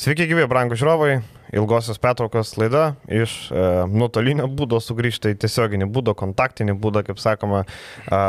Sveiki, 0.00 0.24
gyvi, 0.30 0.46
brangų 0.48 0.78
žiūrovai. 0.80 1.18
Ilgosios 1.52 1.98
pertraukos 2.00 2.54
laida 2.56 2.94
iš 3.04 3.34
e, 3.52 3.64
nuotolinio 3.92 4.46
būdo 4.48 4.78
sugrįžta 4.80 5.34
į 5.34 5.36
tiesioginį 5.42 5.90
būdą, 5.92 6.14
kontaktinį 6.16 6.72
būdą, 6.80 7.02
kaip 7.04 7.20
sakoma. 7.20 7.66
E, 8.08 8.20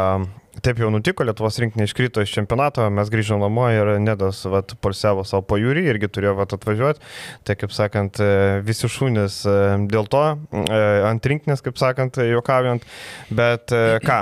taip 0.60 0.82
jau 0.82 0.90
nutiko, 0.92 1.24
Lietuvos 1.24 1.58
rinkinė 1.62 1.86
iškrito 1.88 2.24
iš 2.24 2.34
čempionato, 2.36 2.84
mes 2.92 3.10
grįžome 3.12 3.46
namo 3.46 3.70
ir 3.72 3.94
Nedas 4.04 4.44
vat, 4.52 4.76
polsiavo 4.84 5.24
savo 5.28 5.46
pajūrį, 5.48 5.86
irgi 5.94 6.10
turėjo 6.12 6.36
vat, 6.42 6.56
atvažiuoti. 6.58 7.00
Tai 7.48 7.56
kaip 7.60 7.74
sakant, 7.76 8.20
e, 8.20 8.60
visi 8.68 8.90
šūnis 8.92 9.42
e, 9.48 9.56
dėl 9.92 10.10
to, 10.12 10.26
e, 10.52 10.84
ant 11.08 11.32
rinkinės, 11.32 11.64
kaip 11.64 11.80
sakant, 11.80 12.20
juokaujant. 12.28 12.86
Bet 13.32 13.72
ką, 14.04 14.20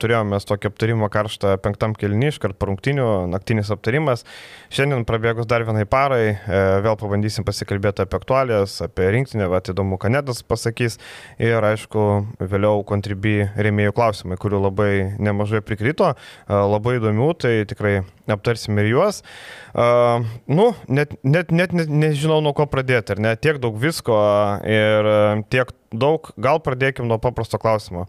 turėjome 0.00 0.40
tokį 0.48 0.70
aptarimą 0.70 1.10
karštą 1.12 1.58
penktam 1.60 1.92
kelniui, 1.98 2.30
iškart 2.32 2.56
parungtinių, 2.60 3.08
naktinis 3.30 3.70
aptarimas. 3.74 4.24
Šiandien 4.72 5.04
prabėgus 5.04 5.48
dar 5.50 5.66
vienai 5.68 5.84
parai, 5.90 6.38
vėl 6.46 6.96
pabandysim 7.00 7.44
pasikalbėti 7.44 8.06
apie 8.06 8.16
aktualijas, 8.16 8.78
apie 8.86 9.10
rinktinę, 9.12 9.50
bet 9.52 9.72
įdomu, 9.74 9.98
ką 10.00 10.12
Nedas 10.14 10.40
pasakys. 10.46 10.96
Ir 11.42 11.60
aišku, 11.66 12.06
vėliau 12.40 12.80
kontribį 12.88 13.50
rėmėjų 13.60 13.94
klausimai, 13.98 14.40
kurių 14.40 14.62
labai 14.64 14.92
nemažai 15.20 15.49
prikrito, 15.66 16.12
e, 16.14 16.54
labai 16.54 17.00
įdomių, 17.00 17.28
tai 17.42 17.54
tikrai 17.68 17.98
aptarsim 18.30 18.78
ir 18.78 18.92
juos. 18.92 19.24
Uh, 19.70 20.22
nu, 20.46 20.68
net, 20.86 21.16
net, 21.26 21.50
net, 21.50 21.72
net 21.74 21.90
nežinau, 21.90 22.38
nuo 22.42 22.52
ko 22.54 22.68
pradėti, 22.70 23.16
ar 23.16 23.22
ne? 23.22 23.32
Tiek 23.34 23.58
daug 23.62 23.74
visko 23.82 24.14
ir 24.62 25.08
tiek 25.50 25.72
daug, 25.90 26.30
gal 26.38 26.62
pradėkim 26.62 27.10
nuo 27.10 27.18
paprasto 27.22 27.58
klausimo 27.58 28.06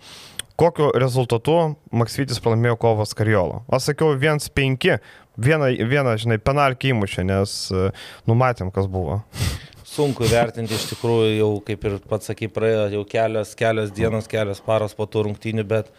kokiu 0.61 0.91
rezultatu 1.01 1.57
Maksvitis 1.95 2.41
pralaimėjo 2.43 2.77
kovos 2.81 3.15
Kariolo. 3.17 3.63
Aš 3.73 3.91
sakiau 3.91 4.13
1-5, 4.19 4.99
vieną, 5.41 5.71
vieną, 5.89 6.15
žinai, 6.21 6.37
penalkį 6.43 6.93
įmušė, 6.93 7.25
nes 7.27 7.55
e, 7.73 7.89
numatėm, 8.29 8.71
kas 8.73 8.89
buvo. 8.91 9.21
Sunku 9.91 10.27
vertinti 10.29 10.77
iš 10.77 10.87
tikrųjų, 10.93 11.31
jau 11.39 11.49
kaip 11.67 11.87
ir 11.87 11.97
pats 12.07 12.29
sakai, 12.31 12.51
praėjo 12.53 12.85
jau 12.93 13.03
kelios, 13.09 13.55
kelios 13.59 13.91
dienos, 13.95 14.29
kelios 14.31 14.61
paros 14.63 14.95
po 14.95 15.07
tų 15.09 15.25
rungtynių, 15.27 15.65
bet 15.67 15.89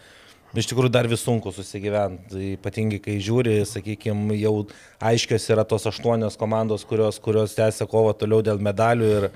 iš 0.61 0.69
tikrųjų 0.69 0.91
dar 0.93 1.09
vis 1.09 1.23
sunku 1.25 1.53
susigyventi. 1.53 2.53
Ypatingai, 2.57 2.99
kai 3.01 3.17
žiūri, 3.23 3.57
sakykime, 3.65 4.37
jau 4.37 4.67
aiškios 5.01 5.49
yra 5.53 5.65
tos 5.65 5.87
aštuonios 5.89 6.37
komandos, 6.39 6.85
kurios, 6.85 7.19
kurios 7.23 7.57
tęsia 7.57 7.89
kovą 7.89 8.13
toliau 8.19 8.43
dėl 8.45 8.61
medalių 8.61 9.11
ir 9.17 9.29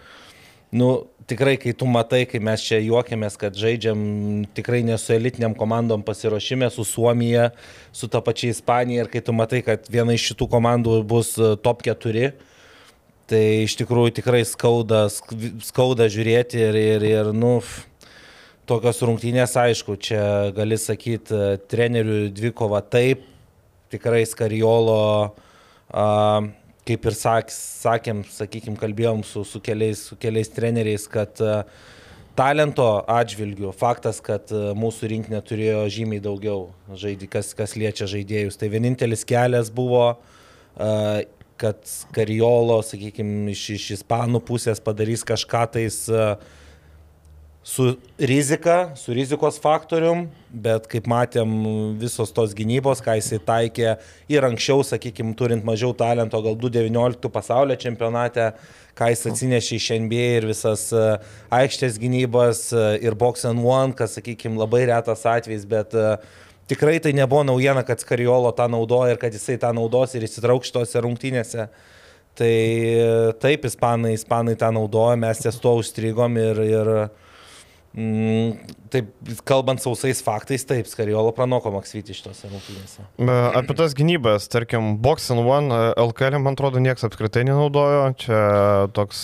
nu, 0.78 1.08
tikrai, 1.28 1.56
kai 1.58 1.74
tu 1.74 1.88
matai, 1.90 2.26
kai 2.30 2.40
mes 2.44 2.64
čia 2.64 2.80
juokiamės, 2.84 3.38
kad 3.40 3.56
žaidžiam 3.58 4.00
tikrai 4.56 4.84
ne 4.86 4.98
su 5.00 5.16
elitiniam 5.16 5.56
komandom 5.58 6.04
pasiruošime, 6.06 6.70
su 6.72 6.86
Suomija, 6.88 7.50
su 7.92 8.10
ta 8.12 8.22
pačia 8.22 8.52
Ispanija 8.54 9.06
ir 9.06 9.12
kai 9.12 9.24
tu 9.24 9.36
matai, 9.36 9.64
kad 9.66 9.88
viena 9.92 10.16
iš 10.16 10.32
šitų 10.32 10.50
komandų 10.52 11.02
bus 11.08 11.34
e, 11.40 11.56
top 11.64 11.84
4, 11.88 12.32
tai 13.28 13.44
iš 13.66 13.76
tikrųjų 13.80 14.16
tikrai 14.22 14.44
skauda, 14.48 15.08
skauda 15.68 16.08
žiūrėti 16.12 16.62
ir, 16.64 16.80
ir, 16.96 17.08
ir 17.12 17.32
nu, 17.36 17.58
tokios 18.68 19.02
rungtynės, 19.06 19.56
aišku, 19.60 19.96
čia 20.04 20.22
gali 20.56 20.78
sakyti, 20.80 21.34
e, 21.34 21.60
trenerių 21.72 22.28
dvikova 22.36 22.84
taip, 22.84 23.24
tikrai 23.94 24.26
Skariolo 24.28 25.02
kaip 26.88 27.06
ir 27.10 27.16
sak, 27.18 27.52
sakėm, 27.54 28.24
sakykime, 28.32 28.80
kalbėjom 28.80 29.24
su, 29.28 29.44
su, 29.48 29.62
keliais, 29.64 30.06
su 30.10 30.18
keliais 30.20 30.52
treneriais, 30.54 31.08
kad 31.12 31.40
uh, 31.44 31.62
talento 32.38 32.86
atžvilgių 33.12 33.74
faktas, 33.76 34.22
kad 34.24 34.52
uh, 34.56 34.70
mūsų 34.78 35.12
rinkinė 35.14 35.42
turėjo 35.48 35.86
žymiai 35.98 36.24
daugiau 36.24 36.70
žaidį, 36.92 37.30
kas, 37.34 37.52
kas 37.58 37.76
liečia 37.80 38.08
žaidėjus. 38.10 38.60
Tai 38.60 38.72
vienintelis 38.72 39.26
kelias 39.28 39.72
buvo, 39.74 40.10
kad 41.58 41.92
Kariolo, 42.14 42.78
sakykime, 42.86 43.50
iš, 43.56 43.64
iš 43.80 43.90
ispanų 43.98 44.44
pusės 44.46 44.84
padarys 44.84 45.26
kažką 45.28 45.64
tais 45.74 46.04
uh, 46.14 46.36
su 47.68 47.98
rizika, 48.18 48.96
su 48.96 49.14
rizikos 49.14 49.58
faktorium, 49.60 50.22
bet 50.48 50.86
kaip 50.88 51.08
matėm, 51.12 51.50
visos 52.00 52.32
tos 52.32 52.54
gynybos, 52.56 53.02
ką 53.04 53.18
jisai 53.20 53.42
taikė 53.44 53.90
ir 54.32 54.48
anksčiau, 54.48 54.86
sakykime, 54.88 55.34
turint 55.36 55.68
mažiau 55.68 55.92
talento, 55.92 56.40
gal 56.46 56.56
2019 56.56 57.28
pasaulio 57.34 57.76
čempionate, 57.76 58.54
ką 58.96 59.12
jis 59.12 59.26
atsinešė 59.34 59.82
iš 59.82 59.90
NBA 60.06 60.30
ir 60.38 60.48
visas 60.54 60.86
e, 60.96 61.04
aikštės 61.60 62.00
gynybas 62.00 62.64
e, 62.72 62.88
ir 63.04 63.20
box 63.20 63.44
and 63.52 63.60
one, 63.60 63.92
kas, 64.00 64.16
sakykime, 64.16 64.56
labai 64.64 64.86
retas 64.88 65.28
atvejis, 65.28 65.68
bet 65.68 65.92
e, 65.92 66.16
tikrai 66.72 67.02
tai 67.04 67.12
nebuvo 67.20 67.44
naujiena, 67.52 67.84
kad 67.84 68.00
Skariolo 68.00 68.56
tą 68.56 68.72
naudoja 68.72 69.12
ir 69.12 69.20
kad 69.20 69.36
jisai 69.36 69.60
tą 69.60 69.76
naudos 69.76 70.16
ir 70.16 70.24
įsitrauks 70.24 70.72
šitose 70.72 71.04
rungtynėse. 71.04 71.68
Tai 72.38 72.58
taip, 73.44 73.64
ispanai, 73.68 74.16
ispanai 74.16 74.56
tą 74.56 74.72
naudoja, 74.72 75.20
mes 75.20 75.40
ties 75.44 75.60
to 75.60 75.80
užstrigom 75.82 76.38
ir, 76.40 76.68
ir 76.72 76.98
taip, 77.98 79.10
kalbant 79.48 79.82
sausais 79.82 80.20
faktais, 80.24 80.64
taip, 80.68 80.86
Skariolo 80.90 81.32
pranoko 81.36 81.72
Maksvitį 81.74 82.14
šitose 82.14 82.50
rungtynėse. 82.52 83.06
Apie 83.58 83.76
tas 83.78 83.96
gynybas, 83.98 84.46
tarkim, 84.54 84.96
Box 85.02 85.32
and 85.34 85.42
One 85.42 85.74
LKL, 85.98 86.38
man 86.44 86.54
atrodo, 86.54 86.82
niekas 86.84 87.08
apskritai 87.08 87.44
nenaudojo. 87.48 88.04
Čia 88.22 88.42
toks 88.96 89.24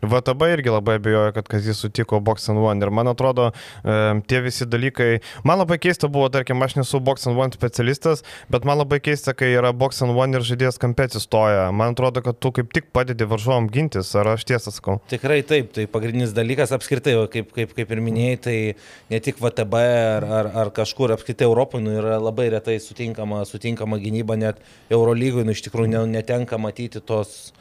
VTB 0.00 0.48
irgi 0.54 0.72
labai 0.72 0.96
abejoja, 1.00 1.34
kad 1.36 1.50
kas 1.52 1.68
jis 1.68 1.82
sutiko 1.84 2.22
Box 2.24 2.48
and 2.52 2.62
One. 2.62 2.80
Ir 2.80 2.92
man 2.94 3.12
atrodo, 3.12 3.50
tie 3.84 4.40
visi 4.44 4.66
dalykai, 4.66 5.20
man 5.44 5.60
labai 5.60 5.78
keista 5.84 6.08
buvo, 6.08 6.30
tarkim, 6.32 6.64
aš 6.64 6.78
nesu 6.80 7.02
Box 7.04 7.28
and 7.28 7.38
One 7.38 7.52
specialistas, 7.54 8.24
bet 8.48 8.64
man 8.64 8.80
labai 8.80 9.02
keista, 9.04 9.36
kai 9.36 9.52
yra 9.52 9.74
Box 9.76 10.00
and 10.06 10.16
One 10.16 10.40
ir 10.40 10.48
žaidėjas 10.48 10.80
kampė 10.80 11.10
atsistoja. 11.10 11.68
Man 11.76 11.92
atrodo, 11.92 12.24
kad 12.24 12.40
tu 12.40 12.54
kaip 12.56 12.72
tik 12.74 12.88
padedi 12.96 13.28
varžovom 13.28 13.68
gintis, 13.68 14.16
ar 14.16 14.32
aš 14.34 14.48
tiesą 14.48 14.72
sakau? 14.74 14.98
Tikrai 15.12 15.42
taip, 15.46 15.74
tai 15.76 15.84
pagrindinis 15.90 16.32
dalykas 16.32 16.72
apskritai, 16.74 17.18
kaip, 17.30 17.52
kaip, 17.54 17.76
kaip 17.76 17.92
ir 17.92 18.00
minėjau 18.00 18.13
minėjai, 18.14 18.38
tai 18.46 18.56
ne 19.10 19.20
tik 19.22 19.40
VTB 19.42 19.80
ar, 19.82 20.26
ar, 20.38 20.48
ar 20.62 20.70
kažkur 20.74 21.14
apskritai 21.14 21.48
Europoje 21.48 21.84
nu, 21.84 21.94
yra 21.98 22.20
labai 22.22 22.48
retai 22.54 22.78
sutinkama, 22.82 23.42
sutinkama 23.48 23.98
gynyba, 24.02 24.38
net 24.38 24.62
Eurolygoje 24.92 25.46
nu, 25.46 25.54
iš 25.54 25.64
tikrųjų 25.66 26.06
netenka 26.10 26.58
matyti 26.60 27.02
tos, 27.02 27.52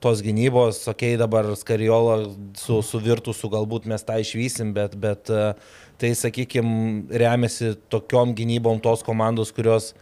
tos 0.00 0.22
gynybos. 0.24 0.80
Ok, 0.90 1.04
dabar 1.20 1.50
Skariolo 1.58 2.32
su, 2.58 2.80
su 2.82 3.02
Virtusu 3.04 3.50
galbūt 3.52 3.88
mes 3.90 4.04
tą 4.06 4.18
išvysim, 4.22 4.72
bet, 4.76 4.96
bet 4.98 5.28
tai, 5.28 6.12
sakykime, 6.16 7.08
remiasi 7.10 7.74
tokiom 7.92 8.36
gynybom 8.38 8.80
tos 8.84 9.04
komandos, 9.06 9.52
kurios 9.54 9.92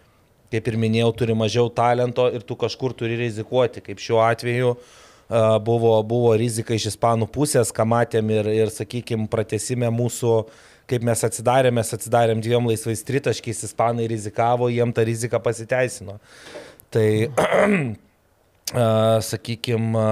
kaip 0.53 0.69
ir 0.71 0.77
minėjau, 0.79 1.11
turi 1.19 1.35
mažiau 1.35 1.67
talento 1.75 2.29
ir 2.31 2.45
tu 2.47 2.55
kažkur 2.55 2.95
turi 2.95 3.17
rizikuoti, 3.19 3.83
kaip 3.83 3.99
šiuo 4.01 4.21
atveju 4.23 4.77
uh, 4.77 4.95
buvo, 5.29 5.97
buvo 6.07 6.35
rizika 6.39 6.77
iš 6.77 6.93
ispanų 6.93 7.29
pusės, 7.35 7.73
ką 7.75 7.87
matėm 7.89 8.31
ir, 8.35 8.49
ir 8.53 8.73
sakykime, 8.73 9.27
pratesime 9.31 9.91
mūsų, 9.91 10.33
kaip 10.91 11.07
mes 11.07 11.25
atsidarėm, 11.27 11.75
mes 11.81 11.93
atsidarėm 11.97 12.43
dviem 12.45 12.69
laisvais 12.71 13.03
tritaškiais, 13.07 13.65
ispanai 13.67 14.07
rizikavo, 14.11 14.71
jiem 14.71 14.95
ta 14.95 15.07
rizika 15.07 15.43
pasiteisino. 15.43 16.19
Tai, 16.95 17.09
sakykime, 19.31 20.11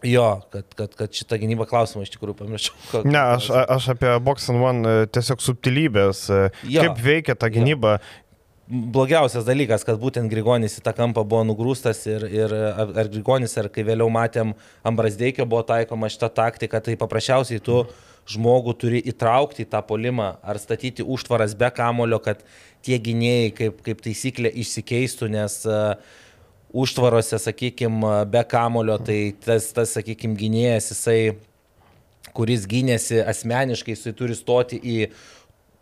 Jo, 0.00 0.40
kad, 0.48 0.64
kad, 0.72 0.94
kad 0.96 1.12
šitą 1.12 1.36
gynybą 1.36 1.66
klausimą 1.68 2.06
iš 2.06 2.14
tikrųjų 2.14 2.38
pamiršau. 2.38 3.02
Ne, 3.12 3.20
aš, 3.20 3.50
aš 3.52 3.90
apie 3.92 4.14
Box 4.24 4.48
and 4.48 4.64
One 4.64 4.88
e, 4.88 5.08
tiesiog 5.12 5.42
subtilybės, 5.44 6.22
e, 6.32 6.38
jo, 6.72 6.86
kaip 6.86 7.02
veikia 7.04 7.36
ta 7.36 7.50
gynyba. 7.52 7.98
Jo 8.00 8.29
blogiausias 8.70 9.44
dalykas, 9.46 9.82
kad 9.86 9.98
būtent 10.00 10.30
Grigonis 10.30 10.78
į 10.78 10.84
tą 10.86 10.94
kampą 10.94 11.24
buvo 11.26 11.42
nugrūstas 11.48 12.04
ir, 12.06 12.26
ir 12.30 12.54
ar 12.54 13.10
Grigonis, 13.10 13.56
ar 13.58 13.68
kai 13.72 13.82
vėliau 13.86 14.06
matėm 14.12 14.54
Ambrasdeikio 14.86 15.46
buvo 15.48 15.64
taikoma 15.66 16.10
šitą 16.12 16.30
taktiką, 16.36 16.80
tai 16.84 16.94
paprasčiausiai 17.00 17.62
tu 17.66 17.82
žmogų 18.30 18.76
turi 18.78 19.02
įtraukti 19.10 19.64
į 19.64 19.70
tą 19.72 19.80
polimą 19.86 20.36
ar 20.46 20.60
statyti 20.62 21.02
užtvaras 21.02 21.56
be 21.58 21.70
kamulio, 21.74 22.20
kad 22.22 22.44
tie 22.86 23.00
gynėjai 23.02 23.52
kaip, 23.58 23.80
kaip 23.86 24.04
taisyklė 24.04 24.52
išsikeistų, 24.62 25.30
nes 25.34 25.56
uh, 25.66 25.96
užtvarose, 26.72 27.38
sakykime, 27.42 28.24
be 28.30 28.44
kamulio, 28.46 28.98
tai 29.02 29.32
tas, 29.44 29.72
tas 29.74 29.96
sakykime, 29.96 30.38
gynėjas, 30.38 30.92
jisai, 30.94 31.18
kuris 32.36 32.66
gynėsi 32.70 33.18
asmeniškai, 33.26 33.96
jisai 33.96 34.14
turi 34.16 34.38
stoti 34.38 34.78
į 34.78 34.98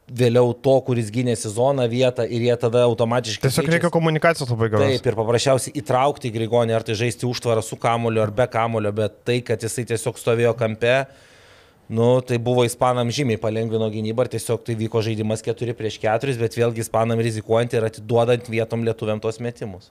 vėliau 0.09 0.53
to, 0.57 0.75
kuris 0.87 1.11
gynė 1.13 1.35
sezoną 1.39 1.85
vietą 1.91 2.25
ir 2.25 2.45
jie 2.49 2.57
tada 2.61 2.85
automatiškai... 2.89 3.45
Tiesiog 3.45 3.65
keičiasi. 3.65 3.75
reikia 3.77 3.93
komunikacijos 3.93 4.53
labai 4.53 4.71
geros. 4.73 4.93
Taip, 4.95 5.09
ir 5.11 5.19
paprasčiausiai 5.19 5.75
įtraukti 5.83 6.33
Grigonį, 6.35 6.77
ar 6.79 6.87
tai 6.87 6.97
žaisti 6.99 7.29
užtvarą 7.29 7.65
su 7.65 7.79
kamulio 7.81 8.25
ar 8.25 8.33
be 8.35 8.49
kamulio, 8.51 8.93
bet 8.97 9.21
tai, 9.29 9.41
kad 9.45 9.63
jisai 9.65 9.85
tiesiog 9.93 10.21
stovėjo 10.21 10.55
kampe, 10.59 10.95
Nu, 11.89 12.21
tai 12.21 12.37
buvo 12.37 12.67
ispanam 12.69 13.09
žymiai 13.09 13.41
palengvino 13.41 13.87
gynybą 13.89 14.27
ir 14.27 14.29
tiesiog 14.35 14.61
tai 14.61 14.75
vyko 14.77 15.01
žaidimas 15.01 15.41
4 15.41 15.73
prieš 15.73 15.95
4, 16.03 16.35
bet 16.37 16.57
vėlgi 16.61 16.83
ispanam 16.85 17.21
rizikuojant 17.25 17.73
ir 17.73 17.87
atiduodant 17.89 18.51
vietom 18.53 18.83
lietuviam 18.85 19.23
tos 19.25 19.39
metimus. 19.41 19.89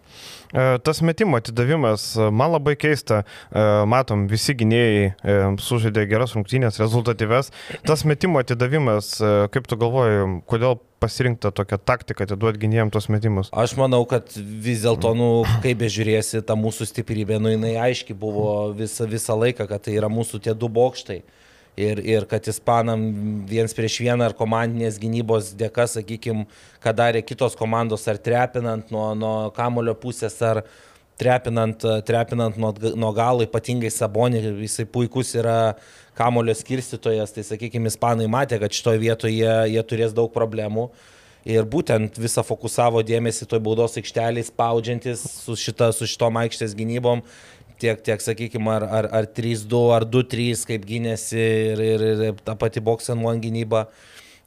E, 0.54 0.78
tas 0.86 1.02
metimo 1.02 1.40
atidavimas, 1.42 2.12
e, 2.14 2.28
man 2.30 2.54
labai 2.54 2.76
keista, 2.78 3.24
e, 3.50 3.64
matom, 3.90 4.28
visi 4.30 4.54
gynėjai 4.60 5.58
sužaidė 5.58 6.04
geras 6.12 6.36
rungtynės, 6.38 6.78
rezultatyves. 6.84 7.50
Tas 7.90 8.06
metimo 8.06 8.44
atidavimas, 8.46 9.16
kaip 9.50 9.66
tu 9.66 9.80
galvoji, 9.82 10.28
kodėl 10.46 10.78
pasirinkta 11.02 11.50
tokia 11.50 11.80
taktika 11.82 12.28
atiduoti 12.28 12.62
gynėjams 12.62 12.94
tos 12.94 13.10
metimus? 13.10 13.50
Aš 13.58 13.74
manau, 13.80 14.04
kad 14.10 14.30
vis 14.38 14.86
dėlto, 14.86 15.16
nu, 15.18 15.32
kaip 15.66 15.82
bežiūrėsi, 15.82 16.44
ta 16.46 16.54
mūsų 16.58 16.92
stiprybė, 16.92 17.42
nu, 17.42 17.56
jinai 17.56 17.74
aiški 17.90 18.14
buvo 18.14 18.70
visą, 18.78 19.10
visą 19.10 19.38
laiką, 19.38 19.66
kad 19.66 19.88
tai 19.90 19.98
yra 19.98 20.14
mūsų 20.14 20.44
tie 20.46 20.54
du 20.54 20.70
bokštai 20.70 21.24
ir, 21.78 22.02
ir 22.02 22.26
kad 22.30 22.48
ispanam 22.50 23.02
viens 23.48 23.76
prieš 23.78 24.00
vieną 24.02 24.26
ar 24.28 24.36
komandinės 24.38 24.98
gynybos 25.02 25.54
dėka, 25.58 25.86
sakykime, 25.92 26.48
ką 26.84 26.94
darė 26.98 27.22
kitos 27.26 27.56
komandos, 27.58 28.08
ar 28.10 28.18
trepinant 28.18 28.92
nuo, 28.94 29.12
nuo 29.18 29.36
kamulio 29.56 29.94
pusės, 29.98 30.40
ar 30.42 30.64
trepinant, 31.22 31.86
trepinant 32.06 32.58
nuo, 32.62 32.74
nuo 32.98 33.12
galo, 33.16 33.46
ypatingai 33.46 33.92
Sabonį, 33.94 34.42
jisai 34.66 34.88
puikus 34.90 35.36
yra 35.38 35.76
kamulio 36.18 36.56
skirstytojas, 36.58 37.36
tai 37.36 37.46
sakykime, 37.46 37.92
ispanai 37.94 38.30
matė, 38.32 38.60
kad 38.62 38.74
šitoje 38.74 39.02
vietoje 39.02 39.38
jie, 39.38 39.54
jie 39.76 39.86
turės 39.86 40.18
daug 40.18 40.34
problemų. 40.34 40.90
Ir 41.48 41.64
būtent 41.64 42.18
visą 42.20 42.42
fokusavo 42.44 43.00
dėmesį 43.08 43.46
toj 43.48 43.62
baudos 43.64 43.94
aikštelį, 44.02 44.42
spaudžiantis 44.50 45.22
su, 45.46 45.56
šita, 45.56 45.94
su 45.96 46.10
šitom 46.10 46.42
aikštės 46.42 46.74
gynybom 46.76 47.22
tiek, 47.80 48.02
tiek 48.04 48.24
sakykime, 48.24 48.70
ar, 48.74 48.86
ar, 49.00 49.08
ar 49.20 49.30
3-2, 49.38 49.82
ar 49.96 50.06
2-3, 50.08 50.66
kaip 50.72 50.86
gynėsi 50.88 51.42
ir, 51.74 51.84
ir, 51.84 52.06
ir 52.30 52.44
ta 52.46 52.58
pati 52.60 52.84
boxen 52.84 53.24
one 53.26 53.42
gynyba. 53.44 53.88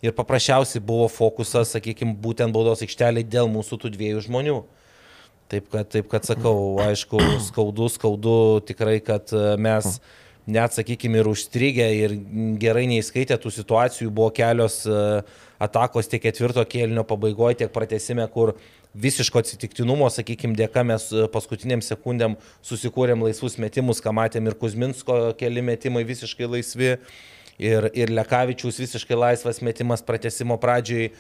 Ir 0.01 0.15
paprasčiausiai 0.17 0.81
buvo 0.81 1.11
fokusas, 1.13 1.75
sakykime, 1.75 2.15
būtent 2.25 2.55
baudos 2.55 2.81
aikšteliai 2.87 3.27
dėl 3.27 3.51
mūsų 3.53 3.83
tų 3.83 3.93
dviejų 3.97 4.25
žmonių. 4.29 4.61
Taip 5.51 5.67
kad, 5.73 5.89
taip 5.91 6.09
kad 6.09 6.25
sakau, 6.25 6.79
aišku, 6.81 7.19
skaudu, 7.49 7.91
skaudu 7.91 8.35
tikrai, 8.69 9.01
kad 9.03 9.33
e, 9.35 9.57
mes 9.59 9.99
net, 10.47 10.75
sakykime, 10.77 11.21
ir 11.21 11.29
užstrigę 11.31 11.89
ir 11.99 12.15
gerai 12.63 12.87
neįskaitę 12.91 13.37
tų 13.43 13.53
situacijų, 13.59 14.13
buvo 14.15 14.31
kelios 14.35 14.85
e, 14.87 15.01
atakos 15.61 16.09
tiek 16.11 16.23
ketvirto 16.23 16.65
kėlinio 16.65 17.05
pabaigoje, 17.09 17.61
tiek 17.65 17.75
pratesime, 17.75 18.25
kur 18.33 18.55
visiško 18.95 19.43
atsitiktinumo, 19.43 20.09
sakykime, 20.11 20.57
dėka 20.59 20.83
mes 20.87 21.07
e, 21.15 21.27
paskutiniam 21.31 21.83
sekundėm 21.85 22.37
susikūrėm 22.67 23.23
laisvus 23.27 23.59
metimus, 23.63 24.01
ką 24.03 24.15
matėm 24.17 24.51
ir 24.51 24.57
Kuzminsko 24.59 25.19
keli 25.39 25.63
metimai 25.63 26.03
visiškai 26.09 26.49
laisvi, 26.51 26.97
ir, 27.61 27.91
ir 27.95 28.15
Lekavičius 28.15 28.81
visiškai 28.83 29.19
laisvas 29.19 29.63
metimas 29.63 30.03
pratesimo 30.03 30.59
pradžiai. 30.61 31.13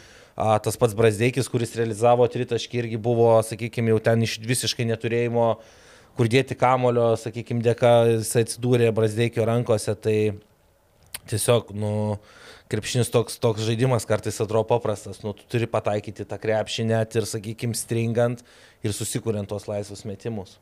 Tas 0.64 0.78
pats 0.80 0.94
Brasdeikis, 0.96 1.50
kuris 1.52 1.74
realizavo 1.76 2.24
tritaškį, 2.30 2.78
irgi 2.84 2.98
buvo, 3.02 3.28
sakykime, 3.44 3.90
jau 3.92 3.98
ten 4.00 4.22
iš 4.24 4.38
visiškai 4.40 4.86
neturėjimo, 4.88 5.48
kur 6.16 6.30
dėti 6.32 6.56
kamulio, 6.56 7.10
sakykime, 7.20 7.60
dėka 7.66 7.90
jis 8.14 8.30
atsidūrė 8.40 8.88
Brasdeikio 8.96 9.44
rankose. 9.44 9.92
Tai 10.00 10.16
tiesiog, 11.28 11.74
nu, 11.76 11.92
uh, 12.14 12.39
krepšinis 12.70 13.10
toks, 13.12 13.38
toks 13.42 13.66
žaidimas 13.66 14.06
kartais 14.08 14.38
atrodo 14.40 14.68
paprastas, 14.70 15.22
nu, 15.24 15.34
tu 15.36 15.46
turi 15.50 15.68
pataikyti 15.70 16.26
tą 16.28 16.38
krepšį 16.40 16.86
net 16.90 17.16
ir, 17.18 17.28
sakykime, 17.28 17.76
stringant 17.78 18.44
ir 18.80 18.94
susikuriant 18.96 19.48
tuos 19.48 19.66
laisvus 19.68 20.06
metimus. 20.08 20.54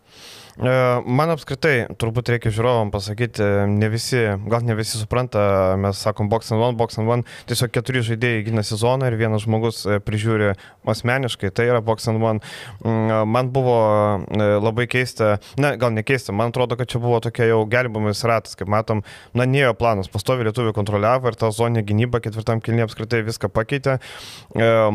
E, 0.59 0.71
man 1.07 1.31
apskritai, 1.31 1.87
turbūt 2.01 2.33
reikia 2.33 2.51
žiūrovam 2.55 2.91
pasakyti, 2.91 3.45
ne 3.71 3.91
visi, 3.93 4.19
gal 4.51 4.65
ne 4.67 4.75
visi 4.79 4.99
supranta, 4.99 5.77
mes 5.79 6.01
sakom 6.03 6.31
box 6.31 6.51
and 6.51 6.59
one, 6.59 6.75
box 6.79 6.99
and 6.99 7.07
one, 7.11 7.27
tiesiog 7.51 7.71
keturi 7.77 8.03
žaidėjai 8.09 8.43
gina 8.49 8.65
sezoną 8.67 9.07
ir 9.07 9.19
vienas 9.21 9.45
žmogus 9.47 9.85
e, 9.87 10.01
prižiūri 10.03 10.51
asmeniškai, 10.89 11.53
tai 11.55 11.69
yra 11.71 11.83
box 11.85 12.11
and 12.11 12.25
one. 12.25 12.43
Mm, 12.83 13.31
man 13.31 13.53
buvo 13.55 13.79
e, 14.19 14.51
labai 14.59 14.89
keista, 14.91 15.37
ne, 15.63 15.77
gal 15.79 15.95
ne 15.95 16.03
keista, 16.07 16.35
man 16.35 16.51
atrodo, 16.51 16.79
kad 16.81 16.91
čia 16.91 17.03
buvo 17.03 17.23
tokia 17.23 17.47
jau 17.53 17.63
gelbimas 17.71 18.25
ratas, 18.27 18.59
kaip 18.59 18.73
matom, 18.73 19.05
na, 19.39 19.47
nėjo 19.47 19.77
planas, 19.79 20.11
pastovi 20.11 20.49
lietuvių 20.49 20.75
kontroliavo 20.75 21.31
ir 21.31 21.39
ta 21.39 21.53
zonė 21.55 21.87
gynyba 21.99 22.21
ketvirtam 22.23 22.63
kilnė 22.63 22.87
apskritai 22.87 23.25
viską 23.27 23.51
pakeitė. 23.51 23.99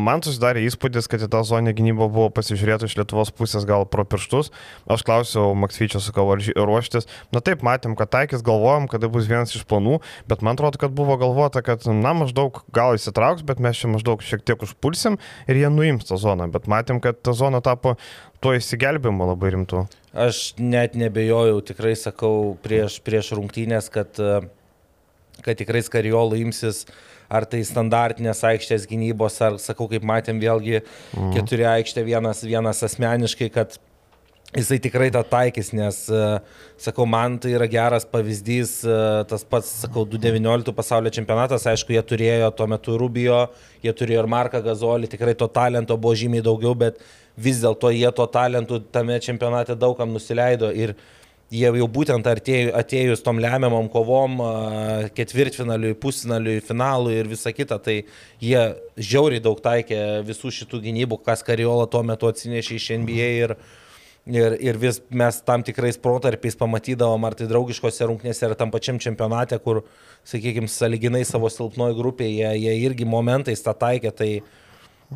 Man 0.00 0.24
susidarė 0.24 0.64
įspūdis, 0.64 1.08
kad 1.10 1.22
į 1.24 1.28
tą 1.32 1.42
zonę 1.44 1.74
gynybą 1.76 2.08
buvo 2.08 2.30
pasižiūrėta 2.32 2.88
iš 2.88 2.96
Lietuvos 2.96 3.32
pusės 3.36 3.66
gal 3.68 3.84
pro 3.90 4.06
pirštus. 4.08 4.50
Aš 4.88 5.04
klausiau 5.04 5.52
Maksvyčio, 5.58 6.00
sakau, 6.00 6.26
ar 6.32 6.40
ruoštis. 6.40 7.08
Na 7.34 7.42
taip, 7.44 7.64
matėm, 7.66 7.96
kad 7.98 8.12
taikys, 8.14 8.44
galvojom, 8.46 8.88
kad 8.88 9.04
tai 9.04 9.10
bus 9.12 9.28
vienas 9.28 9.52
iš 9.54 9.66
planų, 9.68 10.00
bet 10.30 10.44
man 10.44 10.56
atrodo, 10.56 10.80
kad 10.80 10.94
buvo 10.96 11.18
galvota, 11.20 11.60
kad, 11.66 11.84
na, 11.84 12.14
maždaug 12.16 12.62
gal 12.74 12.96
įsitrauks, 12.96 13.44
bet 13.44 13.60
mes 13.60 13.80
čia 13.80 13.92
maždaug 13.92 14.24
šiek 14.24 14.44
tiek 14.46 14.64
užpulsim 14.64 15.20
ir 15.50 15.60
jie 15.60 15.72
nuims 15.72 16.08
tą 16.08 16.20
zoną. 16.20 16.48
Bet 16.54 16.70
matėm, 16.70 17.02
kad 17.04 17.20
ta 17.20 17.36
zona 17.36 17.60
tapo 17.64 17.98
tuo 18.40 18.56
įsigelbėjimu 18.56 19.28
labai 19.34 19.54
rimtu. 19.54 19.86
Aš 20.14 20.54
net 20.62 20.94
nebejojau, 20.98 21.58
tikrai 21.66 21.96
sakau, 21.98 22.54
prieš, 22.62 23.00
prieš 23.02 23.32
rungtynės, 23.34 23.90
kad, 23.90 24.20
kad 25.42 25.58
tikrai 25.58 25.82
skariolų 25.84 26.38
imsis 26.44 26.84
ar 27.32 27.46
tai 27.48 27.62
standartinės 27.66 28.44
aikštės 28.46 28.84
gynybos, 28.90 29.40
ar 29.42 29.58
sakau, 29.62 29.88
kaip 29.90 30.04
matėm, 30.06 30.38
vėlgi 30.42 30.78
mm. 30.82 31.32
keturi 31.34 31.66
aikštė, 31.70 32.04
vienas, 32.06 32.44
vienas 32.46 32.84
asmeniškai, 32.86 33.48
kad 33.54 33.78
jisai 34.54 34.78
tikrai 34.82 35.08
tą 35.14 35.22
taikys, 35.26 35.72
nes, 35.74 35.98
e, 36.12 36.20
sakau, 36.80 37.06
man 37.10 37.38
tai 37.42 37.54
yra 37.56 37.66
geras 37.70 38.06
pavyzdys, 38.06 38.76
e, 38.86 38.98
tas 39.30 39.42
pats, 39.48 39.72
sakau, 39.82 40.04
2019 40.06 40.74
pasaulio 40.76 41.12
čempionatas, 41.14 41.66
aišku, 41.70 41.94
jie 41.96 42.04
turėjo 42.06 42.52
tuo 42.58 42.68
metu 42.70 42.98
Rubio, 43.00 43.40
jie 43.82 43.94
turėjo 43.96 44.22
ir 44.22 44.30
Marką 44.30 44.62
Gazolį, 44.64 45.10
tikrai 45.10 45.34
to 45.38 45.48
talento 45.50 45.96
buvo 45.98 46.14
žymiai 46.18 46.44
daugiau, 46.44 46.76
bet 46.78 47.02
vis 47.36 47.64
dėlto 47.64 47.90
jie 47.94 48.10
to 48.14 48.28
talentų 48.30 48.84
tame 48.94 49.18
čempionate 49.22 49.74
daugam 49.74 50.14
nusileido 50.14 50.70
ir 50.70 50.94
jie 51.52 51.68
jau 51.68 51.86
būtent 51.90 52.26
artėjus, 52.26 52.72
atėjus 52.76 53.22
tom 53.24 53.38
lemiamam 53.42 53.88
kovom, 53.92 54.40
ketvirtfinaliui, 55.16 55.94
pusfinaliui, 56.00 56.62
finalui 56.64 57.18
ir 57.20 57.30
visa 57.30 57.52
kita, 57.54 57.78
tai 57.82 58.02
jie 58.42 58.64
žiauriai 58.96 59.42
daug 59.44 59.60
taikė 59.62 60.24
visų 60.26 60.52
šitų 60.60 60.82
gynybų, 60.88 61.20
kas 61.24 61.44
Kariola 61.46 61.86
tuo 61.90 62.02
metu 62.06 62.30
atsinešė 62.30 62.78
iš 62.78 62.88
NBA 63.04 63.30
ir, 63.44 63.56
ir, 64.26 64.58
ir 64.70 64.80
vis 64.80 65.00
mes 65.10 65.40
tam 65.46 65.64
tikrais 65.66 66.00
protarpiais 66.00 66.58
pamatydavom, 66.58 67.28
ar 67.28 67.38
tai 67.38 67.48
draugiškose 67.50 68.08
rungtynėse, 68.08 68.48
ar 68.48 68.58
tam 68.58 68.72
pačiam 68.74 69.00
čempionate, 69.02 69.60
kur, 69.62 69.84
sakykime, 70.28 70.70
saliginai 70.70 71.24
savo 71.28 71.52
silpnoji 71.52 71.98
grupė, 72.00 72.28
jie, 72.30 72.52
jie 72.64 72.76
irgi 72.88 73.08
momentais 73.08 73.62
tą 73.64 73.76
taikė, 73.76 74.14
tai 74.16 74.30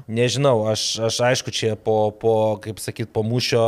nežinau, 0.07 0.69
aš, 0.71 0.91
aš 1.09 1.23
aišku, 1.33 1.55
čia 1.55 1.77
po, 1.81 2.11
po 2.13 2.59
kaip 2.63 2.83
sakyt, 2.83 3.11
po 3.15 3.25
mūšio 3.27 3.65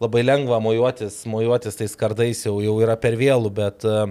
labai 0.00 0.24
lengva 0.24 0.60
mojuotis, 0.64 1.22
mojuotis 1.28 1.76
tais 1.76 1.96
kardais 1.98 2.44
jau, 2.46 2.56
jau 2.64 2.76
yra 2.80 2.96
per 3.00 3.18
vėlų, 3.20 3.50
bet 3.56 3.84
uh, 3.88 4.06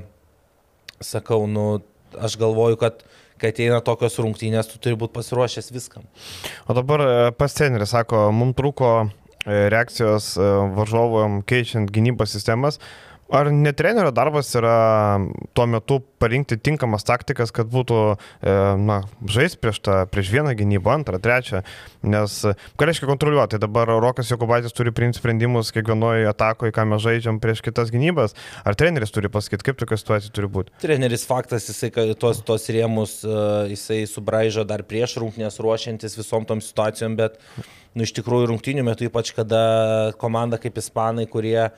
sakau, 1.01 1.45
nu, 1.50 1.81
aš 2.19 2.38
galvoju, 2.39 2.80
kad 2.81 3.03
kai 3.39 3.53
ateina 3.53 3.80
tokios 3.86 4.19
rungtynės, 4.19 4.69
tu 4.69 4.81
turi 4.83 5.00
būti 5.00 5.15
pasiruošęs 5.15 5.71
viskam. 5.71 6.03
O 6.68 6.75
dabar 6.75 7.03
e, 7.06 7.12
pas 7.39 7.53
treneris 7.56 7.94
sako, 7.95 8.25
mums 8.36 8.57
trūko 8.59 8.89
e, 9.06 9.69
reakcijos 9.71 10.33
varžovom 10.75 11.39
keičiant 11.47 11.92
gynybos 11.95 12.35
sistemas. 12.35 12.81
Ar 13.30 13.52
ne 13.54 13.70
trenerio 13.78 14.10
darbas 14.10 14.48
yra 14.58 15.19
tuo 15.54 15.66
metu 15.69 16.00
parinkti 16.18 16.57
tinkamas 16.57 17.06
taktikas, 17.06 17.52
kad 17.54 17.68
būtų, 17.69 17.98
e, 18.42 18.54
na, 18.81 19.04
žais 19.30 19.54
prieš 19.54 19.78
tą, 19.86 19.98
prieš 20.09 20.31
vieną 20.33 20.56
gynybą, 20.57 20.95
antrą, 20.98 21.19
trečią, 21.21 21.62
nes 22.02 22.40
ką 22.50 22.88
reiškia 22.90 23.06
kontroliuoti, 23.06 23.54
tai 23.54 23.62
dabar 23.62 23.92
Rokas 24.02 24.31
Jokubaitis 24.33 24.74
turi 24.74 24.90
priimti 24.95 25.21
sprendimus 25.21 25.69
kiekvienoje 25.76 26.26
atakoje, 26.31 26.74
ką 26.74 26.88
mes 26.90 27.04
žaidžiam 27.06 27.38
prieš 27.44 27.62
kitas 27.68 27.94
gynybas, 27.94 28.33
ar 28.66 28.78
treneris 28.80 29.14
turi 29.14 29.30
pasakyti, 29.30 29.68
kaip 29.69 29.78
tokia 29.83 30.00
situacija 30.02 30.33
turi 30.33 30.50
būti? 30.50 30.74
Treneris 30.81 31.28
faktas, 31.30 31.69
jisai 31.69 31.92
tos, 32.18 32.42
tos 32.42 32.66
rėmus, 32.74 33.19
e, 33.21 33.38
jisai 33.76 34.00
subraižo 34.09 34.66
dar 34.66 34.81
prieš 34.90 35.19
rungtynės 35.21 35.62
ruošiantis 35.62 36.18
visom 36.18 36.50
tom 36.50 36.66
situacijom, 36.66 37.14
bet, 37.21 37.38
nu, 37.94 38.09
iš 38.09 38.18
tikrųjų 38.18 38.50
rungtynių 38.56 38.90
metu, 38.90 39.06
ypač 39.06 39.36
kada 39.38 39.64
komanda 40.18 40.57
kaip 40.57 40.81
Ispanai, 40.81 41.30
kurie 41.30 41.69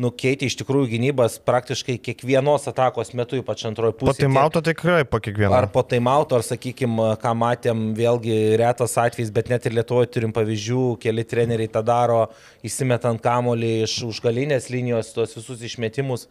nukeitė 0.00 0.48
iš 0.48 0.56
tikrųjų 0.58 0.88
gynybas 0.96 1.36
praktiškai 1.46 1.96
kiekvienos 2.02 2.66
atakos 2.70 3.12
metu, 3.14 3.38
ypač 3.38 3.62
antroji 3.68 3.94
pusė. 4.00 4.10
Po 4.10 4.16
taimauto 4.18 4.62
tikrai 4.64 5.04
po 5.06 5.20
kiekvieno. 5.22 5.52
Ar 5.54 5.68
po 5.70 5.84
taimauto, 5.86 6.38
ar 6.38 6.46
sakykime, 6.46 7.12
ką 7.22 7.34
matėm, 7.38 7.84
vėlgi 7.98 8.34
retas 8.60 8.96
atvejis, 9.00 9.30
bet 9.34 9.52
net 9.52 9.68
ir 9.68 9.76
Lietuvoje 9.78 10.10
turim 10.16 10.34
pavyzdžių, 10.34 10.82
keli 11.02 11.26
treneriai 11.30 11.70
tą 11.70 11.84
daro, 11.86 12.24
įsimetant 12.66 13.22
kamolį 13.22 13.72
iš 13.86 14.00
užgalinės 14.10 14.68
linijos, 14.74 15.14
tuos 15.14 15.38
visus 15.38 15.62
išmetimus, 15.62 16.26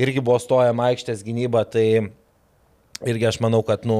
irgi 0.00 0.22
buvo 0.24 0.40
stojama 0.42 0.90
aikštės 0.90 1.22
gynyba, 1.26 1.62
tai 1.70 1.86
irgi 3.06 3.30
aš 3.30 3.38
manau, 3.44 3.62
kad 3.66 3.86
nu, 3.86 3.98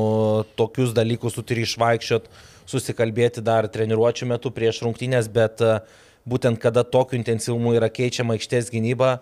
tokius 0.58 0.94
dalykus 0.96 1.38
tu 1.38 1.46
turi 1.46 1.62
išvaikščiot, 1.68 2.26
susikalbėti 2.66 3.44
dar 3.44 3.68
treniruočio 3.70 4.26
metu 4.26 4.50
prieš 4.54 4.80
rungtynės, 4.82 5.28
bet 5.30 5.62
uh, 5.62 5.84
būtent 6.28 6.60
kada 6.60 6.84
tokiu 6.84 7.18
intensyvumu 7.20 7.74
yra 7.76 7.90
keičiama 7.92 8.38
aikštės 8.38 8.70
gynyba, 8.72 9.18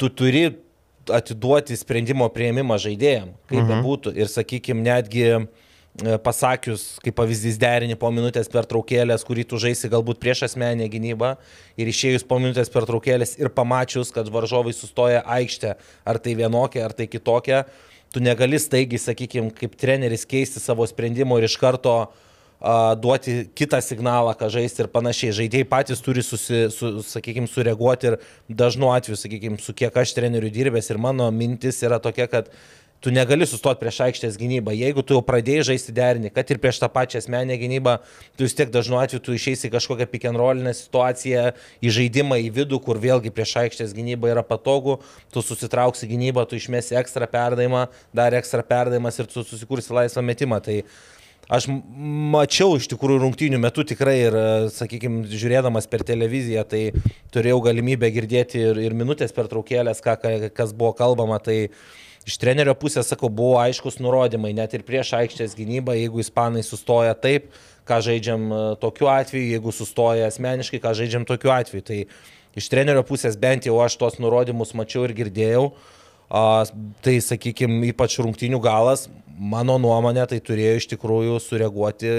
tu 0.00 0.08
turi 0.08 0.48
atiduoti 1.12 1.76
sprendimo 1.78 2.26
prieimimą 2.32 2.78
žaidėjim, 2.82 3.30
kaip 3.46 3.60
mhm. 3.60 3.70
bebūtų. 3.70 4.12
Ir 4.18 4.30
sakykime, 4.32 4.82
netgi 4.82 5.24
e, 5.28 5.38
pasakius, 6.24 6.96
kaip 7.04 7.14
pavyzdys 7.20 7.60
derinį 7.62 7.98
po 8.00 8.10
minutės 8.14 8.50
per 8.52 8.66
traukėlės, 8.68 9.24
kurį 9.26 9.46
tu 9.52 9.60
žaisi 9.62 9.90
galbūt 9.92 10.20
prieš 10.22 10.46
asmenę 10.48 10.88
gynybą 10.92 11.36
ir 11.78 11.92
išėjus 11.92 12.26
po 12.26 12.40
minutės 12.42 12.72
per 12.72 12.88
traukėlės 12.88 13.36
ir 13.38 13.52
pamačius, 13.54 14.10
kad 14.14 14.30
varžovai 14.32 14.74
sustoja 14.74 15.22
aikštę, 15.38 15.76
ar 16.04 16.22
tai 16.22 16.34
vienokia, 16.38 16.88
ar 16.88 16.96
tai 16.96 17.06
kitokia, 17.10 17.64
tu 18.10 18.22
negali 18.24 18.58
staigiai, 18.58 19.02
sakykime, 19.02 19.54
kaip 19.54 19.78
treneris 19.78 20.26
keisti 20.26 20.62
savo 20.62 20.86
sprendimo 20.88 21.38
ir 21.38 21.46
iš 21.46 21.58
karto 21.60 21.98
uh, 22.02 22.25
duoti 23.02 23.50
kitą 23.54 23.80
signalą, 23.84 24.32
ką 24.38 24.48
žaisti 24.52 24.84
ir 24.84 24.88
panašiai. 24.92 25.34
Žaidėjai 25.36 25.68
patys 25.68 26.00
turi, 26.04 26.24
susi, 26.24 26.66
su, 26.72 26.94
sakykime, 27.04 27.50
sureaguoti 27.50 28.12
ir 28.12 28.18
dažnu 28.48 28.90
atveju, 28.94 29.18
sakykime, 29.20 29.60
su 29.60 29.76
kiek 29.76 29.96
aš 29.96 30.16
treneriu 30.16 30.50
dirbęs 30.52 30.90
ir 30.90 30.98
mano 30.98 31.28
mintis 31.30 31.82
yra 31.84 32.00
tokia, 32.02 32.28
kad 32.32 32.50
tu 33.00 33.12
negali 33.12 33.46
sustoti 33.46 33.80
prieš 33.82 33.98
aikštės 34.06 34.38
gynybą. 34.40 34.72
Jeigu 34.74 35.02
tu 35.04 35.14
jau 35.14 35.22
pradėjai 35.24 35.66
žaisti 35.68 35.92
derinį, 35.94 36.30
kad 36.34 36.48
ir 36.50 36.60
prieš 36.62 36.80
tą 36.80 36.88
pačią 36.90 37.20
asmenę 37.20 37.58
gynybą, 37.60 37.98
tu 38.38 38.46
vis 38.46 38.56
tiek 38.56 38.72
dažnu 38.72 38.96
atveju 38.98 39.20
tu 39.22 39.36
išeisi 39.36 39.70
kažkokią 39.70 40.08
pick 40.10 40.24
and 40.26 40.40
rollinę 40.40 40.72
situaciją, 40.74 41.50
į 41.84 41.92
žaidimą 41.98 42.40
į 42.46 42.48
vidų, 42.56 42.80
kur 42.82 43.00
vėlgi 43.02 43.30
prieš 43.36 43.52
aikštės 43.66 43.92
gynybą 43.96 44.32
yra 44.32 44.42
patogu, 44.46 44.96
tu 45.30 45.44
susitrauksi 45.44 46.08
gynybą, 46.08 46.46
tu 46.48 46.56
išmesi 46.56 46.96
ekstra 46.96 47.28
perdavimą, 47.30 47.86
dar 48.16 48.34
ekstra 48.40 48.64
perdavimas 48.66 49.20
ir 49.20 49.28
tu 49.30 49.44
susikursi 49.44 49.92
laisvą 49.92 50.24
metimą. 50.24 50.62
Tai 50.64 50.80
Aš 51.46 51.68
mačiau 51.70 52.74
iš 52.74 52.88
tikrųjų 52.90 53.20
rungtynių 53.22 53.60
metu 53.62 53.84
tikrai 53.86 54.16
ir, 54.24 54.36
sakykime, 54.74 55.22
žiūrėdamas 55.30 55.86
per 55.86 56.02
televiziją, 56.06 56.64
tai 56.66 56.80
turėjau 57.34 57.60
galimybę 57.68 58.10
girdėti 58.10 58.64
ir, 58.72 58.80
ir 58.82 58.96
minutės 58.98 59.34
per 59.34 59.46
traukėlės, 59.52 60.02
ką, 60.02 60.16
kas 60.56 60.74
buvo 60.74 60.90
kalbama. 60.98 61.38
Tai 61.38 61.68
iš 62.26 62.38
trenerio 62.42 62.74
pusės, 62.74 63.06
sakau, 63.12 63.30
buvo 63.30 63.60
aiškus 63.62 64.00
nurodymai, 64.02 64.50
net 64.58 64.74
ir 64.74 64.82
prieš 64.86 65.12
aikštės 65.20 65.54
gynybą, 65.54 65.94
jeigu 65.94 66.24
ispanai 66.24 66.64
sustoja 66.66 67.14
taip, 67.14 67.52
ką 67.86 68.00
žaidžiam 68.02 68.48
e, 68.50 68.62
tokiu 68.82 69.06
atveju, 69.12 69.52
jeigu 69.54 69.74
sustoja 69.74 70.26
asmeniškai, 70.26 70.80
ką 70.82 70.96
žaidžiam 70.98 71.28
tokiu 71.28 71.54
atveju. 71.54 71.86
Tai 71.86 72.00
iš 72.58 72.70
trenerio 72.72 73.06
pusės 73.06 73.38
bent 73.38 73.70
jau 73.70 73.78
aš 73.84 73.94
tos 74.00 74.18
nurodymus 74.18 74.74
mačiau 74.74 75.06
ir 75.06 75.14
girdėjau. 75.14 75.68
A, 76.26 76.66
tai, 77.06 77.20
sakykime, 77.22 77.84
ypač 77.92 78.18
rungtynių 78.18 78.58
galas, 78.58 79.06
mano 79.36 79.76
nuomonė, 79.82 80.26
tai 80.30 80.40
turėjo 80.44 80.80
iš 80.80 80.88
tikrųjų 80.94 81.38
sureaguoti 81.42 82.12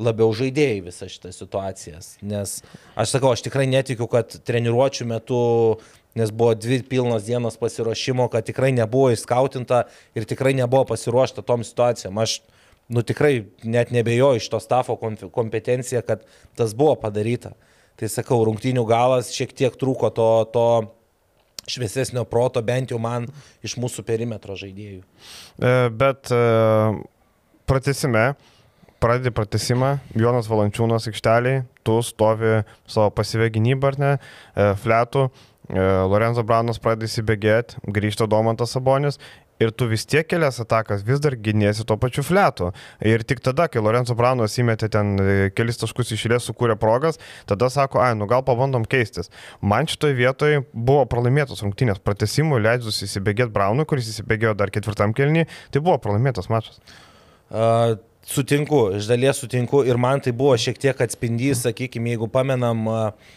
labiau 0.00 0.32
žaidėjai 0.34 0.82
visą 0.86 1.08
šitą 1.10 1.32
situacijas. 1.34 2.14
Nes 2.24 2.60
aš 2.98 3.14
sakau, 3.14 3.32
aš 3.34 3.44
tikrai 3.46 3.66
netikiu, 3.70 4.08
kad 4.10 4.32
treniruočio 4.46 5.06
metu, 5.08 5.40
nes 6.18 6.32
buvo 6.34 6.54
dvi 6.58 6.80
pilnos 6.88 7.26
dienos 7.28 7.58
pasiruošimo, 7.60 8.28
kad 8.32 8.48
tikrai 8.48 8.72
nebuvo 8.74 9.12
įskautinta 9.14 9.84
ir 10.16 10.26
tikrai 10.28 10.54
nebuvo 10.58 10.86
pasiruošta 10.90 11.44
tom 11.46 11.64
situacijom. 11.66 12.18
Aš, 12.18 12.40
nu 12.90 13.04
tikrai 13.06 13.44
net 13.62 13.92
nebejoju 13.94 14.40
iš 14.40 14.48
to 14.50 14.60
stafo 14.62 14.96
kompetencija, 14.96 16.02
kad 16.02 16.24
tas 16.58 16.74
buvo 16.74 16.96
padaryta. 16.98 17.54
Tai 18.00 18.08
sakau, 18.08 18.40
rungtynių 18.48 18.86
galas 18.88 19.34
šiek 19.36 19.52
tiek 19.52 19.76
trūko 19.76 20.08
to, 20.16 20.30
to 20.54 20.66
šviesesnio 21.70 22.24
proto, 22.28 22.62
bent 22.64 22.92
jau 22.92 23.00
man 23.02 23.28
iš 23.66 23.76
mūsų 23.80 24.04
perimetro 24.06 24.56
žaidėjų. 24.58 25.02
E, 25.02 25.74
bet 26.02 26.32
e, 26.34 26.40
pratesime, 27.70 28.24
pradedi 29.02 29.32
pratesimą, 29.34 29.94
Jonas 30.18 30.50
Valančiūnas 30.50 31.08
aikšteliai, 31.10 31.64
tu 31.86 32.00
stovi 32.06 32.60
savo 32.90 33.10
pasyvę 33.16 33.50
gynybą 33.54 33.92
ar 33.92 34.02
ne, 34.02 34.16
e, 34.16 34.72
fletų, 34.82 35.30
Lorenzo 35.70 36.42
Branas 36.42 36.80
pradeda 36.82 37.06
įsibėgėti, 37.06 37.78
grįžta 37.94 38.26
Domantas 38.26 38.72
Sabonis 38.74 39.20
ir 39.60 39.72
tu 39.76 39.86
vis 39.90 40.06
tiek 40.08 40.26
kelias 40.28 40.60
atakas 40.62 41.04
vis 41.06 41.20
dar 41.22 41.36
gynėsi 41.36 41.84
tuo 41.86 41.96
pačiu 42.00 42.24
fletu. 42.26 42.70
Ir 43.04 43.24
tik 43.28 43.42
tada, 43.44 43.68
kai 43.70 43.82
Lorenzo 43.84 44.16
Branas 44.18 44.56
įmetė 44.60 44.90
ten 44.92 45.14
e, 45.20 45.36
kelis 45.54 45.80
taškus 45.82 46.14
išėlės, 46.16 46.48
sukūrė 46.48 46.78
progas, 46.80 47.20
tada 47.50 47.70
sako, 47.72 48.00
ai, 48.04 48.12
nu 48.18 48.28
gal 48.30 48.44
pabandom 48.46 48.86
keistis. 48.88 49.32
Man 49.60 49.88
šitoje 49.90 50.16
vietoje 50.18 50.62
buvo 50.72 51.04
pralaimėtos 51.10 51.64
rungtynės 51.64 52.02
pratesimui, 52.04 52.62
leidus 52.64 53.02
įsibėgėti 53.06 53.54
Braunui, 53.54 53.88
kuris 53.88 54.10
įsibėgėjo 54.14 54.56
dar 54.58 54.72
ketvirtam 54.72 55.16
kelnį, 55.16 55.46
tai 55.70 55.84
buvo 55.84 56.00
pralaimėtas 56.02 56.52
mačas. 56.52 56.80
Uh... 57.50 57.98
Sutinku, 58.30 58.90
iš 58.98 59.06
dalies 59.08 59.38
sutinku 59.40 59.80
ir 59.88 59.96
man 59.98 60.20
tai 60.22 60.34
buvo 60.36 60.52
šiek 60.60 60.76
tiek 60.78 60.98
atspindys, 61.02 61.62
sakykime, 61.64 62.12
jeigu 62.12 62.28
pamenam, 62.30 62.82
uh, 62.86 63.30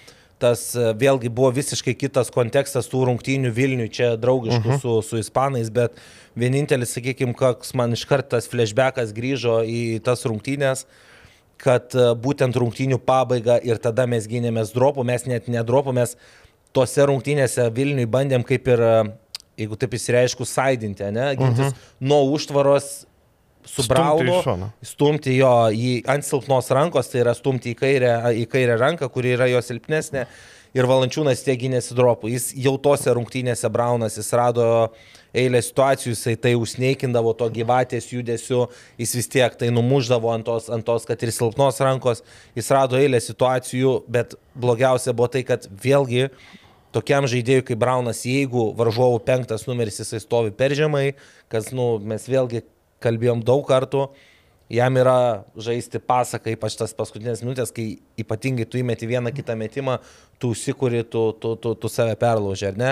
tas 0.44 0.66
e, 0.76 0.92
vėlgi 1.00 1.32
buvo 1.34 1.52
visiškai 1.56 1.96
kitas 1.96 2.32
kontekstas 2.34 2.90
tų 2.92 3.06
rungtynių 3.10 3.54
Vilniui, 3.56 3.90
čia 3.94 4.14
draugiškų 4.20 4.60
uh 4.60 4.68
mhm. 4.68 4.76
-huh. 4.76 5.02
su, 5.02 5.10
su 5.10 5.22
ispanais, 5.22 5.72
bet 5.74 5.98
vienintelis, 6.40 6.94
sakykime, 6.98 7.36
koks 7.38 7.74
man 7.80 7.96
iš 7.96 8.06
karto 8.10 8.36
tas 8.36 8.50
flashbackas 8.52 9.14
grįžo 9.16 9.62
į 9.64 10.00
tas 10.04 10.26
rungtynės, 10.28 10.86
kad 11.64 11.96
e, 11.96 12.12
būtent 12.26 12.60
rungtynių 12.60 13.00
pabaiga 13.00 13.60
ir 13.64 13.80
tada 13.80 14.08
mes 14.10 14.28
gynėmės 14.28 14.74
dropų, 14.76 15.06
mes 15.08 15.28
net 15.30 15.48
nedropų, 15.48 15.96
tose 16.74 17.06
rungtynėse 17.06 17.70
Vilniui 17.74 18.10
bandėm 18.10 18.44
kaip 18.44 18.68
ir, 18.68 18.82
e, 18.82 18.94
jeigu 19.64 19.78
taip 19.80 19.94
įsireiškus, 19.94 20.54
saidinti, 20.58 21.12
ne, 21.12 21.36
gintis 21.36 21.68
uh 21.68 21.72
mhm. 21.72 21.74
-huh. 21.74 22.08
nuo 22.10 22.24
užtvaros 22.34 23.06
su 23.70 23.86
Braunu, 23.90 24.42
stumti 24.86 25.38
jo 25.38 25.52
į, 25.74 25.94
ant 26.10 26.26
silpnos 26.28 26.72
rankos, 26.74 27.12
tai 27.12 27.24
yra 27.24 27.36
stumti 27.38 27.74
į 27.74 27.80
kairę, 27.80 28.14
į 28.44 28.46
kairę 28.52 28.78
ranką, 28.82 29.10
kuri 29.14 29.36
yra 29.38 29.50
jo 29.52 29.62
silpnesnė. 29.64 30.28
Ir 30.74 30.88
valančiūnas 30.90 31.44
tiek 31.46 31.60
gynėsi 31.62 31.94
dropų. 31.94 32.32
Jis 32.34 32.48
jau 32.58 32.74
tose 32.82 33.12
rungtynėse 33.14 33.70
Braunas, 33.70 34.16
jis 34.18 34.32
rado 34.34 34.66
eilę 35.38 35.62
situacijų, 35.62 36.16
jisai 36.16 36.34
tai 36.42 36.56
užsneikindavo 36.58 37.36
to 37.38 37.46
gyvatės 37.54 38.10
judesiu, 38.10 38.64
jis 38.98 39.14
vis 39.20 39.30
tiek 39.36 39.54
tai 39.60 39.70
numuždavo 39.74 40.34
ant 40.34 40.48
tos, 40.50 40.72
ant 40.74 40.86
tos, 40.86 41.06
kad 41.06 41.22
ir 41.22 41.34
silpnos 41.34 41.78
rankos, 41.86 42.24
jis 42.58 42.74
rado 42.74 42.98
eilę 42.98 43.22
situacijų, 43.22 44.00
bet 44.10 44.34
blogiausia 44.58 45.14
buvo 45.14 45.30
tai, 45.34 45.46
kad 45.46 45.70
vėlgi 45.70 46.32
tokiam 46.94 47.30
žaidėjui 47.30 47.66
kaip 47.70 47.82
Braunas, 47.82 48.26
jeigu 48.26 48.72
varžovų 48.78 49.24
penktas 49.26 49.66
numeris 49.70 50.02
jisai 50.02 50.22
stovi 50.22 50.54
per 50.54 50.76
žemai, 50.78 51.14
kas, 51.54 51.72
nu, 51.76 51.98
mes 52.02 52.26
vėlgi 52.30 52.66
kalbėjom 53.04 53.44
daug 53.46 53.66
kartų, 53.68 54.08
jam 54.74 54.98
yra 54.98 55.44
žaisti 55.60 56.02
pasaką, 56.02 56.54
ypač 56.56 56.78
tas 56.80 56.96
paskutinės 56.98 57.44
minutės, 57.44 57.72
kai 57.76 58.00
ypatingai 58.20 58.66
tu 58.70 58.80
įmeti 58.82 59.10
vieną 59.10 59.34
kitą 59.36 59.56
metimą, 59.60 60.00
tu 60.42 60.54
užsikuri, 60.54 61.04
tu, 61.04 61.32
tu, 61.40 61.56
tu, 61.62 61.76
tu 61.76 61.92
save 61.92 62.16
perlauži, 62.20 62.70
ar 62.72 62.80
ne? 62.80 62.92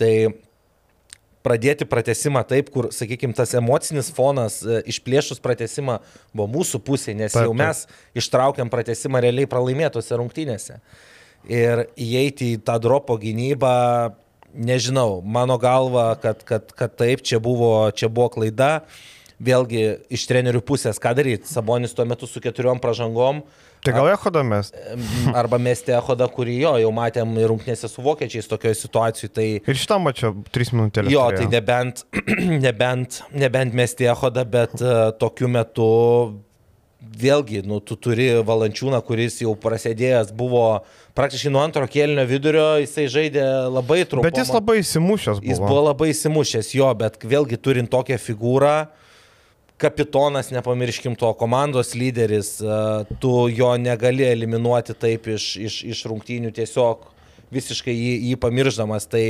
Tai 0.00 0.12
pradėti 1.44 1.86
pratesimą 1.88 2.44
taip, 2.48 2.70
kur, 2.72 2.88
sakykime, 2.94 3.36
tas 3.36 3.52
emocinis 3.58 4.08
fonas 4.14 4.62
e, 4.64 4.80
išplėšus 4.90 5.42
pratesimą 5.44 5.98
buvo 6.32 6.48
mūsų 6.56 6.80
pusėje, 6.86 7.18
nes 7.20 7.34
taip, 7.34 7.50
jau 7.50 7.56
mes 7.58 7.84
ištraukiam 8.16 8.72
pratesimą 8.72 9.20
realiai 9.24 9.50
pralaimėtose 9.50 10.16
rungtynėse. 10.20 10.78
Ir 11.52 11.88
įeiti 12.00 12.54
į 12.54 12.62
tą 12.64 12.78
dropo 12.80 13.18
gynybą, 13.20 13.74
nežinau, 14.56 15.18
mano 15.20 15.58
galva, 15.60 16.14
kad, 16.22 16.40
kad, 16.48 16.72
kad 16.72 16.96
taip, 16.96 17.20
čia 17.26 17.42
buvo, 17.44 17.90
čia 17.92 18.08
buvo 18.08 18.30
klaida. 18.38 18.78
Uh, 18.80 19.02
vėlgi 19.42 19.84
iš 20.14 20.26
trenerių 20.30 20.62
pusės, 20.66 21.00
ką 21.02 21.14
daryti. 21.18 21.50
Sabonis 21.50 21.94
tuo 21.94 22.06
metu 22.08 22.28
su 22.30 22.42
keturiom 22.42 22.80
pažangom. 22.82 23.42
Tai 23.84 23.92
gal 23.92 24.08
Ehodą 24.14 24.40
mes? 24.48 24.70
Arba 25.36 25.58
mesti 25.60 25.92
Ehodą, 25.92 26.28
kurį 26.32 26.54
jo, 26.62 26.72
jau 26.80 26.92
matėm 26.94 27.34
ir 27.36 27.50
rungtynėse 27.52 27.90
su 27.90 28.04
vokiečiais 28.04 28.48
tokioje 28.48 28.78
situacijoje. 28.80 29.32
Tai... 29.36 29.48
Ir 29.60 29.80
šitam 29.80 30.06
mačiau 30.06 30.32
3 30.54 30.72
minutės. 30.72 31.10
Jo, 31.12 31.26
turėjo. 31.28 31.42
tai 31.42 31.50
nebent, 31.52 32.04
nebent, 32.66 33.20
nebent 33.36 33.76
mesti 33.76 34.08
Ehodą, 34.08 34.46
bet 34.48 34.78
uh, 34.80 35.10
tokiu 35.20 35.52
metu 35.52 35.90
vėlgi, 37.04 37.60
nu, 37.68 37.82
tu 37.84 37.98
turi 38.00 38.30
valančiūną, 38.48 39.02
kuris 39.04 39.36
jau 39.42 39.52
prasidėjęs 39.60 40.32
buvo 40.34 40.64
praktiškai 41.14 41.52
nuo 41.52 41.60
antro 41.60 41.84
kėlinio 41.84 42.24
vidurio, 42.26 42.68
jisai 42.80 43.04
žaidė 43.12 43.44
labai 43.68 44.00
trumpai. 44.08 44.30
Bet 44.32 44.40
jis 44.40 44.54
labai 44.54 44.80
įsimušęs 44.80 45.42
buvo. 45.42 45.50
Jis 45.52 45.60
buvo 45.60 45.84
labai 45.90 46.08
įsimušęs, 46.14 46.72
jo, 46.80 46.88
bet 46.96 47.20
vėlgi 47.20 47.60
turint 47.60 47.92
tokią 47.92 48.16
figūrą, 48.16 48.76
uh, 48.88 49.03
kapitonas, 49.78 50.50
nepamirškim 50.54 51.16
to, 51.18 51.32
komandos 51.34 51.94
lyderis, 51.94 52.56
e, 52.62 52.78
tu 53.20 53.48
jo 53.50 53.74
negali 53.80 54.26
eliminuoti 54.26 54.94
taip 54.94 55.28
iš, 55.34 55.54
iš, 55.58 55.78
iš 55.90 56.04
rungtynių 56.10 56.52
tiesiog 56.54 57.08
visiškai 57.54 57.94
jį, 57.94 58.12
jį 58.30 58.40
pamirždamas. 58.42 59.08
Tai 59.10 59.24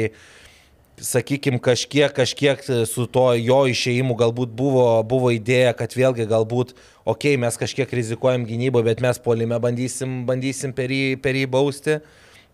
sakykime, 1.00 1.58
kažkiek, 1.64 2.12
kažkiek 2.14 2.60
su 2.86 3.06
to 3.10 3.24
jo 3.40 3.64
išėjimu 3.72 4.14
galbūt 4.20 4.52
buvo, 4.54 4.86
buvo 5.08 5.32
idėja, 5.34 5.72
kad 5.76 5.96
vėlgi 5.96 6.28
galbūt, 6.30 6.76
okei, 7.02 7.34
okay, 7.34 7.40
mes 7.40 7.58
kažkiek 7.58 7.96
rizikuojam 7.98 8.44
gynyboje, 8.46 8.86
bet 8.92 9.02
mes 9.02 9.18
polime 9.24 9.58
bandysim, 9.60 10.22
bandysim 10.28 10.76
per, 10.76 10.92
jį, 10.92 11.16
per 11.24 11.40
jį 11.40 11.48
bausti. 11.50 11.98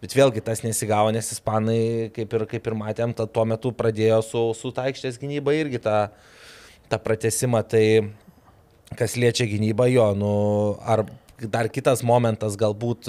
Bet 0.01 0.15
vėlgi 0.17 0.41
tas 0.41 0.63
nesigavo, 0.65 1.11
nes 1.13 1.27
ispanai, 1.35 2.09
kaip 2.17 2.33
ir, 2.33 2.47
kaip 2.49 2.69
ir 2.71 2.77
matėm, 2.79 3.11
tuo 3.13 3.43
metu 3.45 3.69
pradėjo 3.77 4.23
su, 4.25 4.45
su 4.57 4.71
taikštės 4.79 5.21
gynyba 5.21 5.53
irgi 5.59 5.83
tą... 5.85 5.99
Ta, 6.09 6.31
tą 6.91 6.99
pratesimą, 7.03 7.63
tai 7.71 7.85
kas 8.99 9.17
liečia 9.17 9.47
gynybą, 9.47 9.87
jo, 9.91 10.11
nu, 10.19 10.35
ar 10.83 11.05
dar 11.41 11.71
kitas 11.71 12.03
momentas 12.03 12.59
galbūt, 12.59 13.09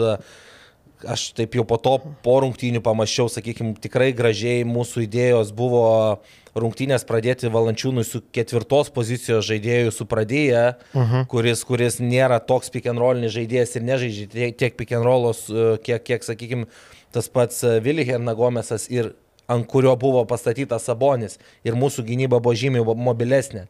aš 1.01 1.31
taip 1.37 1.57
jau 1.57 1.65
po 1.65 1.79
to 1.81 1.95
po 2.21 2.37
rungtynių 2.43 2.83
pamačiau, 2.85 3.31
sakykime, 3.31 3.73
tikrai 3.81 4.11
gražiai 4.13 4.61
mūsų 4.69 5.07
idėjos 5.07 5.49
buvo 5.57 6.21
rungtynės 6.53 7.05
pradėti 7.07 7.49
valančiūnui 7.51 8.03
su 8.05 8.21
ketvirtos 8.35 8.91
pozicijos 8.93 9.47
žaidėjų 9.47 9.93
su 9.95 10.05
pradėję, 10.05 10.63
uh 10.75 11.01
mhm. 11.01 11.15
-huh. 11.15 11.27
kuris, 11.27 11.63
kuris 11.63 11.99
nėra 11.99 12.39
toks 12.39 12.69
pick 12.69 12.87
and 12.87 12.99
rollinis 12.99 13.33
žaidėjas 13.33 13.75
ir 13.75 13.87
nežaidžia 13.87 14.51
tiek 14.57 14.77
pick 14.77 14.91
and 14.91 15.05
rollos, 15.05 15.49
e, 15.49 15.77
kiek, 15.83 16.03
kiek 16.03 16.23
sakykime, 16.23 16.67
tas 17.11 17.27
pats 17.29 17.63
Vili 17.83 18.05
Hernagomesas 18.05 18.89
ir 18.91 19.13
ant 19.51 19.67
kurio 19.67 19.93
buvo 19.99 20.23
pastatytas 20.29 20.87
Sabonis 20.87 21.39
ir 21.67 21.77
mūsų 21.77 22.05
gynyba 22.07 22.39
buvo 22.39 22.55
žymiai 22.57 22.85
mobilesnė. 23.07 23.67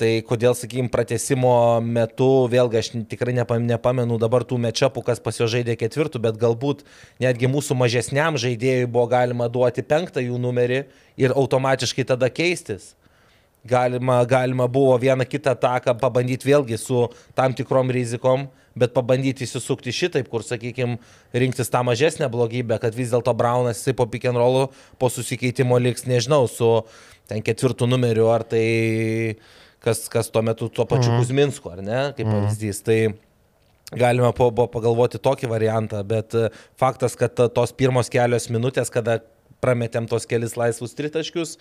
Tai 0.00 0.08
kodėl, 0.26 0.54
sakykime, 0.56 0.88
pratesimo 0.90 1.52
metu, 1.84 2.48
vėlgi 2.50 2.78
aš 2.80 2.88
tikrai 3.10 3.34
nepamenu 3.36 4.16
dabar 4.18 4.42
tų 4.48 4.56
mečapų, 4.64 5.02
kas 5.06 5.20
pas 5.22 5.36
jo 5.36 5.46
žaidė 5.46 5.76
ketvirtų, 5.78 6.18
bet 6.24 6.40
galbūt 6.40 6.80
netgi 7.22 7.50
mūsų 7.52 7.76
mažesniam 7.78 8.38
žaidėjui 8.40 8.88
buvo 8.88 9.04
galima 9.12 9.50
duoti 9.52 9.84
penktą 9.84 10.24
jų 10.24 10.40
numerį 10.42 10.80
ir 11.20 11.36
automatiškai 11.36 12.08
tada 12.08 12.32
keistis. 12.32 12.94
Galima, 13.68 14.16
galima 14.26 14.66
buvo 14.66 14.96
vieną 14.98 15.28
kitą 15.28 15.54
taką 15.54 15.94
pabandyti 16.00 16.48
vėlgi 16.48 16.80
su 16.80 17.04
tam 17.38 17.54
tikrom 17.54 17.92
rizikom, 17.94 18.48
bet 18.78 18.94
pabandyti 18.96 19.46
įsisukti 19.46 19.94
šitaip, 19.94 20.28
kur, 20.32 20.44
sakykime, 20.46 20.98
rinktis 21.36 21.72
tą 21.72 21.82
mažesnę 21.86 22.28
blogybę, 22.32 22.78
kad 22.82 22.94
vis 22.96 23.12
dėlto 23.12 23.34
Braunas 23.36 23.80
jisai 23.80 23.96
po 23.98 24.06
pick 24.10 24.28
and 24.30 24.40
rollų 24.40 24.68
po 25.00 25.10
susikeitimo 25.12 25.78
liks, 25.82 26.06
nežinau, 26.08 26.46
su 26.50 26.70
ten 27.30 27.44
ketvirtų 27.44 27.88
numeriu, 27.90 28.28
ar 28.32 28.44
tai 28.48 28.64
kas, 29.82 30.06
kas 30.12 30.30
tuo 30.32 30.42
metu 30.46 30.68
tuo 30.68 30.86
pačiu 30.88 31.12
mhm. 31.12 31.20
Kuzminsku, 31.20 31.74
ar 31.74 31.84
ne, 31.84 32.00
kaip 32.16 32.26
mhm. 32.26 32.34
pavyzdys. 32.38 32.82
Tai 32.86 32.98
galima 33.92 34.32
buvo 34.36 34.66
pagalvoti 34.72 35.20
tokį 35.22 35.50
variantą, 35.50 36.00
bet 36.06 36.36
e, 36.38 36.48
faktas, 36.80 37.16
kad 37.18 37.36
tos 37.54 37.74
pirmos 37.76 38.10
kelios 38.12 38.48
minutės, 38.52 38.92
kada 38.92 39.20
prametėm 39.62 40.08
tos 40.10 40.26
kelis 40.26 40.56
laisvus 40.58 40.96
tritaškius, 40.98 41.56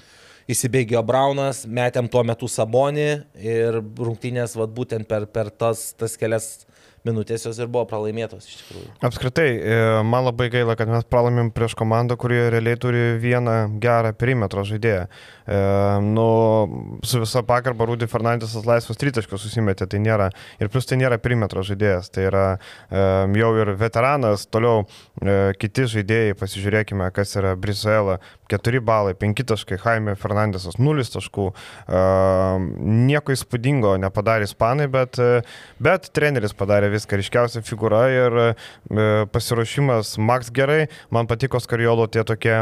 įsibėgėjo 0.49 1.03
Braunas, 1.05 1.65
metėm 1.69 2.07
tuo 2.11 2.23
metu 2.25 2.49
Sabonį 2.49 3.09
ir 3.37 3.77
rungtynės, 3.81 4.55
vad 4.57 4.73
būtent 4.73 5.07
per, 5.09 5.27
per 5.29 5.51
tas, 5.53 5.91
tas 5.97 6.17
kelias 6.17 6.65
minutės 7.07 7.45
jos 7.47 7.57
ir 7.61 7.69
buvo 7.71 7.85
pralaimėtos 7.89 8.45
iš 8.45 8.57
tikrųjų. 8.61 8.89
Apskritai, 9.07 9.47
e, 9.57 9.77
man 10.05 10.25
labai 10.27 10.49
gaila, 10.53 10.75
kad 10.79 10.91
mes 10.91 11.05
pralaimėm 11.09 11.49
prieš 11.55 11.73
komandą, 11.79 12.17
kuri 12.21 12.37
realiai 12.53 12.77
turi 12.81 13.03
vieną 13.21 13.55
gerą 13.81 14.13
perimetro 14.17 14.63
žaidėją. 14.67 15.07
E, 15.07 15.61
nu, 16.05 16.27
su 17.03 17.21
visa 17.23 17.41
pagarba 17.47 17.87
Rūdi 17.89 18.09
Fernandesas 18.11 18.67
laisvas 18.67 18.99
tritaškos 19.01 19.41
susimetė, 19.47 19.87
tai 19.89 20.01
nėra, 20.03 20.29
ir 20.61 20.69
plus 20.73 20.89
tai 20.89 20.99
nėra 21.01 21.17
perimetro 21.21 21.65
žaidėjas, 21.65 22.11
tai 22.13 22.27
yra 22.29 22.45
e, 22.53 23.01
jau 23.41 23.51
ir 23.63 23.73
veteranas, 23.81 24.45
toliau 24.53 24.85
e, 24.85 25.55
kiti 25.61 25.87
žaidėjai, 25.95 26.37
pasižiūrėkime, 26.37 27.09
kas 27.15 27.33
yra 27.41 27.55
Brizuela, 27.59 28.19
4 28.51 28.83
balai, 28.85 29.15
5 29.17 29.45
taškai, 29.53 29.79
Jaime 29.81 30.15
Fernandesas 30.19 30.77
0 30.77 31.07
taškų, 31.15 31.47
e, 31.49 32.05
nieko 33.09 33.33
įspūdingo 33.35 33.95
nepadarė 34.05 34.45
ispanai, 34.49 34.87
bet, 34.91 35.17
e, 35.17 35.41
bet 35.81 36.11
treneris 36.15 36.53
padarė 36.57 36.90
viską 36.93 37.19
ryškiausia 37.21 37.63
figūra 37.65 38.03
ir 38.13 38.39
e, 38.41 38.47
pasiruošimas 39.33 40.17
Max 40.21 40.51
gerai, 40.53 40.85
man 41.13 41.29
patiko 41.29 41.61
Skariolo 41.61 42.07
tie 42.11 42.25
tokie 42.27 42.57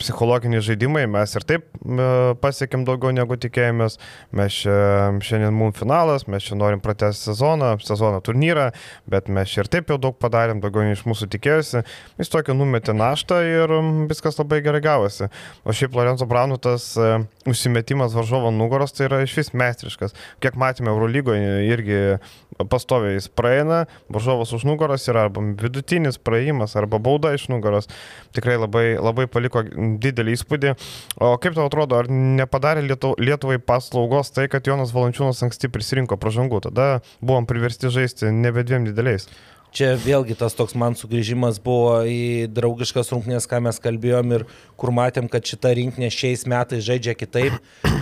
psichologiniai 0.00 0.62
žaidimai, 0.62 1.04
mes 1.10 1.34
ir 1.38 1.46
taip 1.48 1.66
e, 1.66 2.08
pasiekėm 2.42 2.84
daugiau 2.86 3.14
negu 3.14 3.38
tikėjomės, 3.40 3.98
mes 4.36 4.58
šiandien 4.62 5.54
mums 5.56 5.78
finalas, 5.80 6.26
mes 6.30 6.46
čia 6.46 6.58
norim 6.58 6.82
pratesti 6.84 7.30
sezoną, 7.30 7.72
sezono 7.84 8.20
turnyrą, 8.24 8.68
bet 9.10 9.30
mes 9.32 9.50
čia 9.50 9.64
ir 9.64 9.70
taip 9.72 9.90
jau 9.90 9.98
daug 10.00 10.16
padarėm, 10.22 10.60
daugiau 10.62 10.86
nei 10.86 10.96
iš 10.96 11.04
mūsų 11.08 11.28
tikėjosi, 11.34 11.82
jis 12.20 12.32
tokį 12.32 12.56
numetė 12.56 12.94
naštą 12.96 13.40
ir 13.46 13.74
viskas 14.10 14.38
labai 14.40 14.62
gerai 14.64 14.82
gavosi. 14.84 15.30
O 15.66 15.74
šiaip 15.76 15.96
Lorenzo 15.98 16.28
Braunų 16.30 16.60
tas 16.62 16.92
e, 17.00 17.12
užsimetimas 17.50 18.14
varžovo 18.16 18.52
nugaros 18.54 18.94
tai 18.96 19.08
yra 19.10 19.22
iš 19.26 19.36
vis 19.40 19.52
meistriškas. 19.56 20.16
Kiek 20.44 20.58
matėme 20.60 20.92
Eurolygoje 20.94 21.66
irgi 21.72 22.00
pastoviai 22.70 23.16
jis 23.18 23.28
praeina, 23.28 23.84
varžovas 24.12 24.52
už 24.56 24.64
nugaros 24.68 25.04
yra 25.10 25.26
arba 25.26 25.42
vidutinis 25.60 26.18
praėjimas, 26.22 26.76
arba 26.78 27.00
bauda 27.02 27.34
iš 27.36 27.48
nugaros. 27.52 27.90
Tikrai 28.36 28.56
labai, 28.60 28.86
labai 29.00 29.26
paliko 29.30 29.55
paliko 29.56 29.96
didelį 30.02 30.36
įspūdį. 30.36 30.76
O 31.22 31.32
kaip 31.40 31.56
tau 31.56 31.66
atrodo, 31.68 31.98
ar 32.00 32.10
nepadarė 32.10 32.84
Lietuvai 32.86 33.58
paslaugos 33.58 34.32
tai, 34.34 34.48
kad 34.52 34.66
Jonas 34.66 34.94
Valančiūnas 34.94 35.42
anksti 35.46 35.70
prisirinko 35.72 36.18
pražangų, 36.20 36.66
tada 36.68 37.00
buvom 37.20 37.46
priversti 37.48 37.92
žaisti 37.92 38.32
nebe 38.32 38.64
dviem 38.66 38.88
dideliais. 38.88 39.28
Čia 39.76 39.90
vėlgi 40.00 40.32
tas 40.38 40.54
toks 40.56 40.72
man 40.78 40.94
sugrįžimas 40.96 41.58
buvo 41.60 41.98
į 42.08 42.46
draugiškas 42.48 43.10
rungtynės, 43.12 43.44
ką 43.50 43.58
mes 43.66 43.76
kalbėjom 43.82 44.32
ir 44.32 44.46
kur 44.80 44.92
matėm, 44.94 45.26
kad 45.28 45.44
šita 45.44 45.74
rinktinė 45.76 46.08
šiais 46.14 46.46
metais 46.48 46.84
žaidžia 46.86 47.12
kitaip. 47.18 47.58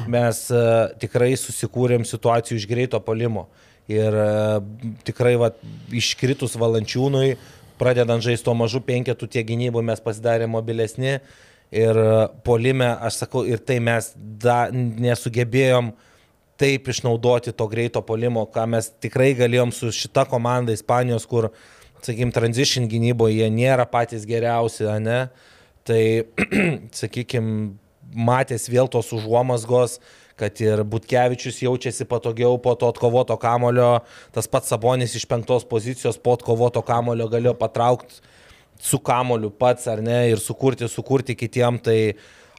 Mes 0.07 0.45
uh, 0.55 0.93
tikrai 1.03 1.33
susikūrėm 1.41 2.07
situacijų 2.07 2.61
iš 2.61 2.69
greito 2.71 3.01
palimo. 3.03 3.49
Ir 3.91 4.15
uh, 4.15 4.61
tikrai 5.03 5.35
va, 5.41 5.51
iškritus 5.91 6.55
valančiūnui, 6.61 7.35
pradedant 7.81 8.23
žaisti 8.25 8.47
to 8.47 8.55
mažų 8.57 8.83
penketų, 8.87 9.29
tie 9.31 9.45
gynybų 9.47 9.83
mes 9.85 10.03
pasidarėme 10.03 10.53
mobilesni 10.55 11.19
ir 11.75 12.01
polime, 12.47 12.89
aš 13.03 13.25
sakau, 13.25 13.45
ir 13.49 13.63
tai 13.63 13.81
mes 13.83 14.13
da, 14.15 14.69
nesugebėjom 14.73 15.93
taip 16.61 16.89
išnaudoti 16.89 17.55
to 17.57 17.67
greito 17.71 18.03
polimo, 18.07 18.45
ką 18.47 18.67
mes 18.77 18.93
tikrai 19.03 19.33
galėjom 19.35 19.73
su 19.75 19.91
šita 19.95 20.27
komanda 20.31 20.75
Ispanijos, 20.75 21.27
kur, 21.27 21.51
sakykim, 21.99 22.31
transition 22.35 22.87
gynyboje 22.91 23.41
jie 23.41 23.49
nėra 23.51 23.89
patys 23.91 24.27
geriausi, 24.29 24.87
ne? 25.03 25.25
Tai, 25.85 26.03
sakykim, 27.01 27.49
matės 28.15 28.69
vėl 28.71 28.89
tos 28.93 29.11
užuomasgos, 29.17 29.99
kad 30.37 30.61
ir 30.61 30.83
Butkevičius 30.83 31.61
jaučiasi 31.63 32.07
patogiau 32.11 32.59
po 32.63 32.75
to 32.75 32.89
atkovoto 32.91 33.37
kamulio, 33.39 34.01
tas 34.35 34.51
pats 34.51 34.73
Sabonis 34.73 35.15
iš 35.15 35.27
penktos 35.31 35.67
pozicijos 35.69 36.19
po 36.19 36.35
atkovoto 36.35 36.83
kamulio 36.83 37.29
galėjo 37.31 37.55
patraukti 37.59 38.23
su 38.81 38.99
kamoliu 38.99 39.51
pats 39.51 39.87
ar 39.89 40.03
ne 40.03 40.19
ir 40.33 40.43
sukurti, 40.43 40.89
sukurti 40.91 41.37
kitiem. 41.39 41.79
Tai 41.79 41.99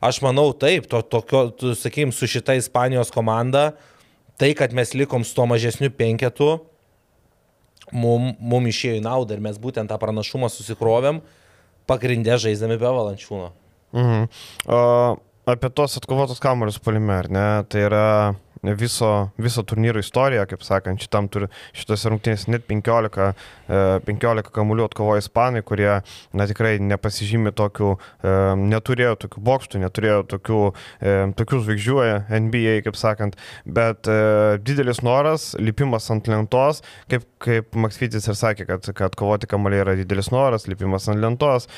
aš 0.06 0.22
manau 0.24 0.52
taip, 0.58 0.88
to, 0.92 1.02
tokio, 1.02 1.50
tu, 1.52 1.76
sakykim, 1.76 2.14
su 2.16 2.30
šita 2.30 2.56
Ispanijos 2.60 3.12
komanda, 3.14 3.74
tai, 4.40 4.54
kad 4.58 4.74
mes 4.76 4.96
likom 4.96 5.26
su 5.28 5.36
tuo 5.36 5.48
mažesniu 5.50 5.92
penketu, 5.96 6.56
mums 7.94 8.40
mum 8.40 8.66
išėjo 8.72 9.00
į 9.00 9.06
naudą 9.06 9.38
ir 9.38 9.44
mes 9.44 9.60
būtent 9.62 9.92
tą 9.92 10.00
pranašumą 10.02 10.50
susikrovėm, 10.50 11.22
pagrindę 11.90 12.40
žaisdami 12.42 12.80
be 12.82 12.90
valančiūno. 12.90 13.52
Mhm. 13.96 14.28
Uh, 14.66 15.20
apie 15.46 15.70
tos 15.70 16.00
atkovotus 16.00 16.42
kamolius 16.44 16.82
palime, 16.82 17.14
ar 17.22 17.30
ne? 17.32 17.48
Tai 17.70 17.86
yra 17.86 18.08
viso, 18.74 19.30
viso 19.38 19.64
turnyro 19.64 20.00
istoriją, 20.00 20.46
kaip 20.50 20.64
sakant, 20.66 21.02
šitam 21.02 21.28
turi 21.32 21.50
šitos 21.76 22.06
rungtynės 22.10 22.48
net 22.50 22.66
15, 22.70 23.34
15 24.08 24.42
e, 24.42 24.54
kamuolių 24.56 24.88
atkovojo 24.90 25.22
ispanai, 25.22 25.62
kurie 25.66 25.90
na, 26.34 26.48
tikrai 26.50 26.78
nepasižymė 26.82 27.54
tokių, 27.58 27.92
e, 28.26 28.36
neturėjo 28.74 29.16
tokių 29.26 29.44
bokštų, 29.50 29.82
neturėjo 29.86 30.22
tokių, 30.36 30.62
e, 31.02 31.18
tokių 31.42 31.62
žvaigždžių 31.68 32.00
NBA, 32.46 32.80
kaip 32.88 32.98
sakant, 33.00 33.38
bet 33.66 34.10
didelis 34.66 35.02
noras, 35.06 35.52
lipimas 35.60 36.10
ant 36.14 36.30
lentos, 36.32 36.82
kaip, 37.12 37.28
kaip 37.44 37.78
Maksvitis 37.86 38.28
ir 38.30 38.40
sakė, 38.40 38.68
kad, 38.70 38.90
kad 38.98 39.20
kovoti 39.20 39.50
kamuoliai 39.52 39.84
yra 39.84 39.96
didelis 40.00 40.32
noras, 40.34 40.70
lipimas 40.72 41.10
ant 41.12 41.22
lentos 41.22 41.70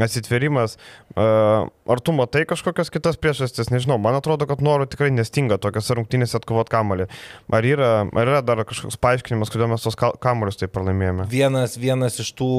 atsitverimas. 0.00 0.76
Ar 1.14 2.02
tu 2.02 2.14
matai 2.16 2.44
kažkokias 2.48 2.90
kitas 2.92 3.18
priežastis, 3.20 3.70
nežinau, 3.72 3.98
man 4.02 4.18
atrodo, 4.18 4.48
kad 4.50 4.64
norų 4.64 4.88
tikrai 4.90 5.10
nestinga 5.14 5.60
tokias 5.62 5.92
rungtynėse 5.94 6.38
atkovot 6.40 6.70
kamalį. 6.72 7.06
Ar 7.54 7.68
yra, 7.68 7.92
ar 8.08 8.32
yra 8.32 8.42
dar 8.46 8.64
kažkoks 8.66 8.98
paaiškinimas, 9.02 9.52
kodėl 9.52 9.70
mes 9.70 9.86
tos 9.86 9.98
kamalius 9.98 10.58
taip 10.60 10.74
pralaimėjome? 10.74 11.28
Vienas, 11.30 11.78
vienas 11.80 12.18
iš 12.22 12.34
tų, 12.38 12.50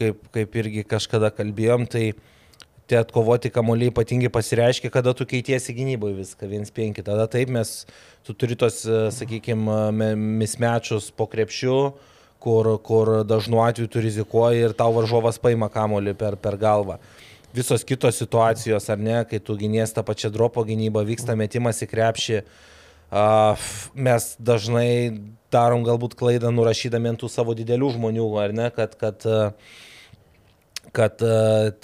kaip, 0.00 0.20
kaip 0.34 0.60
irgi 0.60 0.86
kažkada 0.88 1.32
kalbėjom, 1.34 1.88
tai 1.90 2.10
tie 2.90 2.98
atkovoti 3.00 3.48
kamuoliai 3.48 3.88
ypatingai 3.88 4.28
pasireiškia, 4.28 4.90
kada 4.92 5.14
tu 5.16 5.24
keitiesi 5.28 5.72
gynyboje 5.72 6.18
viską, 6.18 6.48
1-5. 6.50 7.00
Tada 7.06 7.24
taip 7.32 7.52
mes, 7.54 7.70
tu 8.26 8.36
turi 8.36 8.58
tos, 8.60 8.82
sakykime, 9.16 10.12
mismečius 10.42 11.08
po 11.16 11.24
krepšiu 11.30 11.78
kur, 12.44 12.68
kur 12.84 13.10
dažnu 13.24 13.62
atveju 13.64 13.88
tu 13.88 14.02
rizikuoji 14.04 14.66
ir 14.66 14.76
tau 14.76 14.92
varžovas 14.92 15.40
paima 15.40 15.70
kamolį 15.72 16.12
per, 16.20 16.36
per 16.36 16.58
galvą. 16.60 16.98
Visos 17.54 17.86
kitos 17.86 18.18
situacijos, 18.18 18.88
ar 18.90 19.00
ne, 19.00 19.20
kai 19.30 19.40
tu 19.40 19.56
gynės 19.56 19.94
tą 19.94 20.02
pačią 20.06 20.32
dropo 20.34 20.64
gynybą, 20.66 21.04
vyksta 21.06 21.36
metimas 21.38 21.80
į 21.84 21.88
krepšį, 21.92 22.40
mes 23.94 24.26
dažnai 24.42 24.88
darom 25.54 25.86
galbūt 25.86 26.16
klaidą 26.18 26.50
nurašydami 26.50 27.12
ant 27.12 27.22
tų 27.22 27.30
savo 27.30 27.54
didelių 27.54 27.92
žmonių, 27.94 28.26
ar 28.42 28.56
ne, 28.58 28.66
kad, 28.74 28.98
kad, 28.98 29.28
kad 30.98 31.24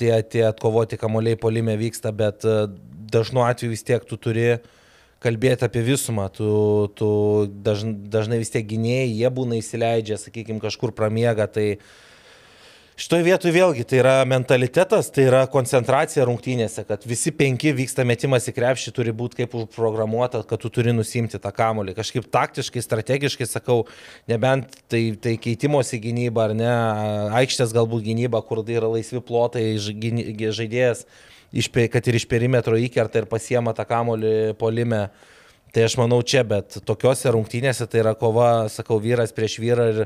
tie, 0.00 0.12
tie 0.34 0.44
atkovoti 0.48 0.98
kamoliai 0.98 1.38
polime 1.38 1.78
vyksta, 1.78 2.10
bet 2.10 2.44
dažnu 3.14 3.46
atveju 3.46 3.76
vis 3.76 3.86
tiek 3.86 4.04
tu 4.10 4.18
turi 4.18 4.48
uh, 4.56 4.68
kalbėti 5.20 5.66
apie 5.66 5.82
visumą, 5.86 6.28
tu, 6.32 6.50
tu 6.96 7.08
dažnai, 7.64 7.96
dažnai 8.12 8.40
vis 8.40 8.52
tiek 8.52 8.64
gynėjai, 8.66 9.10
jie 9.22 9.32
būna 9.36 9.58
įsileidžia, 9.60 10.20
sakykime, 10.20 10.62
kažkur 10.62 10.94
pramiega, 10.96 11.48
tai 11.50 11.74
Šitoje 13.00 13.24
vietoje 13.24 13.54
vėlgi 13.54 13.84
tai 13.88 13.96
yra 14.02 14.14
mentalitetas, 14.28 15.06
tai 15.08 15.22
yra 15.24 15.46
koncentracija 15.48 16.26
rungtynėse, 16.28 16.82
kad 16.84 17.06
visi 17.08 17.30
penki 17.32 17.70
vyksta 17.72 18.04
metimas 18.04 18.44
į 18.50 18.52
krepšį, 18.58 18.92
turi 18.92 19.14
būti 19.16 19.38
kaip 19.38 19.54
programuota, 19.72 20.42
kad 20.44 20.60
tu 20.60 20.68
turi 20.68 20.92
nusimti 20.92 21.40
tą 21.40 21.52
kamolį. 21.56 21.94
Kažkaip 21.96 22.28
taktiškai, 22.28 22.82
strategiškai 22.84 23.48
sakau, 23.48 23.86
nebent 24.28 24.76
tai, 24.92 25.00
tai 25.16 25.38
keitimosi 25.40 26.02
gynyba 26.04 26.50
ar 26.50 26.54
ne, 26.58 26.74
aikštės 27.40 27.72
galbūt 27.78 28.04
gynyba, 28.04 28.42
kur 28.44 28.60
tai 28.66 28.76
yra 28.82 28.92
laisvi 28.92 29.24
plotai, 29.24 29.64
žaidėjas, 29.80 31.06
kad 31.92 32.08
ir 32.08 32.18
iš 32.20 32.26
perimetro 32.30 32.78
įkerta 32.78 33.22
ir 33.22 33.28
pasiema 33.30 33.74
tą 33.74 33.86
kamolį 33.88 34.54
polime. 34.58 35.08
Tai 35.70 35.84
aš 35.86 35.94
manau 36.00 36.18
čia, 36.26 36.42
bet 36.42 36.80
tokiuose 36.82 37.30
rungtynėse 37.30 37.86
tai 37.86 38.00
yra 38.02 38.16
kova, 38.18 38.66
sakau, 38.66 38.98
vyras 38.98 39.30
prieš 39.30 39.60
vyrą 39.62 39.84
ir 39.92 40.00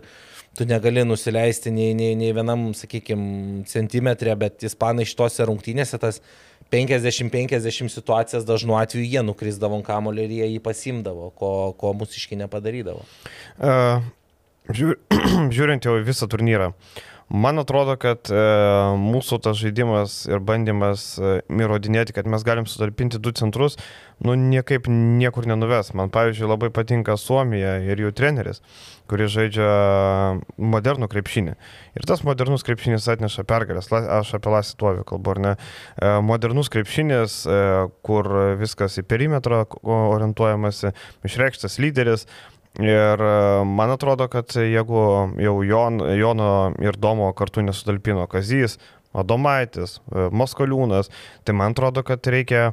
tu 0.55 0.67
negali 0.69 1.01
nusileisti 1.09 1.73
nei, 1.73 1.95
nei, 1.97 2.13
nei 2.15 2.35
vienam, 2.37 2.75
sakykime, 2.77 3.65
centimetrė, 3.71 4.35
bet 4.37 4.67
ispanai 4.69 5.07
šitose 5.09 5.47
rungtynėse 5.49 5.99
tas 6.03 6.21
50-50 6.75 7.89
situacijas 7.89 8.45
dažnu 8.45 8.77
atveju 8.77 9.07
jie 9.09 9.23
nukrisdavo 9.25 9.81
kamolį 9.87 10.27
ir 10.27 10.37
jie 10.37 10.51
jį 10.53 10.61
pasimdavo, 10.65 11.31
ko, 11.39 11.51
ko 11.81 11.95
mūsiškai 11.97 12.39
nepadarydavo. 12.45 13.05
Uh, 13.57 14.05
žiūrint 15.57 15.85
jau 15.85 15.99
visą 16.05 16.29
turnyrą. 16.31 16.73
Man 17.33 17.57
atrodo, 17.59 17.95
kad 18.01 18.29
e, 18.29 18.41
mūsų 19.01 19.39
tas 19.47 19.57
žaidimas 19.57 20.25
ir 20.29 20.43
bandymas 20.45 21.15
e, 21.17 21.39
įrodinėti, 21.49 22.13
kad 22.13 22.29
mes 22.29 22.45
galim 22.45 22.67
sutalpinti 22.69 23.17
du 23.23 23.33
centrus, 23.33 23.79
nu 24.21 24.35
niekaip 24.37 24.91
niekur 24.93 25.49
nenuves. 25.49 25.95
Man, 25.97 26.13
pavyzdžiui, 26.13 26.51
labai 26.51 26.69
patinka 26.75 27.17
Suomija 27.21 27.79
ir 27.81 28.03
jų 28.05 28.13
treneris, 28.15 28.61
kuris 29.09 29.33
žaidžia 29.33 29.71
modernų 30.61 31.09
krepšinį. 31.13 31.57
Ir 31.97 32.09
tas 32.09 32.27
modernus 32.29 32.67
krepšinis 32.67 33.09
atneša 33.17 33.47
pergalės. 33.49 33.89
Aš 33.89 34.37
apie 34.37 34.53
Lasį 34.53 34.77
Tuovį 34.85 35.09
kalbu, 35.09 35.35
ar 35.35 35.45
ne? 35.47 35.55
E, 35.97 36.15
modernus 36.29 36.69
krepšinis, 36.77 37.41
e, 37.49 37.61
kur 38.05 38.29
viskas 38.61 39.01
į 39.01 39.09
perimetrą 39.09 39.65
orientuojamasi, 39.81 40.93
išreikštas 41.25 41.81
lyderis. 41.81 42.29
Ir 42.83 43.23
e, 43.23 43.65
man 43.71 43.95
atrodo, 43.95 44.27
kad 44.31 44.51
jeigu 44.59 45.05
jau 45.39 45.55
Jon, 45.63 46.03
Jono 46.19 46.51
ir 46.83 46.99
Domo 46.99 47.31
kartu 47.39 47.63
nesutalpino 47.63 48.27
Kazys, 48.27 48.81
Adomaitis, 49.15 50.01
e, 50.11 50.29
Moskoliūnas, 50.35 51.11
tai 51.47 51.55
man 51.55 51.77
atrodo, 51.77 52.03
kad 52.07 52.27
reikia 52.27 52.73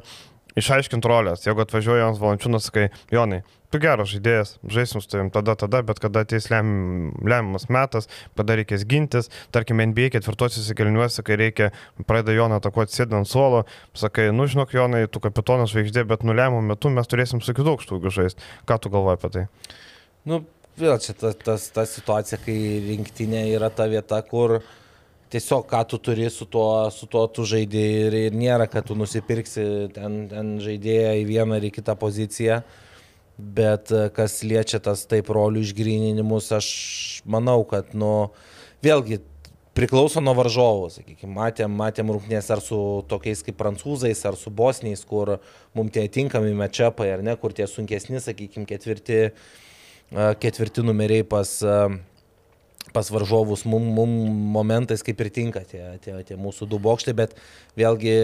išaiškinti 0.58 1.08
rolės. 1.08 1.46
Jeigu 1.46 1.62
atvažiuoja 1.62 2.02
Jonas 2.02 2.18
Valančiūnas, 2.18 2.66
sakai, 2.66 2.88
Jonai, 3.14 3.44
tu 3.72 3.78
geras 3.80 4.10
žaidėjas, 4.10 4.56
žaisim 4.74 5.00
su 5.00 5.08
tavim 5.12 5.30
tada, 5.32 5.54
tada, 5.60 5.84
bet 5.86 6.02
kada 6.02 6.24
ateis 6.26 6.50
lem, 6.52 7.12
lemiamas 7.22 7.68
metas, 7.72 8.10
kada 8.36 8.58
reikės 8.58 8.82
gintis, 8.88 9.30
tarkim, 9.54 9.80
NBA 9.86 10.10
ketvirtosiuose 10.16 10.76
kelniuose, 10.76 11.22
kai 11.24 11.38
reikia 11.40 11.70
pradeda 12.10 12.34
Joną 12.36 12.58
atakuoti 12.58 12.98
sėdant 12.98 13.30
suolo, 13.30 13.62
sakai, 13.94 14.28
nu 14.34 14.50
žinok, 14.50 14.74
Jonai, 14.76 15.06
tu 15.06 15.22
kapitonas 15.22 15.72
žvaigždė, 15.72 16.04
bet 16.10 16.26
nulemų 16.26 16.60
metu 16.74 16.92
mes 16.92 17.08
turėsim 17.08 17.40
su 17.40 17.54
kitu 17.56 17.76
aukštų 17.76 18.02
žaisti. 18.10 18.52
Ką 18.68 18.82
tu 18.82 18.92
galvoji 18.92 19.20
apie 19.22 19.32
tai? 19.38 19.46
Nu, 20.28 20.44
vėl 20.78 21.00
čia 21.02 21.16
ta, 21.18 21.32
tas, 21.34 21.66
ta 21.74 21.82
situacija, 21.88 22.38
kai 22.44 22.54
rinktinė 22.84 23.48
yra 23.56 23.72
ta 23.74 23.88
vieta, 23.90 24.20
kur 24.22 24.60
tiesiog 25.32 25.64
ką 25.66 25.80
tu 25.88 25.98
turi 25.98 26.28
su 26.30 26.46
tuo, 26.46 26.90
su 26.94 27.08
tuo 27.10 27.24
tu 27.26 27.46
žaidži 27.48 27.82
ir, 28.04 28.16
ir 28.28 28.36
nėra, 28.36 28.68
kad 28.70 28.86
tu 28.86 28.94
nusipirksi 28.98 29.64
ten, 29.96 30.26
ten 30.30 30.54
žaidėją 30.62 31.16
į 31.22 31.26
vieną 31.26 31.58
ar 31.58 31.66
į 31.66 31.72
kitą 31.74 31.96
poziciją. 31.98 32.60
Bet 33.42 33.90
e, 33.90 34.06
kas 34.14 34.42
liečia 34.44 34.78
tas 34.84 35.06
taip 35.08 35.30
rolių 35.32 35.62
išgryninimus, 35.64 36.50
aš 36.54 36.68
manau, 37.24 37.62
kad, 37.66 37.94
nu, 37.96 38.28
vėlgi 38.84 39.22
priklauso 39.74 40.20
nuo 40.20 40.36
varžovų, 40.36 40.90
sakykime, 40.98 41.32
matėm, 41.40 41.74
matėm 41.80 42.12
rungtynės 42.12 42.52
ar 42.52 42.60
su 42.62 42.78
tokiais 43.10 43.42
kaip 43.42 43.56
prancūzais, 43.58 44.20
ar 44.28 44.36
su 44.38 44.52
bosniais, 44.52 45.02
kur 45.08 45.38
mums 45.74 45.96
tie 45.96 46.04
tinkami 46.12 46.52
mečiapai, 46.60 47.08
ar 47.16 47.24
ne, 47.24 47.34
kur 47.40 47.56
tie 47.56 47.66
sunkesni, 47.66 48.20
sakykime, 48.22 48.68
ketvirti 48.68 49.22
ketvirti 50.12 50.82
numeriai 50.84 51.24
pas, 51.24 51.48
pas 52.92 53.10
varžovus, 53.10 53.64
mum, 53.64 53.82
mum 53.96 54.10
momentais 54.52 55.02
kaip 55.04 55.20
ir 55.24 55.30
tinka 55.32 55.64
tie, 55.64 55.82
tie, 56.04 56.16
tie 56.26 56.36
mūsų 56.36 56.68
du 56.68 56.80
bokštai, 56.82 57.14
bet 57.16 57.36
vėlgi 57.78 58.16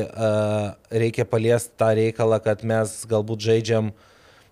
reikia 0.92 1.26
paliesti 1.28 1.76
tą 1.80 1.92
reikalą, 1.98 2.40
kad 2.44 2.64
mes 2.66 3.00
galbūt 3.08 3.44
žaidžiam 3.48 3.92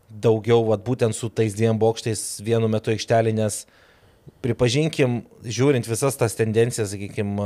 daugiau, 0.09 0.62
vat, 0.70 0.85
būtent 0.87 1.16
su 1.16 1.29
tais 1.29 1.55
dviem 1.57 1.79
bokštais 1.79 2.40
vienu 2.46 2.70
metu 2.72 2.94
aikštelį, 2.94 3.35
nes 3.37 3.64
pripažinkim, 4.42 5.20
žiūrint 5.42 5.87
visas 5.87 6.16
tas 6.18 6.35
tendencijas, 6.38 6.94
sakykim, 6.94 7.37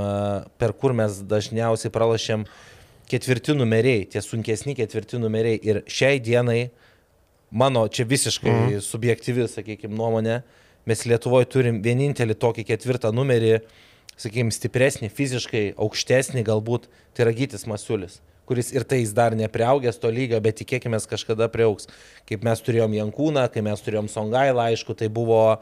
per 0.60 0.76
kur 0.76 0.94
mes 0.96 1.18
dažniausiai 1.28 1.92
pralašėm 1.92 2.46
ketvirti 3.10 3.56
numeriai, 3.56 4.04
tie 4.06 4.22
sunkesni 4.22 4.76
ketvirti 4.78 5.18
numeriai 5.18 5.58
ir 5.66 5.82
šiai 5.90 6.20
dienai 6.22 6.60
uh, 6.68 6.89
mano 7.50 7.84
čia 7.88 8.06
visiškai 8.08 8.50
mhm. 8.50 8.80
subjektyvi, 8.86 9.46
sakykime, 9.50 9.94
nuomonė, 9.96 10.40
mes 10.88 11.04
Lietuvoje 11.06 11.50
turim 11.50 11.82
vienintelį 11.84 12.38
tokį 12.40 12.66
ketvirtą 12.72 13.12
numerį, 13.14 13.60
sakykime, 14.16 14.54
stipresnį, 14.54 15.12
fiziškai 15.12 15.64
aukštesnį 15.80 16.44
galbūt, 16.48 16.90
tai 17.14 17.26
yra 17.26 17.36
Gytis 17.36 17.68
Masiulis 17.70 18.20
kuris 18.50 18.72
ir 18.74 18.82
tai 18.82 19.04
jis 19.04 19.12
dar 19.14 19.36
nepriaugęs 19.38 20.00
to 20.02 20.10
lygio, 20.10 20.40
bet 20.42 20.56
tikėkime 20.58 20.98
kažkada 21.06 21.46
priauks. 21.52 21.86
Kaip 22.26 22.42
mes 22.42 22.62
turėjom 22.66 22.96
Jankūną, 22.96 23.44
kai 23.54 23.62
mes 23.62 23.84
turėjom 23.86 24.08
Songailą, 24.10 24.64
aišku, 24.72 24.96
tai 24.98 25.06
buvo, 25.06 25.60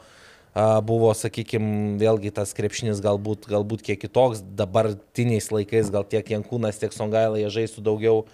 buvo 0.89 1.11
sakykime, 1.13 1.99
vėlgi 2.01 2.33
tas 2.39 2.57
krepšinis 2.57 3.03
galbūt, 3.05 3.45
galbūt 3.53 3.85
kiek 3.85 4.01
kitoks, 4.07 4.41
dabartiniais 4.57 5.51
laikais 5.53 5.93
gal 5.93 6.09
tiek 6.09 6.33
Jankūnas, 6.33 6.81
tiek 6.81 6.97
Songailą 6.97 7.43
jie 7.43 7.53
žaistų 7.59 7.85
daugiau 7.91 8.25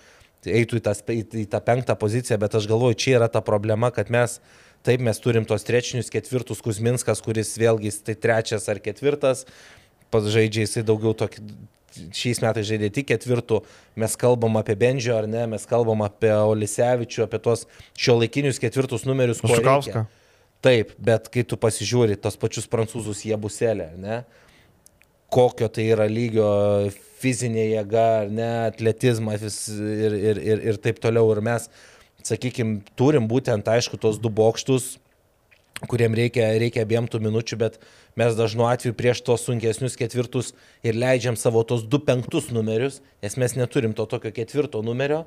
eitų 0.46 0.80
į, 0.80 0.82
tas, 0.84 1.00
į 1.08 1.46
tą 1.50 1.60
penktą 1.64 1.96
poziciją, 1.98 2.38
bet 2.42 2.56
aš 2.58 2.68
galvoju, 2.70 2.98
čia 3.00 3.16
yra 3.18 3.28
ta 3.32 3.42
problema, 3.44 3.90
kad 3.94 4.10
mes, 4.12 4.38
taip, 4.86 5.02
mes 5.04 5.20
turim 5.22 5.46
tos 5.48 5.66
trečinius 5.66 6.12
ketvirtus 6.12 6.62
Kuzminskas, 6.64 7.22
kuris 7.24 7.54
vėlgi 7.60 7.92
tai 8.06 8.16
trečias 8.18 8.68
ar 8.72 8.82
ketvirtas, 8.84 9.46
žaidžia 10.14 10.62
jisai 10.62 10.84
daugiau 10.86 11.14
tokį, 11.18 11.42
šiais 12.14 12.40
metais 12.42 12.68
žaidė 12.68 12.90
tik 12.94 13.08
ketvirtų, 13.10 13.62
mes 13.98 14.14
kalbam 14.18 14.58
apie 14.60 14.76
Bendžio 14.78 15.16
ar 15.18 15.26
ne, 15.30 15.46
mes 15.50 15.66
kalbam 15.70 16.04
apie 16.06 16.30
Olisevičių, 16.30 17.24
apie 17.26 17.40
tos 17.42 17.66
šio 17.98 18.18
laikinius 18.20 18.62
ketvirtus 18.62 19.06
numerius, 19.08 19.42
reikia. 19.42 20.06
Taip, 20.64 20.94
bet 20.96 21.28
kai 21.28 21.42
tu 21.44 21.58
pasižiūri 21.60 22.16
tos 22.16 22.38
pačius 22.40 22.70
prancūzus 22.72 23.26
jie 23.26 23.36
buselė, 23.36 23.90
ne? 24.00 24.22
kokio 25.34 25.68
tai 25.68 25.88
yra 25.90 26.06
lygio 26.10 26.48
fizinė 27.24 27.68
jėga, 27.72 28.08
ne, 28.30 28.50
atletizmas 28.68 29.44
ir, 29.72 30.14
ir, 30.14 30.42
ir, 30.52 30.66
ir 30.72 30.82
taip 30.84 31.00
toliau. 31.02 31.32
Ir 31.34 31.42
mes, 31.44 31.70
sakykime, 32.24 32.82
turim 32.98 33.28
būtent, 33.30 33.68
aišku, 33.68 34.00
tos 34.00 34.20
du 34.22 34.32
bokštus, 34.32 34.94
kuriem 35.90 36.14
reikia, 36.16 36.46
reikia 36.60 36.84
abiem 36.84 37.08
tų 37.10 37.20
minučių, 37.24 37.58
bet 37.60 37.78
mes 38.18 38.36
dažnu 38.38 38.66
atveju 38.68 38.96
prieš 38.96 39.22
tos 39.26 39.44
sunkesnius 39.48 39.98
ketvirtus 39.98 40.52
ir 40.86 40.96
leidžiam 40.98 41.36
savo 41.36 41.64
tos 41.66 41.82
du 41.82 42.00
penktus 42.00 42.50
numerius, 42.54 43.00
nes 43.24 43.36
mes 43.40 43.56
neturim 43.58 43.96
to 43.96 44.06
tokio 44.10 44.32
ketvirto 44.34 44.82
numerio, 44.86 45.24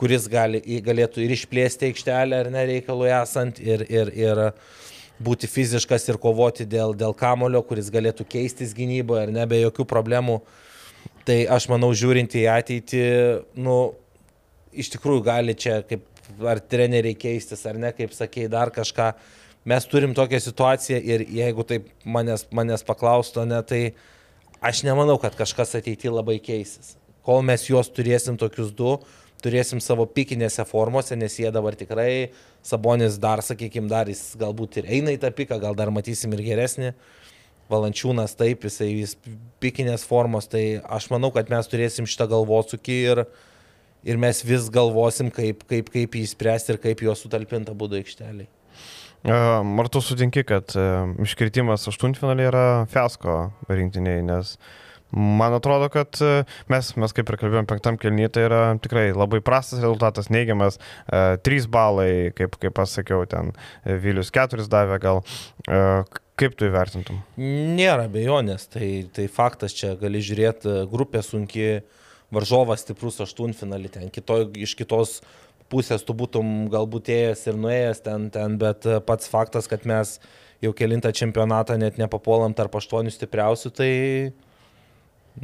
kuris 0.00 0.28
gali, 0.32 0.62
galėtų 0.84 1.24
ir 1.24 1.34
išplėsti 1.36 1.90
aikštelę 1.90 2.38
ar 2.44 2.52
nereikalui 2.54 3.10
esant 3.12 3.60
ir, 3.60 3.84
ir, 3.90 4.12
ir 4.16 4.42
būti 5.20 5.50
fiziškas 5.50 6.08
ir 6.08 6.18
kovoti 6.22 6.64
dėl, 6.64 6.94
dėl 6.96 7.12
kamulio, 7.16 7.60
kuris 7.66 7.90
galėtų 7.92 8.24
keistis 8.30 8.72
gynyboje 8.76 9.26
ir 9.26 9.34
ne 9.36 9.44
be 9.50 9.60
jokių 9.60 9.84
problemų. 9.90 10.40
Tai 11.28 11.36
aš 11.52 11.66
manau, 11.70 11.90
žiūrint 11.96 12.32
į 12.38 12.46
ateitį, 12.50 13.02
nu, 13.60 13.76
iš 14.72 14.92
tikrųjų 14.94 15.24
gali 15.26 15.54
čia, 15.58 15.80
kaip 15.86 16.06
ar 16.48 16.60
treneriai 16.62 17.16
keistis, 17.18 17.66
ar 17.68 17.78
ne, 17.80 17.92
kaip 17.96 18.14
sakėjai, 18.16 18.52
dar 18.52 18.72
kažką. 18.74 19.10
Mes 19.68 19.84
turim 19.90 20.14
tokią 20.16 20.40
situaciją 20.40 21.00
ir 21.04 21.26
jeigu 21.28 21.66
taip 21.68 21.90
manęs, 22.08 22.46
manęs 22.54 22.84
paklaustų, 22.86 23.44
ne, 23.50 23.60
tai 23.66 23.82
aš 24.64 24.84
nemanau, 24.86 25.18
kad 25.20 25.36
kažkas 25.36 25.76
ateityje 25.76 26.14
labai 26.14 26.38
keisis. 26.40 26.94
Kol 27.26 27.44
mes 27.44 27.66
juos 27.68 27.90
turėsim 27.92 28.38
tokius 28.40 28.72
du, 28.72 28.94
turėsim 29.44 29.80
savo 29.84 30.06
pikinėse 30.08 30.64
formose, 30.68 31.16
nes 31.16 31.36
jie 31.36 31.50
dabar 31.52 31.76
tikrai, 31.76 32.30
Sabonis 32.64 33.16
dar, 33.20 33.40
sakykime, 33.44 33.88
dar 33.88 34.08
jis 34.08 34.34
galbūt 34.40 34.80
ir 34.80 34.88
eina 34.96 35.14
į 35.14 35.20
tą 35.20 35.30
piką, 35.32 35.56
gal 35.60 35.76
dar 35.76 35.92
matysim 35.92 36.32
ir 36.36 36.42
geresnį. 36.44 36.92
Valančiūnas 37.70 38.36
taip, 38.38 38.66
jisai 38.66 38.90
vis 38.98 39.16
pikinės 39.62 40.04
formos, 40.08 40.48
tai 40.50 40.80
aš 40.84 41.10
manau, 41.12 41.32
kad 41.34 41.52
mes 41.52 41.70
turėsim 41.70 42.08
šitą 42.10 42.28
galvosūkį 42.32 42.98
ir, 43.12 43.24
ir 44.06 44.20
mes 44.20 44.42
vis 44.46 44.68
galvosim, 44.72 45.30
kaip, 45.34 45.64
kaip, 45.70 45.92
kaip 45.94 46.18
jį 46.18 46.26
spręsti 46.32 46.74
ir 46.74 46.82
kaip 46.82 47.04
juos 47.06 47.22
sutalpinti 47.24 47.76
būdų 47.76 48.02
aikšteliai. 48.02 48.50
Ar 49.30 49.88
tu 49.92 50.00
sutinki, 50.00 50.46
kad 50.48 50.72
iškritimas 51.20 51.84
aštuntfinaliai 51.90 52.48
yra 52.48 52.68
fiasko 52.88 53.40
rinktiniai, 53.68 54.22
nes 54.24 54.54
Man 55.10 55.52
atrodo, 55.52 55.88
kad 55.90 56.14
e, 56.22 56.44
mes, 56.70 56.92
mes 56.94 57.14
kaip 57.14 57.30
ir 57.32 57.38
kalbėjom 57.40 57.66
penktam 57.70 57.98
kelnyje, 57.98 58.30
tai 58.36 58.44
yra 58.46 58.60
tikrai 58.82 59.08
labai 59.10 59.40
prastas 59.42 59.82
rezultatas, 59.82 60.30
neigiamas. 60.30 60.78
E, 61.10 61.22
trys 61.42 61.66
balai, 61.70 62.30
kaip, 62.38 62.54
kaip 62.62 62.76
pasakiau, 62.78 63.26
ten 63.30 63.50
e, 63.50 63.98
Vilius 63.98 64.30
keturis 64.34 64.70
davė 64.70 65.00
gal. 65.02 65.24
Kaip 66.40 66.56
tu 66.56 66.64
įvertintum? 66.70 67.20
Nėra 67.36 68.06
bejonės, 68.12 68.64
tai, 68.72 68.88
tai 69.12 69.26
faktas 69.28 69.74
čia 69.76 69.92
gali 70.00 70.22
žiūrėti, 70.24 70.72
grupė 70.88 71.20
sunki, 71.24 71.82
varžovas 72.32 72.84
stiprus 72.86 73.20
aštuntfinalį 73.20 73.90
ten, 73.92 74.10
kitoj, 74.14 74.46
iš 74.56 74.72
kitos 74.78 75.18
pusės 75.70 76.02
tu 76.06 76.14
būtum 76.16 76.68
galbūt 76.72 77.10
ėjęs 77.12 77.46
ir 77.50 77.58
nuėjęs 77.60 78.04
ten, 78.06 78.28
ten, 78.34 78.56
bet 78.60 78.86
pats 79.06 79.28
faktas, 79.30 79.68
kad 79.70 79.84
mes 79.86 80.16
jau 80.64 80.72
kilintą 80.76 81.12
čempionatą 81.16 81.76
net 81.80 81.98
nepapuolam 82.00 82.54
tarp 82.56 82.78
aštuonių 82.80 83.12
stipriausių, 83.14 83.72
tai 83.76 83.90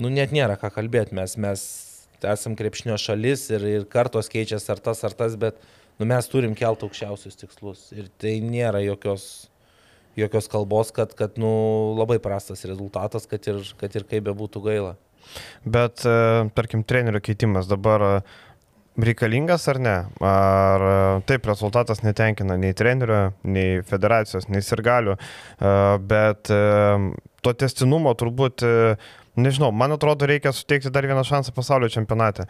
nu, 0.00 0.10
net 0.10 0.34
nėra 0.34 0.58
ką 0.60 0.72
kalbėti, 0.74 1.16
mes, 1.16 1.36
mes 1.40 1.66
esam 2.26 2.56
krepšinio 2.58 2.96
šalis 3.00 3.46
ir, 3.52 3.66
ir 3.68 3.84
kartos 3.90 4.30
keičiasi 4.32 4.72
ar 4.72 4.82
tas 4.82 5.04
ar 5.06 5.14
tas, 5.16 5.36
bet 5.40 5.60
nu, 6.00 6.08
mes 6.08 6.32
turim 6.32 6.56
kelti 6.58 6.88
aukščiausius 6.88 7.38
tikslus 7.42 7.90
ir 7.96 8.10
tai 8.20 8.38
nėra 8.44 8.82
jokios, 8.84 9.46
jokios 10.16 10.48
kalbos, 10.52 10.92
kad, 10.96 11.12
kad 11.16 11.36
nu, 11.40 11.50
labai 11.98 12.18
prastas 12.22 12.64
rezultatas, 12.68 13.28
kad 13.30 13.44
ir, 13.50 13.60
kad 13.80 13.96
ir 13.96 14.06
kaip 14.08 14.26
bebūtų 14.28 14.62
gaila. 14.64 14.94
Bet, 15.66 16.04
e, 16.06 16.46
tarkim, 16.56 16.84
trenerių 16.86 17.20
keitimas 17.24 17.68
dabar 17.70 18.04
e, 18.06 18.12
reikalingas 19.02 19.66
ar 19.72 19.80
ne? 19.82 19.96
Ar 20.24 20.86
e, 20.86 20.94
taip 21.28 21.48
rezultatas 21.50 22.02
netenkina 22.06 22.56
nei 22.60 22.76
trenerio, 22.76 23.20
nei 23.44 23.82
federacijos, 23.86 24.48
nei 24.52 24.64
sirgalių, 24.64 25.18
bet 26.06 26.50
to 27.44 27.52
testinumo 27.60 28.12
turbūt, 28.18 28.64
nežinau, 29.38 29.70
man 29.74 29.94
atrodo, 29.94 30.26
reikia 30.28 30.54
suteikti 30.54 30.92
dar 30.92 31.06
vieną 31.06 31.24
šansą 31.26 31.54
pasaulio 31.56 31.90
čempionate. 31.92 32.46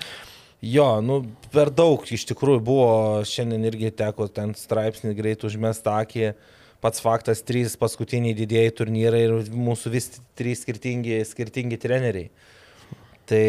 Jo, 0.64 1.02
nu, 1.04 1.20
per 1.52 1.68
daug 1.74 2.04
iš 2.08 2.24
tikrųjų 2.30 2.62
buvo, 2.64 2.92
šiandien 3.28 3.66
irgi 3.68 3.90
teko 3.92 4.28
ten 4.32 4.54
straipsnį 4.56 5.12
greit 5.18 5.44
užmest 5.44 5.84
akį. 5.90 6.30
Pats 6.86 7.02
faktas, 7.02 7.42
trys 7.42 7.74
paskutiniai 7.80 8.36
didėjai 8.38 8.74
turnyrai 8.78 9.24
ir 9.26 9.32
mūsų 9.50 9.90
vis 9.90 10.12
trys 10.38 10.60
skirtingi, 10.62 11.18
skirtingi 11.26 11.80
treneriai. 11.82 12.28
Tai 13.26 13.46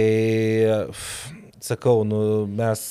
sakau, 1.62 2.02
nu, 2.08 2.20
mes 2.50 2.82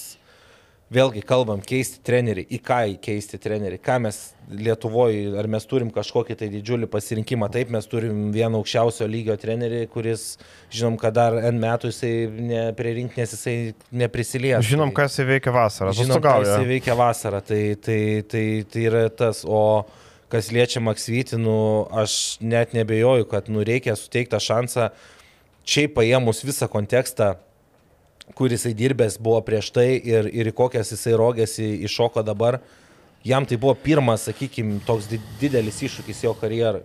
vėlgi 0.93 1.23
kalbam, 1.27 1.59
keisti 1.67 1.99
trenerių, 2.07 2.45
į 2.47 2.61
ką 2.63 2.79
keisti 3.03 3.41
trenerių, 3.43 3.81
ką 3.83 3.99
mes 4.07 4.23
Lietuvoje, 4.47 5.33
ar 5.35 5.49
mes 5.51 5.65
turim 5.67 5.89
kažkokį 5.91 6.37
tai 6.39 6.47
didžiulį 6.53 6.87
pasirinkimą. 6.93 7.49
Taip, 7.51 7.73
mes 7.75 7.89
turim 7.91 8.29
vieną 8.31 8.61
aukščiausio 8.61 9.09
lygio 9.11 9.35
trenerį, 9.43 9.81
kuris, 9.91 10.37
žinom, 10.71 10.95
kad 11.03 11.17
dar 11.19 11.35
N 11.49 11.59
metų 11.59 11.91
jisai 11.91 12.13
ne, 12.31 12.61
prie 12.79 12.93
rinkinės 13.01 13.35
jisai 13.35 13.57
neprisilies. 13.91 14.63
Žinom, 14.71 14.95
tai, 14.95 15.01
kas 15.03 15.19
įveikia 15.25 15.55
vasarą. 15.57 15.97
Žinom, 15.99 16.23
kas 16.23 16.53
įveikia 16.61 16.95
vasarą, 16.95 17.43
tai, 17.43 17.63
tai, 17.83 18.01
tai, 18.31 18.47
tai 18.71 18.87
yra 18.87 19.09
tas. 19.11 19.43
O 19.43 19.65
kas 20.33 20.51
liečia 20.55 20.83
Maksvytį, 20.83 21.39
nu, 21.41 21.57
aš 21.95 22.39
net 22.43 22.75
nebejoju, 22.77 23.29
kad 23.31 23.51
nu, 23.53 23.62
reikia 23.67 23.97
suteikti 23.99 24.41
šansą 24.43 24.91
šiaip 25.67 25.95
paėmus 25.97 26.45
visą 26.47 26.69
kontekstą, 26.71 27.37
kur 28.35 28.51
jisai 28.51 28.75
dirbęs 28.75 29.21
buvo 29.23 29.39
prieš 29.47 29.71
tai 29.75 29.89
ir, 29.99 30.27
ir 30.35 30.51
kokias 30.57 30.91
jisai 30.95 31.15
rogėsi 31.19 31.67
iššoko 31.87 32.25
dabar, 32.27 32.61
jam 33.27 33.47
tai 33.47 33.59
buvo 33.61 33.75
pirmas, 33.79 34.27
sakykime, 34.27 34.81
toks 34.87 35.11
didelis 35.41 35.83
iššūkis 35.87 36.25
jo 36.27 36.35
karjerai. 36.39 36.85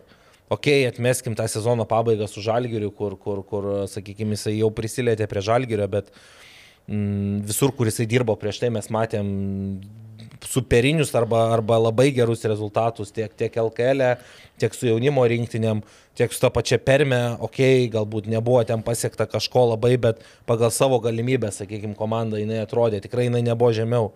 Ok, 0.52 0.68
atmeskim 0.90 1.34
tą 1.38 1.46
sezono 1.48 1.86
pabaigą 1.88 2.28
su 2.28 2.44
Žalgiriu, 2.44 2.90
kur, 2.92 3.16
kur, 3.18 3.40
kur 3.48 3.68
sakykime, 3.88 4.36
jisai 4.36 4.58
jau 4.58 4.68
prisilietė 4.76 5.30
prie 5.32 5.44
Žalgirio, 5.48 5.88
bet 5.90 6.10
mm, 6.92 7.46
visur, 7.48 7.72
kur 7.78 7.88
jisai 7.88 8.06
dirbo 8.12 8.36
prieš 8.38 8.60
tai, 8.60 8.72
mes 8.76 8.90
matėm 8.92 9.30
superinius 10.48 11.14
arba, 11.16 11.54
arba 11.54 11.78
labai 11.78 12.12
gerus 12.16 12.44
rezultatus 12.44 13.12
tiek, 13.12 13.32
tiek 13.38 13.56
LKL, 13.56 14.02
e, 14.02 14.42
tiek 14.62 14.76
su 14.76 14.88
jaunimo 14.90 15.24
rinktinėm, 15.28 15.82
tiek 16.18 16.34
su 16.34 16.42
ta 16.42 16.52
pačia 16.54 16.80
perme, 16.82 17.20
okei, 17.40 17.86
okay, 17.86 17.90
galbūt 17.94 18.30
nebuvo 18.32 18.64
ten 18.68 18.84
pasiekta 18.86 19.28
kažko 19.30 19.68
labai, 19.74 19.96
bet 20.02 20.22
pagal 20.50 20.74
savo 20.74 21.00
galimybę, 21.04 21.52
sakykime, 21.54 21.96
komanda 21.98 22.42
jinai 22.42 22.62
atrodė, 22.64 23.02
tikrai 23.04 23.30
jinai 23.30 23.44
nebuvo 23.46 23.72
žemiau. 23.76 24.12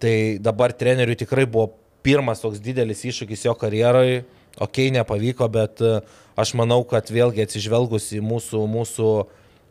Tai 0.00 0.14
dabar 0.40 0.72
treneriui 0.72 1.18
tikrai 1.20 1.44
buvo 1.44 1.72
pirmas 2.04 2.40
toks 2.40 2.62
didelis 2.64 3.04
iššūkis 3.04 3.44
jo 3.48 3.56
karjeroje, 3.58 4.24
okei, 4.56 4.88
okay, 4.88 4.94
nepavyko, 4.96 5.48
bet 5.52 5.84
e, 5.84 5.98
aš 6.40 6.54
manau, 6.58 6.82
kad 6.88 7.12
vėlgi 7.12 7.44
atsižvelgus 7.44 8.12
į 8.16 8.24
mūsų, 8.24 8.64
mūsų 8.70 9.12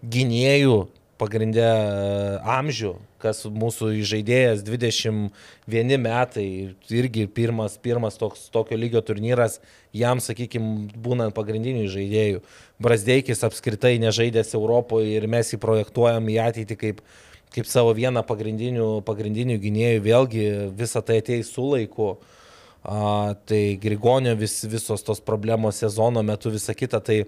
gynėjų 0.06 0.80
pagrindė 1.20 1.66
e, 1.66 2.40
amžių, 2.58 2.94
kas 3.22 3.44
mūsų 3.52 3.92
žaidėjas 4.08 4.64
21 4.66 6.00
metai, 6.02 6.48
irgi 6.96 7.26
pirmas, 7.28 7.76
pirmas 7.82 8.20
toks, 8.20 8.48
tokio 8.54 8.80
lygio 8.80 9.04
turnyras, 9.06 9.60
jam, 9.96 10.22
sakykime, 10.24 10.90
būnant 10.96 11.36
pagrindinių 11.36 11.88
žaidėjų. 11.92 12.44
Brasdeikis 12.80 13.44
apskritai 13.48 13.98
nežaidęs 14.02 14.56
Europoje 14.58 15.12
ir 15.18 15.28
mes 15.32 15.52
jį 15.52 15.60
projektuojam 15.62 16.32
į 16.32 16.40
ateitį 16.48 16.80
kaip, 16.80 17.04
kaip 17.56 17.70
savo 17.70 17.94
vieną 17.98 18.24
pagrindinių, 18.28 18.90
pagrindinių 19.08 19.60
gynėjų, 19.62 20.04
vėlgi 20.06 20.50
visą 20.80 21.04
tai 21.06 21.20
ateis 21.24 21.52
su 21.52 21.68
laiku. 21.68 22.14
A, 22.90 23.36
tai 23.46 23.78
Grigonio 23.78 24.34
vis, 24.34 24.64
visos 24.66 25.04
tos 25.06 25.20
problemos 25.22 25.78
sezono 25.78 26.24
metu, 26.26 26.50
visa 26.50 26.74
kita, 26.74 26.98
tai 26.98 27.20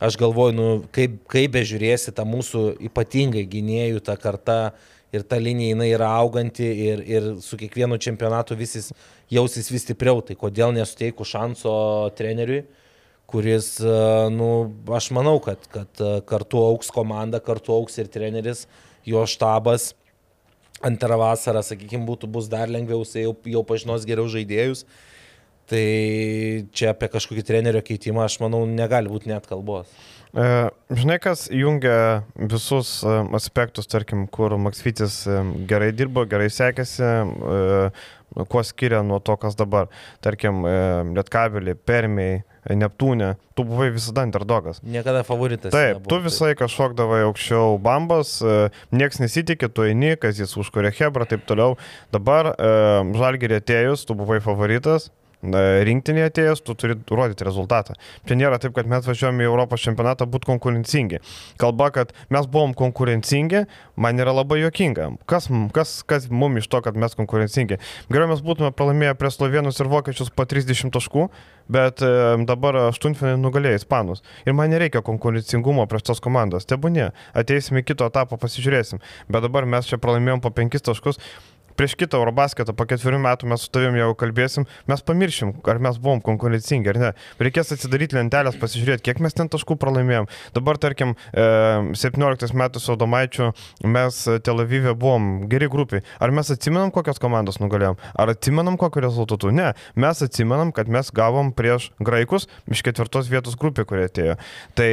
aš 0.00 0.16
galvoju, 0.16 0.54
nu, 0.56 0.68
kaip, 0.94 1.18
kaip 1.28 1.52
bežiūrėsi 1.52 2.14
tą 2.16 2.24
mūsų 2.24 2.62
ypatingai 2.88 3.42
gynėjų, 3.44 4.00
tą 4.06 4.16
kartą 4.16 4.56
ir 5.12 5.26
ta 5.28 5.36
linija 5.36 5.74
jinai 5.74 5.90
yra 5.92 6.08
auganti 6.16 6.64
ir, 6.64 7.02
ir 7.04 7.28
su 7.44 7.58
kiekvienu 7.60 7.98
čempionatu 8.00 8.56
visis 8.56 8.88
jausis 9.28 9.68
vis 9.68 9.84
stipriau, 9.84 10.22
tai 10.24 10.38
kodėl 10.38 10.72
nesuteiku 10.72 11.28
šanso 11.28 11.74
treneriui, 12.16 12.62
kuris, 13.28 13.74
nu, 14.32 14.48
aš 14.96 15.10
manau, 15.12 15.36
kad, 15.44 15.68
kad 15.72 16.02
kartu 16.28 16.64
auks 16.64 16.88
komanda, 16.92 17.40
kartu 17.44 17.76
auks 17.76 18.00
ir 18.00 18.08
treneris, 18.12 18.64
jo 19.08 19.28
štabas. 19.28 19.92
Antrą 20.82 21.18
vasarą, 21.20 21.62
sakykime, 21.66 22.06
būtų 22.08 22.30
bus 22.32 22.48
dar 22.50 22.70
lengviau, 22.72 23.04
jis 23.04 23.20
jau, 23.22 23.34
jau 23.54 23.62
pažinos 23.66 24.06
geriau 24.08 24.26
žaidėjus. 24.30 24.86
Tai 25.70 25.84
čia 26.74 26.90
apie 26.90 27.08
kažkokį 27.12 27.44
trenerio 27.46 27.80
keitimą, 27.86 28.26
aš 28.26 28.40
manau, 28.42 28.64
negali 28.66 29.08
būti 29.12 29.30
net 29.30 29.46
kalbos. 29.48 29.90
E, 30.32 30.44
žinai, 30.96 31.18
kas 31.20 31.44
jungia 31.52 32.24
visus 32.34 33.02
e, 33.04 33.16
aspektus, 33.36 33.88
tarkim, 33.90 34.24
kur 34.32 34.54
Maksvitis 34.56 35.22
e, 35.28 35.42
gerai 35.68 35.90
dirbo, 35.92 36.24
gerai 36.28 36.48
sekėsi, 36.52 37.10
kuo 38.48 38.62
skiria 38.64 39.02
nuo 39.04 39.20
to, 39.20 39.36
kas 39.36 39.58
dabar. 39.58 39.90
Tarkim, 40.24 40.64
Lietkabelį, 41.12 41.76
Permiai, 41.84 42.40
Neptūnė, 42.70 43.32
tu 43.58 43.64
buvai 43.66 43.88
visada 43.90 44.22
underdogas. 44.22 44.78
Niekada 44.86 45.24
favoritas. 45.26 45.72
Taip, 45.74 45.96
nebuvo, 45.96 46.10
tu 46.12 46.18
visą 46.22 46.46
laiką 46.46 46.68
šokdavai 46.70 47.24
aukščiau 47.26 47.74
bambas, 47.82 48.36
nieks 48.94 49.18
nesitikė, 49.18 49.66
tu 49.74 49.82
eini, 49.88 50.12
kas 50.14 50.38
jis 50.38 50.54
užkuria 50.62 50.92
Hebra, 50.94 51.26
taip 51.26 51.42
toliau. 51.48 51.74
Dabar 52.14 52.52
Žalgirė 53.18 53.58
atėjus, 53.58 54.06
tu 54.06 54.14
buvai 54.14 54.38
favoritas, 54.44 55.10
rinktinėje 55.42 56.30
atėjęs, 56.30 56.62
tu 56.62 56.74
turi 56.78 56.96
rodyti 57.10 57.46
rezultatą. 57.46 57.96
Čia 58.28 58.38
nėra 58.38 58.60
taip, 58.62 58.74
kad 58.76 58.86
mes 58.90 59.06
važiuojame 59.06 59.42
į 59.42 59.50
Europos 59.50 59.82
čempionatą 59.82 60.26
būti 60.30 60.46
konkurencingi. 60.52 61.18
Kalba, 61.60 61.90
kad 61.94 62.12
mes 62.30 62.46
buvom 62.46 62.74
konkurencingi, 62.78 63.64
man 63.96 64.22
yra 64.22 64.34
labai 64.36 64.60
jokinga. 64.62 65.10
Kas, 65.26 65.48
kas, 65.74 66.00
kas 66.06 66.28
mums 66.30 66.62
iš 66.62 66.70
to, 66.70 66.82
kad 66.84 66.98
mes 66.98 67.16
konkurencingi? 67.18 67.80
Geriau 68.12 68.30
mes 68.30 68.42
būtume 68.44 68.70
pralaimėję 68.76 69.16
prie 69.18 69.32
slovenus 69.34 69.82
ir 69.82 69.90
vokiečius 69.90 70.30
po 70.30 70.46
30 70.46 70.94
taškų, 70.94 71.26
bet 71.72 72.02
e, 72.06 72.12
dabar 72.46 72.78
aštuntfinį 72.88 73.34
nugalėjo 73.42 73.82
ispanus. 73.82 74.22
Ir 74.46 74.54
man 74.58 74.70
nereikia 74.70 75.02
konkurencingumo 75.04 75.88
prieš 75.90 76.06
tos 76.12 76.22
komandos. 76.22 76.68
Tebūnė, 76.70 77.10
ateisime 77.38 77.82
kito 77.86 78.06
etapo, 78.06 78.38
pasižiūrėsim. 78.38 79.02
Bet 79.32 79.46
dabar 79.46 79.66
mes 79.66 79.90
čia 79.90 79.98
pralaimėjom 80.02 80.42
po 80.44 80.54
5 80.54 80.86
taškus 80.90 81.18
prieš 81.78 81.96
kitą 82.00 82.20
Eurobasketą 82.20 82.74
po 82.76 82.86
ketverių 82.88 83.20
metų 83.22 83.48
mes 83.52 83.66
su 83.66 83.70
tavim 83.72 83.96
jau 83.98 84.10
kalbėsim, 84.18 84.66
mes 84.90 85.04
pamiršim, 85.06 85.54
ar 85.68 85.80
mes 85.82 85.98
buvom 86.02 86.22
konkurencingi 86.24 86.92
ar 86.92 87.00
ne. 87.00 87.10
Reikės 87.42 87.74
atsidaryti 87.76 88.18
lentelės, 88.18 88.58
pasižiūrėti, 88.60 89.04
kiek 89.08 89.22
mes 89.24 89.36
ten 89.36 89.50
taškų 89.52 89.76
pralaimėjom. 89.82 90.28
Dabar, 90.56 90.80
tarkim, 90.82 91.14
17 91.34 92.48
e, 92.48 92.58
metų 92.62 92.82
su 92.82 92.94
Odomaičiu 92.94 93.50
mes 93.84 94.20
Tel 94.44 94.64
Avive 94.64 94.94
buvom 94.98 95.48
geri 95.50 95.68
grupiai. 95.72 96.04
Ar 96.22 96.34
mes 96.34 96.52
atsimenam, 96.52 96.92
kokios 96.94 97.20
komandos 97.22 97.60
nugalėjom? 97.62 97.98
Ar 98.18 98.34
atsimenam, 98.34 98.78
kokiu 98.80 99.04
rezultatu? 99.06 99.52
Ne. 99.54 99.72
Mes 99.98 100.22
atsimenam, 100.24 100.72
kad 100.76 100.90
mes 100.92 101.12
gavom 101.14 101.52
prieš 101.56 101.90
graikus 102.02 102.48
iš 102.70 102.84
ketvirtos 102.86 103.30
vietos 103.32 103.58
grupė, 103.58 103.86
kurie 103.88 104.08
atėjo. 104.10 104.38
Tai 104.78 104.90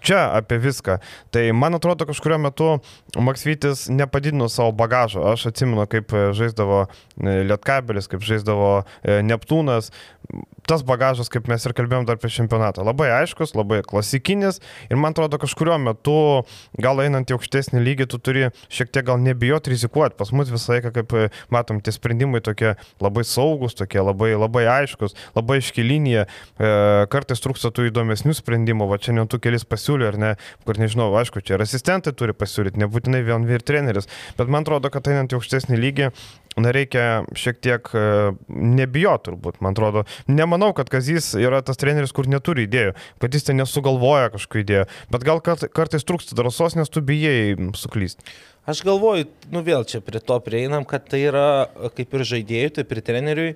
čia 0.00 0.20
apie 0.36 0.58
viską. 0.62 0.98
Tai 1.30 1.44
man 1.56 1.78
atrodo, 1.78 2.06
kažkurio 2.08 2.38
metu 2.42 2.70
Maksvytis 3.16 3.88
nepadidino 3.92 4.48
savo 4.48 4.72
bagažo. 4.76 5.24
Aš 5.32 5.50
atsimenu, 5.50 5.86
kaip 5.90 6.14
žaisdavo 6.36 6.84
e, 6.86 7.40
Lietkabelis, 7.48 8.08
kaip 8.10 8.24
žaisdavo 8.26 8.72
e, 8.80 9.20
Neptūnas. 9.26 9.90
Tas 10.68 10.84
bagažas, 10.86 11.30
kaip 11.32 11.48
mes 11.50 11.64
ir 11.66 11.74
kalbėjom 11.76 12.06
dar 12.06 12.18
prieš 12.20 12.40
čempionatą, 12.40 12.84
labai 12.86 13.08
aiškus, 13.20 13.56
labai 13.58 13.80
klasikinis 13.86 14.60
ir 14.90 14.98
man 15.00 15.14
atrodo 15.14 15.40
kažkurio 15.42 15.78
metu, 15.82 16.44
gal 16.78 17.00
einant 17.02 17.30
į 17.30 17.36
aukštesnį 17.36 17.82
lygį, 17.82 18.06
tu 18.12 18.20
turi 18.22 18.48
šiek 18.70 18.92
tiek 18.94 19.06
gal 19.08 19.18
nebijoti 19.22 19.72
rizikuoti. 19.72 20.16
Pas 20.20 20.30
mus 20.36 20.52
visą 20.52 20.76
laiką, 20.76 20.92
kaip 20.94 21.14
e, 21.16 21.24
matom, 21.52 21.80
tie 21.82 21.94
sprendimai 21.94 22.42
tokie 22.44 22.74
labai 23.02 23.24
saugus, 23.26 23.74
tokie 23.78 24.02
labai, 24.04 24.32
labai 24.38 24.66
aiškus, 24.76 25.16
labai 25.38 25.58
iškilinėje, 25.62 26.26
e, 26.26 26.70
kartais 27.12 27.42
trūksta 27.42 27.72
tų 27.74 27.88
įdomesnių 27.90 28.36
sprendimų, 28.38 28.88
va 28.90 29.00
čia 29.02 29.16
net 29.16 29.30
tu 29.32 29.40
kelis 29.42 29.66
pasiūlė, 29.68 30.12
ar 30.12 30.20
ne, 30.20 30.34
kur 30.66 30.78
nežinau, 30.80 31.10
aišku, 31.20 31.42
čia 31.42 31.56
ir 31.58 31.66
asistentai 31.66 32.14
turi 32.16 32.36
pasiūlyti, 32.36 32.80
nebūtinai 32.84 33.24
vien 33.26 33.48
vyr 33.48 33.64
treneris, 33.66 34.08
bet 34.38 34.50
man 34.50 34.66
atrodo, 34.66 34.92
kad 34.92 35.10
einant 35.10 35.32
į 35.34 35.40
aukštesnį 35.40 35.80
lygį, 35.80 36.10
na, 36.58 36.72
reikia 36.74 37.22
šiek 37.38 37.60
tiek 37.62 37.90
e, 37.94 38.04
nebijoti 38.50 39.30
turbūt, 39.30 39.60
man 39.64 39.76
atrodo. 39.76 40.04
Nemanau, 40.28 40.72
kad 40.76 40.90
Kazys 40.92 41.32
yra 41.38 41.62
tas 41.64 41.80
treneris, 41.80 42.12
kur 42.16 42.28
neturi 42.30 42.66
idėjų, 42.68 42.94
kad 43.22 43.34
jis 43.36 43.48
ten 43.48 43.60
nesugalvoja 43.60 44.32
kažkokių 44.34 44.62
idėjų, 44.64 44.86
bet 45.14 45.26
gal 45.26 45.42
kartais 45.44 46.06
trūksta 46.06 46.38
drąsos, 46.38 46.76
nes 46.78 46.92
tu 46.92 47.02
bijai 47.04 47.56
suklysti. 47.78 48.26
Aš 48.68 48.84
galvoju, 48.86 49.30
nu 49.50 49.64
vėl 49.66 49.86
čia 49.88 50.02
prie 50.04 50.20
to 50.22 50.36
prieinam, 50.44 50.84
kad 50.88 51.08
tai 51.10 51.24
yra 51.30 51.46
kaip 51.96 52.12
ir 52.14 52.26
žaidėjui, 52.34 52.74
taip 52.76 52.92
ir 52.92 53.02
treneriui, 53.06 53.54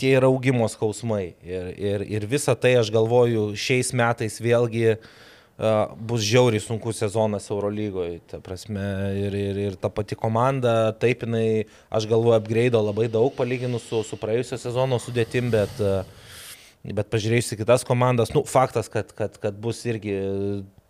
tie 0.00 0.14
yra 0.16 0.30
augimo 0.32 0.66
skausmai. 0.72 1.34
Ir, 1.44 1.68
ir, 1.76 2.08
ir 2.16 2.26
visa 2.30 2.56
tai 2.56 2.78
aš 2.80 2.88
galvoju 2.94 3.50
šiais 3.60 3.92
metais 3.96 4.40
vėlgi 4.40 4.94
uh, 4.94 5.12
bus 5.56 6.24
žiauriai 6.26 6.62
sunkus 6.62 6.98
sezonas 6.98 7.46
Eurolygoje. 7.50 8.18
Ta 8.30 8.40
prasme, 8.42 8.82
ir, 9.20 9.34
ir, 9.38 9.60
ir 9.68 9.76
ta 9.78 9.88
pati 9.88 10.16
komanda, 10.18 10.92
taip 10.98 11.22
jinai, 11.22 11.66
aš 11.94 12.08
galvoju, 12.10 12.36
upgrade 12.38 12.78
labai 12.78 13.06
daug 13.08 13.34
palyginus 13.36 13.86
su, 13.86 14.02
su 14.02 14.18
praėjusio 14.18 14.58
sezono 14.58 14.98
sudėtim, 14.98 15.52
bet, 15.54 15.84
bet 16.84 17.12
pažiūrėjus 17.12 17.54
į 17.54 17.60
kitas 17.62 17.86
komandas, 17.86 18.34
nu, 18.34 18.42
faktas, 18.48 18.90
kad, 18.90 19.14
kad, 19.14 19.38
kad 19.38 19.54
bus 19.54 19.84
irgi, 19.86 20.16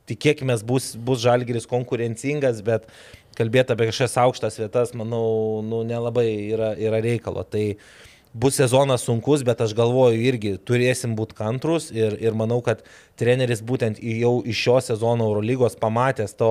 tikėkime, 0.08 0.56
bus, 0.64 0.94
bus 0.96 1.20
žalgeris 1.24 1.68
konkurencingas, 1.68 2.64
bet 2.64 2.88
kalbėti 3.36 3.74
apie 3.74 3.90
kažkokias 3.90 4.18
aukštas 4.24 4.58
vietas, 4.62 4.96
manau, 4.96 5.60
nu, 5.66 5.82
nelabai 5.84 6.28
yra, 6.54 6.72
yra 6.78 7.00
reikalo. 7.04 7.44
Tai, 7.50 7.64
uh, 7.74 8.10
bus 8.34 8.56
sezonas 8.58 9.04
sunkus, 9.06 9.44
bet 9.46 9.60
aš 9.62 9.72
galvoju 9.78 10.18
irgi 10.26 10.56
turėsim 10.66 11.14
būti 11.14 11.36
kantrus 11.38 11.90
ir, 11.94 12.16
ir 12.18 12.34
manau, 12.34 12.58
kad 12.66 12.82
treneris 13.20 13.62
būtent 13.62 14.00
jau 14.02 14.40
iš 14.42 14.62
šio 14.66 14.80
sezono 14.90 15.28
Eurolygos 15.30 15.78
pamatęs 15.78 16.34
to 16.40 16.50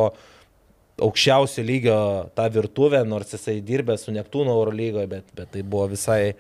aukščiausio 1.04 1.66
lygio 1.66 2.00
tą 2.38 2.48
virtuvę, 2.54 3.04
nors 3.08 3.34
jisai 3.36 3.58
dirbė 3.66 3.98
su 4.00 4.14
Neptūno 4.16 4.56
Eurolygoje, 4.56 5.10
bet, 5.12 5.32
bet 5.36 5.52
tai 5.56 5.64
buvo 5.66 5.90
visai, 5.92 6.36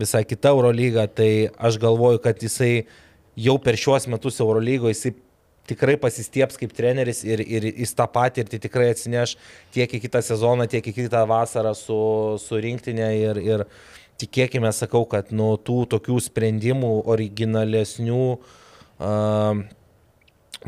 visai 0.00 0.24
kita 0.26 0.54
Eurolyga, 0.56 1.06
tai 1.06 1.50
aš 1.54 1.78
galvoju, 1.82 2.22
kad 2.24 2.42
jisai 2.42 2.88
jau 3.38 3.58
per 3.62 3.78
šiuos 3.78 4.08
metus 4.10 4.40
Eurolygoje 4.42 4.96
jisai 4.96 5.14
tikrai 5.68 5.94
pasistieps 6.00 6.58
kaip 6.60 6.74
treneris 6.76 7.22
ir, 7.24 7.40
ir 7.40 7.70
jis 7.70 7.94
tą 7.96 8.06
patirtį 8.10 8.60
tikrai 8.66 8.90
atsineš 8.92 9.36
tiek 9.72 9.94
į 9.96 10.02
kitą 10.02 10.20
sezoną, 10.24 10.66
tiek 10.68 10.84
į 10.84 10.96
kitą 10.98 11.22
vasarą 11.28 11.72
su, 11.78 11.96
su 12.42 12.60
rinktinė 12.60 13.10
ir, 13.20 13.40
ir, 13.40 13.64
tikėkime, 14.20 14.70
sakau, 14.74 15.04
kad 15.08 15.32
nuo 15.34 15.54
tų 15.60 15.84
tokių 15.94 16.18
sprendimų 16.22 16.92
originalesnių, 17.10 18.26
uh, 18.34 19.64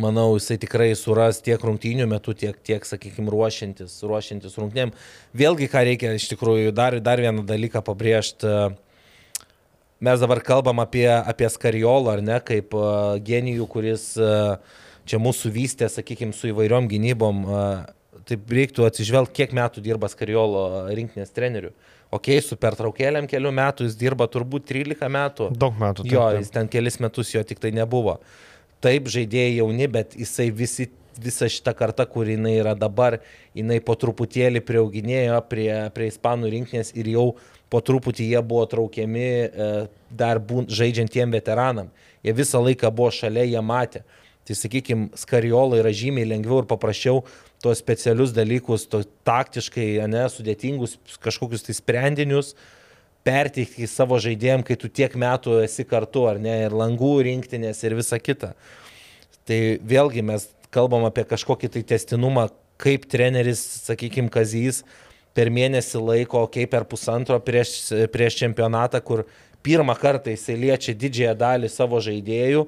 manau, 0.03 0.27
jisai 0.37 0.59
tikrai 0.61 0.91
suras 0.99 1.41
tiek 1.45 1.63
rungtynių 1.63 2.09
metu, 2.11 2.35
tiek, 2.37 2.59
tiek 2.67 2.85
sakykime, 2.85 3.31
ruošiantis, 3.33 3.99
ruošiantis 4.07 4.59
rungtynėm. 4.61 4.93
Vėlgi, 5.37 5.71
ką 5.73 5.85
reikia 5.91 6.17
iš 6.17 6.29
tikrųjų 6.35 6.75
dar, 6.77 6.99
dar 7.05 7.23
vieną 7.23 7.47
dalyką 7.49 7.85
pabrėžti. 7.87 8.53
Mes 10.05 10.21
dabar 10.21 10.43
kalbam 10.45 10.83
apie, 10.83 11.09
apie 11.09 11.49
Skariolą, 11.49 12.19
ar 12.19 12.25
ne, 12.25 12.41
kaip 12.45 12.75
uh, 12.77 13.17
genijų, 13.25 13.65
kuris 13.73 14.11
uh, 14.21 14.59
čia 15.09 15.21
mūsų 15.23 15.55
vystė, 15.55 15.89
sakykime, 15.89 16.37
su 16.37 16.51
įvairiom 16.51 16.91
gynybom. 16.91 17.45
Uh, 17.47 18.21
taip 18.29 18.51
reiktų 18.53 18.85
atsižvelgti, 18.85 19.39
kiek 19.39 19.55
metų 19.57 19.81
dirba 19.81 20.11
Skariolo 20.13 20.91
rinkinės 20.93 21.33
treneriu. 21.33 21.71
Uh, 21.71 21.96
ok, 22.15 22.31
su 22.45 22.59
pertraukėlėm 22.61 23.29
kelių 23.31 23.53
metų 23.57 23.89
jis 23.89 23.97
dirba 23.99 24.29
turbūt 24.31 24.69
13 24.69 25.11
metų. 25.13 25.51
Daug 25.57 25.79
metų. 25.81 26.07
Taip, 26.07 26.13
jo, 26.15 26.27
jis 26.39 26.53
ten 26.55 26.71
kelis 26.71 27.01
metus 27.03 27.33
jo 27.35 27.43
tik 27.47 27.63
tai 27.63 27.73
nebuvo. 27.77 28.19
Taip, 28.85 29.09
žaidėjai 29.11 29.59
jauni, 29.59 29.89
bet 29.91 30.15
jisai 30.19 30.51
visi, 30.55 30.89
visa 31.23 31.49
šita 31.51 31.75
karta, 31.77 32.07
kur 32.07 32.29
jinai 32.29 32.57
yra 32.61 32.77
dabar, 32.79 33.19
jinai 33.57 33.81
po 33.85 33.97
truputėlį 33.99 34.63
prieauginėjo 34.67 35.41
prie, 35.51 35.71
prie 35.97 36.11
ispanų 36.13 36.53
rinkinės 36.53 36.93
ir 36.97 37.11
jau 37.15 37.31
po 37.73 37.81
truputį 37.83 38.29
jie 38.31 38.43
buvo 38.47 38.67
traukiami 38.71 39.25
e, 39.27 39.71
dar 40.11 40.39
būn, 40.39 40.69
žaidžiant 40.71 41.11
tiem 41.13 41.33
veteranam. 41.35 41.91
Jie 42.23 42.35
visą 42.37 42.61
laiką 42.63 42.93
buvo 42.95 43.11
šalia, 43.15 43.47
jie 43.47 43.63
matė. 43.65 44.05
Tai 44.47 44.55
sakykime, 44.55 45.09
skariolai 45.19 45.81
yra 45.81 45.91
žymiai 45.91 46.29
lengviau 46.31 46.61
ir 46.63 46.69
paprasčiau 46.71 47.25
tuos 47.63 47.81
specialius 47.83 48.35
dalykus, 48.37 48.87
to 48.91 49.03
taktiškai, 49.27 49.89
ne, 50.11 50.27
sudėtingus 50.33 50.97
kažkokius 51.25 51.67
tai 51.67 51.77
sprendinius 51.77 52.55
perteikti 53.27 53.89
savo 53.91 54.19
žaidėjim, 54.23 54.63
kai 54.67 54.77
tu 54.79 54.91
tiek 54.93 55.15
metų 55.19 55.61
esi 55.65 55.87
kartu, 55.89 56.27
ar 56.31 56.39
ne, 56.43 56.61
ir 56.67 56.77
langų 56.77 57.17
rinktinės 57.27 57.83
ir 57.85 57.97
visa 57.99 58.21
kita. 58.23 58.53
Tai 59.47 59.59
vėlgi 59.83 60.23
mes 60.27 60.47
kalbam 60.75 61.07
apie 61.09 61.25
kažkokį 61.27 61.73
tai 61.75 61.83
testinumą, 61.95 62.49
kaip 62.83 63.07
treneris, 63.11 63.63
sakykime, 63.87 64.31
Kazys 64.33 64.83
per 65.37 65.51
mėnesį 65.53 66.01
laiko, 66.01 66.45
kaip 66.53 66.71
per 66.73 66.87
pusantro 66.89 67.39
prieš, 67.43 67.75
prieš 68.13 68.39
čempionatą, 68.43 69.01
kur 69.05 69.25
pirmą 69.67 69.97
kartą 69.99 70.33
jisai 70.35 70.57
liečia 70.61 70.95
didžiąją 70.97 71.35
dalį 71.41 71.71
savo 71.73 72.01
žaidėjų, 72.05 72.67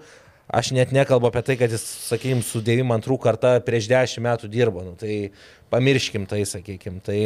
Aš 0.49 0.71
net 0.73 0.95
nekalbu 0.97 1.29
apie 1.29 1.43
tai, 1.45 1.59
kad 1.61 1.73
jis, 1.73 1.83
sakykime, 2.09 2.41
su 2.41 2.63
92 2.65 3.19
karta 3.21 3.51
prieš 3.65 3.91
10 3.91 4.23
metų 4.25 4.49
dirbo. 4.49 4.81
Nu, 4.81 4.95
tai 4.97 5.29
pamirškim 5.69 6.25
tai, 6.29 6.41
sakykime. 6.49 7.03
Tai 7.05 7.19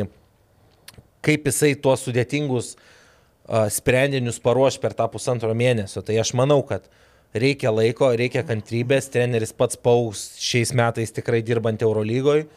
kaip 1.22 1.46
jisai 1.46 1.76
tuos 1.78 2.02
sudėtingus 2.02 2.72
uh, 2.74 3.68
sprendinius 3.70 4.40
paruoš 4.42 4.80
per 4.82 4.96
tą 4.98 5.06
pusantro 5.12 5.54
mėnesio. 5.54 6.02
Tai 6.02 6.16
aš 6.18 6.32
manau, 6.34 6.64
kad 6.66 6.88
reikia 7.30 7.70
laiko, 7.70 8.08
reikia 8.18 8.42
kantrybės. 8.48 9.06
Treneris 9.14 9.54
pats 9.54 9.78
paus 9.78 10.24
šiais 10.42 10.74
metais 10.74 11.14
tikrai 11.14 11.44
dirbant 11.46 11.86
Eurolygoje. 11.86 12.48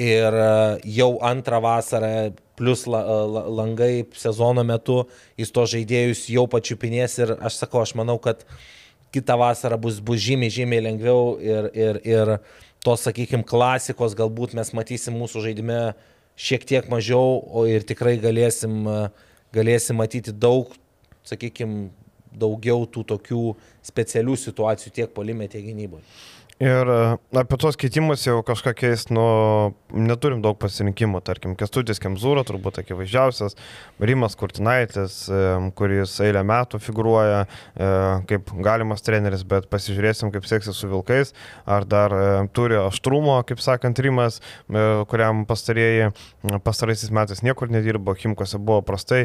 Ir 0.00 0.34
jau 0.88 1.10
antrą 1.28 1.58
vasarą 1.60 2.32
plus 2.56 2.86
la, 2.88 3.04
la, 3.28 3.42
langai 3.60 4.08
sezono 4.16 4.64
metu 4.64 5.02
jis 5.38 5.52
to 5.52 5.66
žaidėjus 5.68 6.22
jau 6.32 6.46
pačiupinės 6.48 7.18
ir 7.20 7.34
aš 7.36 7.58
sakau, 7.60 7.82
aš 7.84 7.92
manau, 8.00 8.16
kad 8.22 8.40
uh, 8.46 8.62
kitą 9.14 9.36
vasarą 9.40 9.78
bus, 9.80 10.00
bus 10.04 10.20
žymiai, 10.22 10.52
žymiai 10.54 10.84
lengviau 10.84 11.36
ir, 11.42 11.70
ir, 11.74 12.00
ir 12.06 12.34
tos, 12.84 13.04
sakykime, 13.06 13.44
klasikos 13.46 14.16
galbūt 14.18 14.54
mes 14.58 14.72
matysim 14.76 15.18
mūsų 15.20 15.44
žaidime 15.48 15.80
šiek 16.40 16.64
tiek 16.68 16.88
mažiau, 16.92 17.40
o 17.44 17.66
ir 17.68 17.84
tikrai 17.86 18.16
galėsim, 18.20 18.86
galėsim 19.54 19.98
matyti 20.00 20.32
daug, 20.32 20.72
sakykime, 21.28 21.90
daugiau 22.30 22.86
tų 22.86 23.04
tokių 23.10 23.44
specialių 23.84 24.36
situacijų 24.38 24.92
tiek 25.00 25.14
polime, 25.14 25.48
tiek 25.50 25.64
gynyboje. 25.66 26.04
Ir 26.60 26.90
apie 27.40 27.56
tos 27.56 27.78
keitimus 27.80 28.26
jau 28.26 28.42
kažką 28.44 28.74
keist, 28.76 29.08
nu, 29.16 29.22
neturim 29.96 30.42
daug 30.44 30.58
pasirinkimų, 30.60 31.22
tarkim, 31.24 31.54
Kestutis 31.56 31.96
Kemzūro, 32.02 32.42
turbūt 32.44 32.82
akivaizdžiausias, 32.82 33.56
Rimas 34.04 34.36
Kurtinaitis, 34.36 35.14
kuris 35.78 36.18
eilę 36.20 36.42
metų 36.44 36.80
figuruoja 36.84 37.46
e, 37.46 37.88
kaip 38.28 38.52
galimas 38.60 39.00
treneris, 39.06 39.46
bet 39.48 39.70
pasižiūrėsim, 39.72 40.28
kaip 40.34 40.44
seksis 40.50 40.76
su 40.76 40.90
Vilkais, 40.90 41.32
ar 41.64 41.86
dar 41.88 42.12
e, 42.12 42.28
turi 42.52 42.76
aštrumo, 42.82 43.38
kaip 43.48 43.64
sakant, 43.64 44.04
Rimas, 44.04 44.42
e, 44.68 44.84
kuriam 45.08 45.46
pastarėjai, 45.48 46.12
pastaraisiais 46.68 47.14
metais 47.16 47.40
niekur 47.40 47.72
nedirbo, 47.72 48.12
Himkose 48.20 48.60
buvo 48.60 48.84
prastai. 48.84 49.22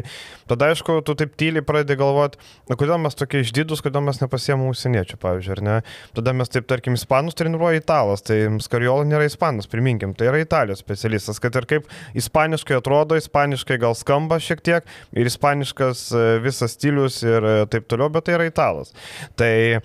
Tada, 0.48 0.72
aišku, 0.72 1.02
tu 1.04 1.12
taip 1.20 1.36
tyliai 1.36 1.68
pradedi 1.68 2.00
galvoti, 2.00 2.40
kodėl 2.72 2.96
mes 3.04 3.20
tokie 3.20 3.44
išdidus, 3.44 3.84
kodėl 3.84 4.08
mes 4.08 4.24
nepasiemam 4.24 4.72
užsieniečių, 4.72 5.20
pavyzdžiui, 5.20 5.54
ar 5.58 5.64
ne? 5.68 5.78
Tada 6.16 6.32
mes 6.36 6.56
taip, 6.56 6.64
tarkim, 6.72 6.96
ispanų 6.96 7.25
ispanus 7.26 7.34
treniruoja 7.34 7.80
italas, 7.80 8.22
tai 8.22 8.46
Skariola 8.62 9.04
nėra 9.06 9.26
ispanas, 9.26 9.66
priminkim, 9.66 10.14
tai 10.14 10.28
yra 10.30 10.40
italijos 10.40 10.78
specialistas, 10.80 11.40
kad 11.40 11.54
ir 11.56 11.66
kaip 11.66 11.86
ispaniškai 12.14 12.76
atrodo, 12.78 13.16
ispaniškai 13.16 13.78
gal 13.78 13.94
skamba 13.94 14.38
šiek 14.38 14.62
tiek 14.62 14.84
ir 15.12 15.26
ispaniškas 15.26 16.12
e, 16.12 16.26
visas 16.44 16.76
stilius 16.76 17.22
ir 17.24 17.42
e, 17.42 17.66
taip 17.66 17.88
toliau, 17.88 18.10
bet 18.10 18.26
tai 18.26 18.36
yra 18.38 18.46
italas. 18.46 18.92
Tai 19.36 19.80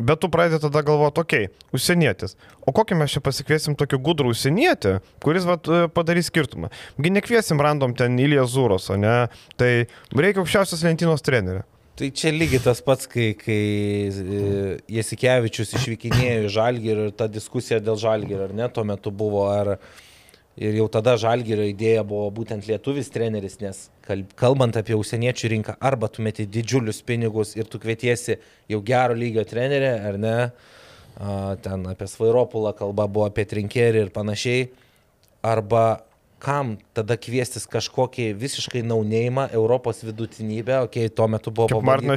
Bet 0.00 0.20
tu 0.22 0.28
pradedi 0.30 0.60
tada 0.62 0.84
galvoti, 0.86 1.20
okei, 1.20 1.48
okay, 1.48 1.72
užsienietis. 1.74 2.36
O 2.62 2.70
kokį 2.72 2.94
mes 2.96 3.10
čia 3.10 3.20
pasikviesim 3.20 3.74
tokį 3.76 3.98
gudrų 4.06 4.30
užsienietį, 4.32 4.92
kuris 5.20 5.44
vat, 5.44 5.66
e, 5.66 5.88
padarys 5.92 6.30
skirtumą. 6.30 6.70
Gi 6.96 7.10
nekviesim 7.10 7.60
random 7.60 7.96
ten 7.98 8.14
Ilija 8.22 8.46
Zūros, 8.48 8.86
o 8.94 8.96
ne? 8.96 9.26
Tai 9.58 9.70
reikia 10.14 10.40
aukščiausios 10.40 10.86
lentynos 10.86 11.26
trenerių. 11.26 11.66
Tai 11.98 12.10
čia 12.16 12.30
lygiai 12.32 12.62
tas 12.64 12.78
pats, 12.84 13.08
kai, 13.10 13.32
kai 13.36 13.62
e, 14.08 14.44
Jasikevičius 14.94 15.74
išvykinėjo 15.76 16.46
į 16.46 16.52
Žalgirį 16.54 17.08
ir 17.08 17.16
ta 17.16 17.26
diskusija 17.28 17.80
dėl 17.82 17.98
Žalgirį, 18.00 18.46
ar 18.46 18.54
ne, 18.56 18.68
tuo 18.72 18.86
metu 18.88 19.12
buvo, 19.12 19.48
ar 19.52 19.74
Ir 20.60 20.74
jau 20.76 20.90
tada 20.92 21.14
žalgerio 21.16 21.64
idėja 21.70 22.02
buvo 22.04 22.26
būtent 22.36 22.66
lietuvis 22.68 23.08
treneris, 23.14 23.54
nes 23.62 23.84
kalbant 24.36 24.76
apie 24.76 24.96
užsieniečių 24.98 25.50
rinką, 25.54 25.74
arba 25.80 26.10
tu 26.12 26.24
meti 26.26 26.44
didžiulius 26.44 26.98
pinigus 27.06 27.54
ir 27.56 27.70
tu 27.70 27.78
kvietiesi 27.80 28.36
jau 28.68 28.80
gero 28.84 29.14
lygio 29.16 29.46
trenerį, 29.48 29.92
ar 30.10 30.18
ne, 30.20 30.34
ten 31.64 31.86
apie 31.88 32.10
Svairopulą 32.10 32.74
kalba 32.76 33.06
buvo 33.08 33.28
apie 33.30 33.46
trinkerį 33.48 34.04
ir 34.04 34.12
panašiai, 34.12 34.66
arba 35.40 36.02
kam 36.40 36.74
tada 36.96 37.16
kviestis 37.20 37.66
kažkokį 37.70 38.30
visiškai 38.40 38.82
naunėjimą 38.86 39.48
Europos 39.56 40.02
vidutinybę, 40.06 40.80
okei, 40.86 41.06
okay, 41.08 41.14
tuo 41.14 41.28
metu 41.30 41.52
buvo 41.54 41.68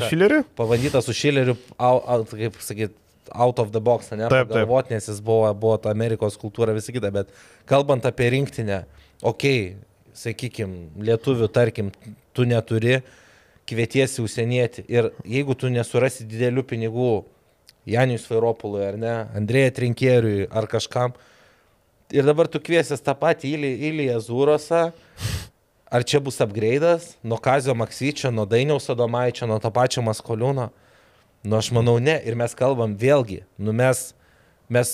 Šilerį? 0.09 0.41
Pabandyta 0.57 1.01
su 1.03 1.15
Šileriu, 1.17 1.57
kaip 1.77 2.59
sakyt, 2.63 2.95
out 3.33 3.59
of 3.59 3.71
the 3.71 3.81
box, 3.83 4.11
ne, 4.11 4.27
taip, 4.31 4.51
taip. 4.51 4.91
nes 4.91 5.07
jis 5.07 5.19
buvo, 5.23 5.47
buvo 5.57 5.77
ta 5.81 5.91
Amerikos 5.93 6.37
kultūra 6.39 6.75
visą 6.75 6.93
kitą, 6.95 7.11
bet 7.15 7.31
kalbant 7.69 8.05
apie 8.05 8.29
rinktinę, 8.33 8.83
okei, 9.21 9.73
okay, 9.73 9.91
sakykime, 10.13 10.89
lietuvių, 11.07 11.49
tarkim, 11.53 11.91
tu 12.35 12.45
neturi, 12.49 12.99
kvietiesi 13.69 14.21
užsienieti 14.23 14.83
ir 14.91 15.11
jeigu 15.23 15.55
tu 15.55 15.71
nesurasi 15.71 16.27
didelių 16.27 16.65
pinigų 16.67 17.11
Janijus 17.89 18.27
Vairopului 18.29 18.83
ar 18.85 18.97
ne, 18.99 19.13
Andrėja 19.35 19.73
Trinkėriui 19.79 20.47
ar 20.51 20.67
kažkam, 20.71 21.15
ir 22.11 22.25
dabar 22.27 22.49
tu 22.51 22.59
kviesies 22.63 23.03
tą 23.03 23.15
patį 23.17 23.53
Iliją 23.89 24.19
Zūrosą, 24.23 24.89
ar 25.93 26.05
čia 26.07 26.19
bus 26.23 26.41
upgrade'as 26.43 27.13
nuo 27.23 27.37
Kazio 27.37 27.75
Maksyčio, 27.77 28.31
nuo 28.33 28.47
Dainiaus 28.49 28.89
Adomaičio, 28.89 29.47
nuo 29.47 29.59
to 29.61 29.71
pačio 29.71 30.03
Maskoliūno? 30.05 30.69
Nu, 31.43 31.57
aš 31.59 31.73
manau, 31.75 31.97
ne. 31.99 32.15
Ir 32.23 32.37
mes 32.39 32.55
kalbam 32.55 32.95
vėlgi, 32.95 33.41
nu 33.59 33.73
mes, 33.75 34.13
mes 34.71 34.93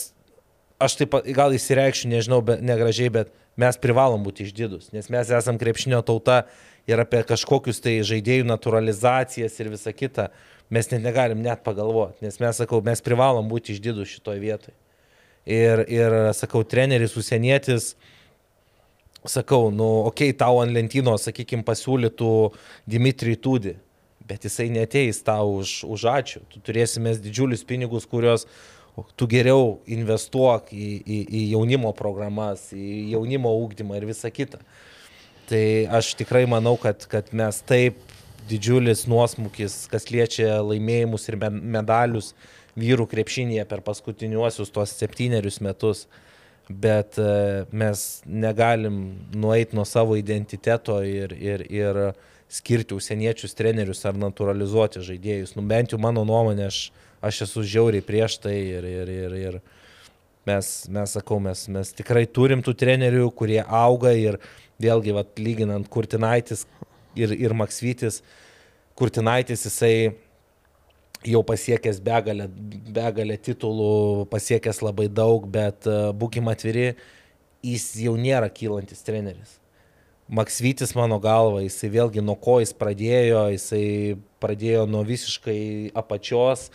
aš 0.81 0.97
taip 0.97 1.19
gal 1.37 1.53
įsireikščiau, 1.53 2.09
nežinau, 2.09 2.41
bet, 2.45 2.63
negražiai, 2.65 3.11
bet 3.13 3.33
mes 3.59 3.77
privalom 3.77 4.23
būti 4.25 4.47
išdidus, 4.47 4.89
nes 4.95 5.11
mes 5.13 5.29
esam 5.35 5.59
krepšinio 5.61 5.99
tauta 6.07 6.45
ir 6.89 7.01
apie 7.01 7.21
kažkokius 7.27 7.83
tai 7.83 7.99
žaidėjų 8.07 8.47
naturalizacijas 8.49 9.59
ir 9.59 9.69
visa 9.75 9.93
kita 9.93 10.29
mes 10.69 10.89
net 10.91 11.03
negalim 11.03 11.41
net 11.43 11.63
pagalvoti, 11.65 12.23
nes 12.25 12.39
mes, 12.39 12.61
sakau, 12.61 12.81
mes 12.85 13.01
privalom 13.01 13.49
būti 13.49 13.75
išdidus 13.75 14.15
šitoje 14.15 14.41
vietoje. 14.41 14.75
Ir, 15.49 15.83
ir 15.89 16.15
sakau, 16.37 16.61
treneris 16.67 17.15
užsienietis, 17.17 17.93
sakau, 19.25 19.71
nu, 19.73 19.87
okei, 20.09 20.29
okay, 20.29 20.37
tau 20.37 20.59
ant 20.61 20.73
lentynos, 20.75 21.25
sakykime, 21.25 21.65
pasiūlytų 21.65 22.33
Dimitrijų 22.89 23.39
Tūdį 23.45 23.75
bet 24.29 24.45
jisai 24.45 24.69
neteis 24.69 25.23
tau 25.25 25.57
už, 25.57 25.83
už 25.89 26.05
ačiū. 26.11 26.43
Tu 26.53 26.61
turėsime 26.61 27.15
didžiulius 27.17 27.65
pinigus, 27.65 28.05
kuriuos 28.09 28.45
tu 29.17 29.27
geriau 29.31 29.79
investuok 29.89 30.73
į, 30.75 30.89
į, 31.01 31.19
į 31.39 31.41
jaunimo 31.55 31.93
programas, 31.97 32.67
į 32.75 33.15
jaunimo 33.15 33.53
ūkdymą 33.63 33.97
ir 33.97 34.07
visą 34.09 34.31
kitą. 34.33 34.61
Tai 35.49 35.63
aš 35.97 36.13
tikrai 36.19 36.43
manau, 36.49 36.75
kad, 36.77 37.07
kad 37.09 37.31
mes 37.33 37.61
taip 37.65 37.97
didžiulis 38.49 39.07
nuosmukis, 39.09 39.81
kas 39.89 40.09
liečia 40.13 40.59
laimėjimus 40.61 41.25
ir 41.29 41.39
medalius 41.49 42.33
vyrų 42.79 43.07
krepšinėje 43.11 43.65
per 43.69 43.83
paskutiniuosius 43.85 44.71
tuos 44.73 44.95
septynerius 44.97 45.59
metus, 45.65 46.05
bet 46.69 47.17
e, 47.17 47.65
mes 47.71 48.03
negalim 48.25 48.99
nueiti 49.33 49.77
nuo 49.77 49.85
savo 49.89 50.17
identiteto 50.19 50.99
ir, 51.05 51.33
ir, 51.33 51.65
ir 51.71 52.01
skirti 52.49 52.95
užsieniečius 52.97 53.57
trenerius 53.57 54.05
ar 54.09 54.17
naturalizuoti 54.17 55.03
žaidėjus. 55.05 55.55
Nu, 55.57 55.65
bent 55.69 55.93
jau 55.93 55.99
mano 56.01 56.25
nuomonė, 56.25 56.69
aš, 56.69 56.79
aš 57.25 57.43
esu 57.47 57.65
žiauriai 57.65 58.05
prieš 58.05 58.39
tai 58.45 58.55
ir, 58.57 58.87
ir, 58.89 59.13
ir, 59.13 59.35
ir 59.37 59.59
mes, 60.49 60.71
mes 60.89 61.17
sakau, 61.17 61.39
mes, 61.43 61.65
mes 61.73 61.93
tikrai 61.97 62.25
turim 62.25 62.63
tų 62.65 62.73
trenerių, 62.77 63.29
kurie 63.37 63.61
auga 63.63 64.13
ir 64.17 64.39
vėlgi, 64.81 65.13
vat, 65.17 65.33
lyginant 65.41 65.89
Kurtinaitis 65.91 66.65
ir, 67.17 67.33
ir 67.35 67.53
Maksvytis, 67.57 68.21
Kurtinaitis 68.99 69.65
jisai 69.67 69.93
jau 71.27 71.41
pasiekęs 71.43 71.99
begalę, 72.03 72.47
begalę 72.95 73.37
titulų, 73.43 74.27
pasiekęs 74.31 74.83
labai 74.85 75.09
daug, 75.11 75.47
bet 75.51 75.87
uh, 75.89 76.11
būkim 76.15 76.47
atviri, 76.51 76.93
jis 77.65 77.91
jau 78.05 78.15
nėra 78.19 78.47
kylantis 78.53 79.03
treneris. 79.03 79.57
Maksvytis 80.29 80.93
mano 80.93 81.17
galva, 81.19 81.63
jisai 81.65 81.89
vėlgi 81.89 82.21
nuo 82.21 82.37
ko 82.37 82.59
jis 82.61 82.71
pradėjo, 82.77 83.47
jisai 83.55 83.83
pradėjo 84.39 84.85
nuo 84.87 85.01
visiškai 85.07 85.91
apačios 85.97 86.67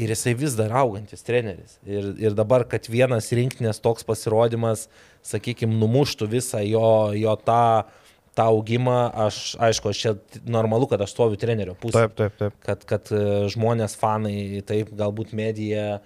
ir 0.00 0.12
jisai 0.14 0.36
vis 0.38 0.54
dar 0.56 0.72
augantis 0.78 1.26
treneris. 1.26 1.76
Ir, 1.84 2.12
ir 2.22 2.36
dabar, 2.38 2.64
kad 2.70 2.86
vienas 2.88 3.28
rinktinės 3.34 3.82
toks 3.82 4.06
pasirodymas, 4.06 4.86
sakykime, 5.26 5.74
numuštų 5.82 6.30
visą 6.30 6.62
jo, 6.64 7.10
jo 7.18 7.34
tą, 7.44 7.90
tą 8.38 8.46
augimą, 8.52 9.10
aš, 9.26 9.40
aišku, 9.62 9.90
aš 9.90 10.00
čia 10.04 10.14
normalu, 10.46 10.88
kad 10.90 11.02
aš 11.02 11.14
stoviu 11.14 11.38
trenerio 11.40 11.74
pusėje. 11.78 12.08
Taip, 12.08 12.16
taip, 12.18 12.38
taip. 12.38 12.56
Kad, 12.66 12.86
kad 12.88 13.12
e, 13.14 13.22
žmonės, 13.52 13.96
fanai, 13.98 14.62
taip, 14.66 14.92
galbūt 14.96 15.34
medija 15.36 16.00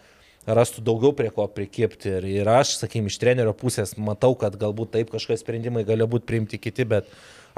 rastų 0.45 0.85
daugiau 0.85 1.14
prie 1.16 1.31
ko 1.33 1.47
prikipti. 1.49 2.16
Ir, 2.18 2.29
ir 2.43 2.51
aš, 2.51 2.79
sakykime, 2.83 3.12
iš 3.12 3.20
trenerio 3.20 3.55
pusės 3.57 3.95
matau, 4.01 4.35
kad 4.41 4.57
galbūt 4.61 4.95
taip 4.97 5.12
kažkokie 5.12 5.41
sprendimai 5.41 5.85
gali 5.89 6.09
būti 6.09 6.29
priimti 6.29 6.61
kiti, 6.61 6.89
bet 6.89 7.09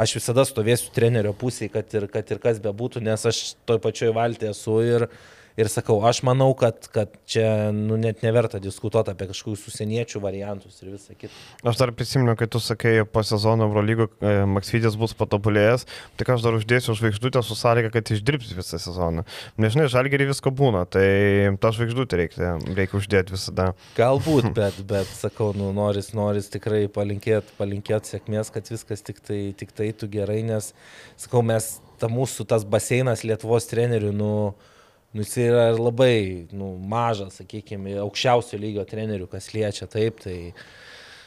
aš 0.00 0.18
visada 0.18 0.44
stovėsiu 0.46 0.92
trenerio 0.94 1.32
pusėje, 1.36 1.72
kad 1.74 1.96
ir, 1.96 2.08
kad 2.12 2.30
ir 2.30 2.42
kas 2.42 2.60
bebūtų, 2.62 3.02
nes 3.06 3.26
aš 3.26 3.42
toj 3.68 3.80
pačioj 3.82 4.12
valtė 4.16 4.52
esu 4.52 4.78
ir, 4.84 5.08
Ir 5.56 5.70
sakau, 5.72 5.96
aš 6.04 6.20
manau, 6.26 6.50
kad, 6.58 6.84
kad 6.92 7.14
čia 7.24 7.70
nu, 7.72 7.96
net 7.96 8.20
neverta 8.20 8.58
diskutuoti 8.60 9.14
apie 9.14 9.30
kažkokius 9.30 9.62
užsieniečių 9.70 10.20
variantus 10.20 10.82
ir 10.82 10.90
visą 10.92 11.16
kitą. 11.16 11.32
Aš 11.64 11.78
dar 11.80 11.92
prisimenu, 11.96 12.34
kai 12.36 12.48
tu 12.52 12.60
sakai, 12.60 12.98
po 13.08 13.22
sezono 13.24 13.64
Eurolygų 13.70 14.08
e, 14.20 14.34
Maksvidės 14.52 14.98
bus 15.00 15.16
patobulėjęs, 15.16 15.86
tik 16.20 16.32
aš 16.34 16.44
dar 16.44 16.58
uždėsiu 16.58 16.98
žvaigždutę 17.00 17.40
su 17.40 17.56
sąlyga, 17.56 17.88
kad 17.94 18.12
išdirbs 18.12 18.52
visą 18.58 18.82
sezoną. 18.84 19.24
Nežinai, 19.56 19.88
žalgerį 19.92 20.28
visko 20.34 20.52
būna, 20.52 20.84
tai 20.92 21.06
tą 21.64 21.72
žvaigždutę 21.78 22.20
reikia, 22.20 22.52
reikia 22.76 23.00
uždėti 23.00 23.36
visada. 23.38 23.70
Galbūt, 23.96 24.52
bet, 24.60 24.84
bet 24.92 25.08
sakau, 25.16 25.54
nu, 25.56 25.72
noris, 25.76 26.12
noris 26.12 26.52
tikrai 26.52 26.84
palinkėti 26.92 27.56
palinkėt 27.56 28.12
sėkmės, 28.12 28.52
kad 28.52 28.68
viskas 28.76 29.04
tik 29.08 29.24
tai, 29.24 29.40
tik 29.56 29.72
tai 29.72 29.88
tu 29.96 30.12
gerai, 30.12 30.42
nes, 30.44 30.74
sakau, 31.16 31.40
mes, 31.40 31.78
ta 31.96 32.12
mūsų 32.12 32.44
tas 32.52 32.68
baseinas 32.68 33.24
Lietuvos 33.24 33.72
trenerių, 33.72 34.12
nu, 34.12 34.32
nu, 35.16 35.24
jis 35.24 35.36
yra 35.48 35.70
labai 35.74 36.46
nu, 36.54 36.74
mažas, 36.90 37.40
sakykime, 37.40 37.96
aukščiausio 38.04 38.60
lygio 38.60 38.84
trenerių, 38.88 39.28
kas 39.32 39.50
liečia 39.56 39.88
taip, 39.90 40.20
tai 40.24 40.36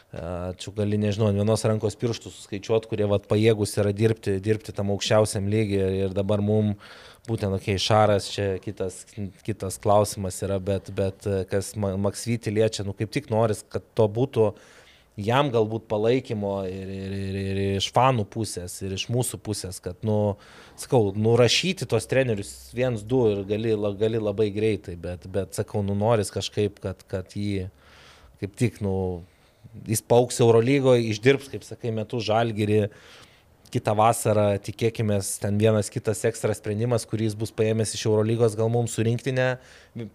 čia 0.10 0.74
gali, 0.74 0.98
nežinau, 0.98 1.30
vienos 1.36 1.66
rankos 1.70 1.98
pirštų 2.02 2.32
suskaičiuoti, 2.34 2.90
kurie 2.90 3.06
vat, 3.10 3.28
pajėgus 3.30 3.76
yra 3.82 3.94
dirbti, 3.94 4.40
dirbti 4.42 4.74
tam 4.74 4.90
aukščiausiam 4.96 5.50
lygiai 5.52 6.06
ir 6.06 6.16
dabar 6.18 6.42
mums 6.42 6.78
būtent, 7.28 7.54
okei, 7.60 7.76
okay, 7.76 7.84
Šaras 7.84 8.30
čia 8.34 8.48
kitas, 8.64 9.04
kitas 9.46 9.78
klausimas 9.82 10.40
yra, 10.46 10.58
bet, 10.58 10.90
bet 10.98 11.28
kas 11.52 11.76
Maksvyti 11.78 12.54
liečia, 12.56 12.88
nu 12.88 12.96
kaip 12.98 13.14
tik 13.14 13.30
noris, 13.30 13.62
kad 13.70 13.86
to 13.94 14.08
būtų 14.10 14.48
uh, 14.50 14.68
jam 15.20 15.52
galbūt 15.54 15.88
palaikymo 15.92 16.54
ir, 16.70 16.90
ir, 16.94 17.14
ir, 17.14 17.38
ir 17.42 17.60
iš 17.80 17.90
fanų 17.96 18.26
pusės, 18.32 18.80
ir 18.86 18.96
iš 18.96 19.08
mūsų 19.12 19.40
pusės, 19.44 19.80
kad, 19.84 20.00
nu, 20.06 20.38
sakau, 20.84 21.14
nurašyti 21.16 21.88
tos 21.90 22.08
trenerius 22.10 22.54
viens, 22.76 23.02
du 23.04 23.24
ir 23.32 23.44
gali, 23.50 23.76
gali 24.00 24.22
labai 24.22 24.50
greitai, 24.56 24.96
bet, 25.00 25.28
bet 25.32 25.58
sakau, 25.58 25.84
nu, 25.86 25.96
noris 25.98 26.32
kažkaip, 26.34 26.80
kad, 26.84 27.04
kad 27.12 27.36
jį 27.38 27.70
kaip 28.40 28.56
tik, 28.60 28.80
nu, 28.84 28.94
jis 29.90 30.02
pauks 30.02 30.40
Eurolygoje, 30.44 31.10
išdirbs, 31.12 31.50
kaip 31.52 31.66
sakai, 31.68 31.94
metų 31.96 32.22
žalgyrį. 32.30 32.86
Kitą 33.70 33.94
vasarą 33.94 34.56
tikėkime, 34.66 35.20
ten 35.44 35.60
vienas 35.62 35.92
kitas 35.94 36.24
ekstra 36.26 36.56
sprendimas, 36.58 37.04
kuris 37.06 37.36
bus 37.38 37.52
paėmęs 37.54 37.94
iš 37.94 38.08
Eurolygos, 38.08 38.56
gal 38.58 38.72
mums 38.74 38.96
surinktinę, 38.98 39.60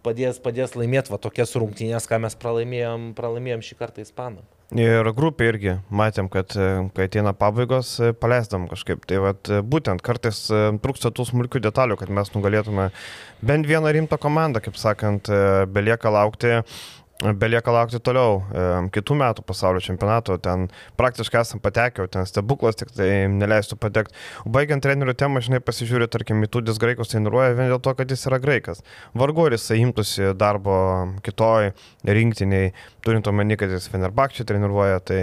padės, 0.02 0.40
padės 0.42 0.74
laimėti 0.74 1.14
va 1.14 1.20
tokias 1.22 1.54
rungtynės, 1.54 2.08
ką 2.10 2.18
mes 2.24 2.34
pralaimėjom, 2.34 3.12
pralaimėjom 3.14 3.62
šį 3.62 3.78
kartą 3.78 4.02
Ispanam. 4.02 4.42
Ir 4.72 5.06
grupė 5.12 5.50
irgi 5.52 5.74
matėm, 5.92 6.30
kad 6.32 6.54
e, 6.56 6.68
kai 6.96 7.04
ateina 7.06 7.34
pabaigos, 7.36 7.92
e, 8.00 8.14
paleisdam 8.16 8.64
kažkaip. 8.70 9.04
Tai 9.06 9.20
vat, 9.26 9.50
e, 9.52 9.60
būtent 9.60 10.00
kartais 10.02 10.40
trūksta 10.48 11.12
tų 11.12 11.26
smulkių 11.28 11.60
detalių, 11.66 11.98
kad 12.00 12.08
mes 12.08 12.32
nugalėtume 12.32 12.88
bent 13.44 13.68
vieną 13.68 13.92
rimtą 13.92 14.18
komandą, 14.18 14.64
kaip 14.64 14.78
sakant, 14.80 15.28
belieka 15.68 16.10
laukti 16.10 16.62
Belieka 17.22 17.70
laukti 17.70 18.00
toliau 18.02 18.40
kitų 18.92 19.14
metų 19.20 19.44
pasaulio 19.46 19.78
čempionato, 19.80 20.34
ten 20.42 20.66
praktiškai 20.98 21.38
esam 21.44 21.60
patekę, 21.62 22.08
ten 22.10 22.26
stebuklas 22.26 22.74
tik 22.80 22.90
tai 22.90 23.06
neleistų 23.30 23.78
patekti. 23.78 24.18
Baigiant 24.50 24.82
trenerių 24.82 25.14
temą, 25.22 25.40
žinai, 25.44 25.62
pasižiūrė, 25.62 26.08
tarkim, 26.10 26.42
Mitudis 26.42 26.80
graikus 26.82 27.14
treniruoja 27.14 27.54
vien 27.54 27.70
dėl 27.70 27.78
to, 27.86 27.94
kad 27.94 28.10
jis 28.10 28.26
yra 28.26 28.40
graikas. 28.42 28.82
Vargu 29.14 29.46
ar 29.46 29.54
jisai 29.54 29.78
imtųsi 29.84 30.34
darbo 30.34 30.76
kitoj 31.24 31.70
rinktiniai, 32.02 32.74
turint 33.06 33.30
omeny, 33.30 33.54
kad 33.62 33.70
jis 33.72 33.86
Fenerbakčiai 33.94 34.50
treniruoja, 34.50 34.98
tai 35.06 35.20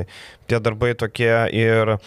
tie 0.47 0.63
darbai 0.63 0.95
tokie 0.95 1.33
ir 1.51 1.97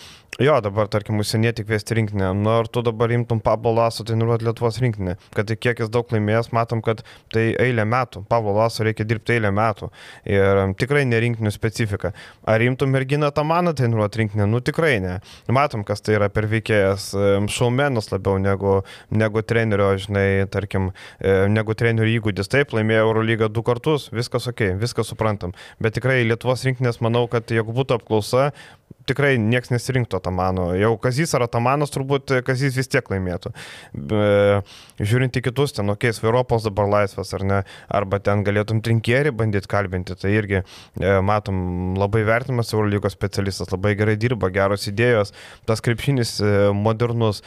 Jo, 0.42 0.56
dabar, 0.58 0.88
tarkim, 0.90 1.20
užsienietį 1.22 1.62
kviesti 1.62 1.94
rinkinę. 1.94 2.32
Nu, 2.34 2.48
ar 2.58 2.66
tu 2.66 2.80
dabar 2.82 3.12
imtum 3.14 3.38
Pablo 3.38 3.70
Laso 3.76 4.02
treniruoti 4.02 4.42
Lietuvos 4.48 4.80
rinkinį? 4.82 5.12
Kad 5.36 5.46
tai 5.46 5.54
kiek 5.54 5.78
jis 5.78 5.92
daug 5.94 6.10
laimėjęs, 6.10 6.48
matom, 6.56 6.80
kad 6.82 7.04
tai 7.30 7.52
eilė 7.62 7.84
metų. 7.86 8.24
Pablo 8.26 8.56
Laso 8.56 8.82
reikia 8.82 9.06
dirbti 9.06 9.36
eilę 9.36 9.52
metų. 9.54 9.92
Ir 10.26 10.74
tikrai 10.80 11.04
nerinkinių 11.06 11.54
specifika. 11.54 12.10
Ar 12.50 12.66
imtum 12.66 12.90
merginą 12.90 13.30
Tamaną 13.30 13.76
treniruoti 13.78 14.24
rinkinį? 14.24 14.50
Nu, 14.50 14.58
tikrai 14.58 14.96
ne. 15.04 15.14
Matom, 15.46 15.86
kas 15.86 16.02
tai 16.02 16.18
yra 16.18 16.32
per 16.34 16.50
veikėjas. 16.50 17.12
Šaumenas 17.54 18.10
labiau 18.10 18.42
negu, 18.42 18.80
negu 19.14 19.46
trenerio, 19.46 19.92
žinai, 20.02 20.48
tarkim, 20.50 20.90
negu 21.22 21.78
trenerio 21.78 22.10
įgūdis. 22.18 22.50
Taip, 22.50 22.74
laimėjo 22.74 23.06
Eurolygą 23.06 23.52
du 23.54 23.62
kartus, 23.62 24.10
viskas 24.10 24.50
ok, 24.50 24.72
viskas 24.82 25.14
suprantam. 25.14 25.54
Bet 25.78 25.94
tikrai 25.94 26.24
Lietuvos 26.26 26.66
rinkinės, 26.66 26.98
manau, 27.06 27.28
kad 27.30 27.54
jeigu 27.54 27.70
būtų 27.70 28.00
apklausa, 28.00 28.50
tikrai 29.08 29.34
niekas 29.40 29.72
nesirinktų 29.72 30.18
Atamano. 30.18 30.70
Jau 30.78 30.94
Kazys 31.00 31.34
ar 31.36 31.44
Atamanas 31.46 31.92
turbūt 31.94 32.38
Kazys 32.46 32.76
vis 32.78 32.88
tiek 32.90 33.08
laimėtų. 33.12 33.52
Be, 33.92 34.24
žiūrint 35.00 35.36
į 35.38 35.44
kitus, 35.48 35.74
ten, 35.76 35.92
okei, 35.92 36.10
okay, 36.10 36.16
Sviropos 36.16 36.64
dabar 36.66 36.88
laisvas 36.90 37.34
ar 37.36 37.44
ne, 37.44 37.60
arba 37.92 38.20
ten 38.24 38.44
galėtum 38.46 38.80
trinkierį 38.84 39.34
bandyti 39.36 39.70
kalbinti, 39.70 40.16
tai 40.18 40.34
irgi 40.38 40.60
e, 40.62 40.64
matom 41.24 41.94
labai 42.00 42.24
vertinamas 42.26 42.72
Eurolygos 42.74 43.16
specialistas, 43.16 43.72
labai 43.74 43.94
gerai 43.98 44.16
dirba, 44.20 44.52
geros 44.54 44.88
idėjos, 44.90 45.34
tas 45.68 45.84
krepšinis 45.84 46.38
e, 46.40 46.52
modernus. 46.76 47.44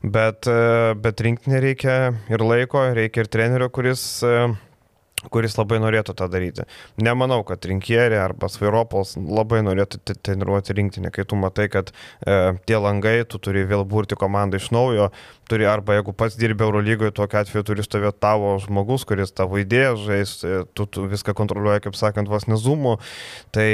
Bet, 0.00 0.46
e, 0.48 0.94
bet 0.96 1.20
rinkti 1.20 1.52
nereikia 1.52 1.96
ir 2.32 2.40
laiko, 2.40 2.86
reikia 2.96 3.26
ir 3.26 3.28
trenerio, 3.28 3.68
kuris 3.74 4.04
e, 4.24 4.36
kuris 5.28 5.56
labai 5.58 5.80
norėtų 5.82 6.14
tą 6.16 6.28
daryti. 6.32 6.64
Nemanau, 7.02 7.42
kad 7.46 7.64
rinkierė 7.68 8.20
arba 8.22 8.48
Svairopols 8.48 9.16
labai 9.20 9.60
norėtų 9.66 10.00
treniruoti 10.16 10.76
rinktinę, 10.78 11.12
kai 11.12 11.26
tu 11.28 11.36
matai, 11.40 11.68
kad 11.72 11.92
e, 11.92 12.56
tie 12.66 12.78
langai, 12.80 13.18
tu 13.28 13.42
turi 13.42 13.66
vėl 13.68 13.84
burti 13.88 14.16
komandą 14.20 14.60
iš 14.60 14.70
naujo, 14.72 15.10
turi 15.50 15.66
arba 15.68 15.96
jeigu 15.98 16.14
pats 16.16 16.36
dirbi 16.38 16.64
Eurolygoje, 16.66 17.12
tokiu 17.16 17.40
atveju 17.40 17.66
turi 17.66 17.84
stovėti 17.84 18.22
tavo 18.22 18.54
žmogus, 18.62 19.04
kuris 19.08 19.34
tavo 19.34 19.58
idėją 19.60 19.96
žais, 20.04 20.34
e, 20.46 20.62
tu, 20.78 20.86
tu 20.86 21.06
viską 21.10 21.34
kontroliuoji, 21.38 21.84
kaip 21.88 21.98
sakant, 21.98 22.30
vos 22.30 22.46
nezumų. 22.50 22.96
Tai 23.56 23.68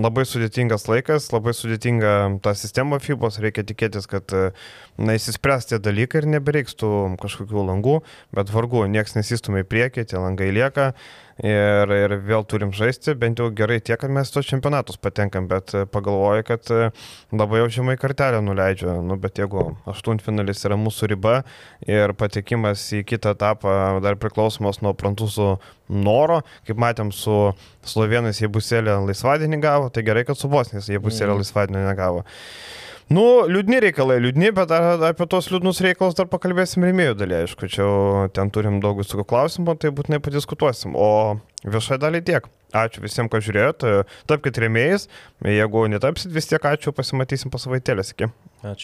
labai 0.00 0.26
sudėtingas 0.28 0.88
laikas, 0.90 1.30
labai 1.34 1.54
sudėtinga 1.56 2.14
ta 2.44 2.54
sistema 2.58 3.00
FIBOS, 3.02 3.40
reikia 3.44 3.66
tikėtis, 3.68 4.08
kad 4.10 4.32
e, 4.36 4.50
na, 4.98 5.16
įsispręs 5.18 5.70
tie 5.70 5.80
dalykai 5.82 6.24
ir 6.24 6.30
nebereiks 6.36 6.78
tų 6.80 6.92
kažkokių 7.20 7.66
langų, 7.72 7.98
bet 8.36 8.52
vargu, 8.54 8.86
nieks 8.90 9.16
nesistumė 9.18 9.64
į 9.64 9.70
priekį, 9.70 10.08
tie 10.10 10.20
langai 10.20 10.50
lieka 10.56 10.92
ir, 11.44 11.92
ir 11.94 12.14
vėl 12.24 12.44
turim 12.48 12.72
žaisti, 12.76 13.14
bent 13.18 13.40
jau 13.40 13.48
gerai 13.56 13.78
tiek, 13.80 13.98
kad 14.00 14.12
mes 14.12 14.30
tos 14.32 14.48
čempionatus 14.48 14.98
patenkam, 15.00 15.48
bet 15.50 15.74
e, 15.74 15.84
pagalvoju, 15.90 16.44
kad 16.48 16.72
e, 16.74 16.90
labai 17.32 17.62
jau 17.62 17.68
žemai 17.80 17.96
kartelę 18.00 18.42
nuleidžia, 18.44 18.98
nu, 19.04 19.16
bet 19.20 19.40
jeigu 19.40 19.70
aštuntfinalis 19.90 20.64
yra 20.68 20.78
mūsų 20.80 21.10
riba 21.14 21.36
ir 21.88 22.14
patekimas 22.20 22.84
į 22.96 23.02
kitą 23.08 23.34
etapą 23.36 23.74
dar 24.04 24.18
priklausomas 24.20 24.82
nuo 24.84 24.92
prancūzų 24.96 25.52
noro, 25.90 26.40
kaip 26.68 26.80
matėm 26.80 27.14
su 27.14 27.38
slovenais 27.86 28.42
jie 28.42 28.50
buselė 28.52 28.98
laisvadienį 29.08 29.62
gavo, 29.64 29.88
tai 29.94 30.04
gerai, 30.06 30.26
kad 30.28 30.38
su 30.38 30.50
bosnės 30.52 30.90
jie 30.92 31.00
buselė 31.02 31.32
mm. 31.34 31.42
laisvadienį 31.42 31.86
negavo. 31.88 32.26
Nu, 33.10 33.24
liūdni 33.50 33.80
reikalai, 33.82 34.20
liūdni, 34.22 34.52
bet 34.54 34.70
apie 34.70 35.26
tos 35.26 35.48
liūdnus 35.50 35.80
reikalus 35.82 36.14
dar 36.14 36.28
pakalbėsim 36.30 36.84
rėmėjų 36.86 37.16
dalį, 37.18 37.36
aišku, 37.42 37.66
čia 37.72 37.86
ten 38.36 38.52
turim 38.54 38.76
daug 38.84 39.00
visokių 39.02 39.24
klausimų, 39.32 39.74
tai 39.82 39.90
būtinai 39.96 40.20
padiskutuosim. 40.22 40.94
O 40.94 41.34
viešai 41.66 41.98
dalį 41.98 42.22
tiek. 42.28 42.46
Ačiū 42.70 43.02
visiems, 43.02 43.26
kad 43.32 43.42
žiūrėjote, 43.42 44.04
tapkite 44.30 44.62
rėmėjais, 44.62 45.08
jeigu 45.42 45.82
netapsit 45.90 46.30
vis 46.30 46.46
tiek 46.46 46.70
ačiū, 46.70 46.94
pasimatysim 46.94 47.50
po 47.50 47.58
savaitėlės 47.58 48.14
iki. 48.14 48.30
Ačiū. 48.62 48.78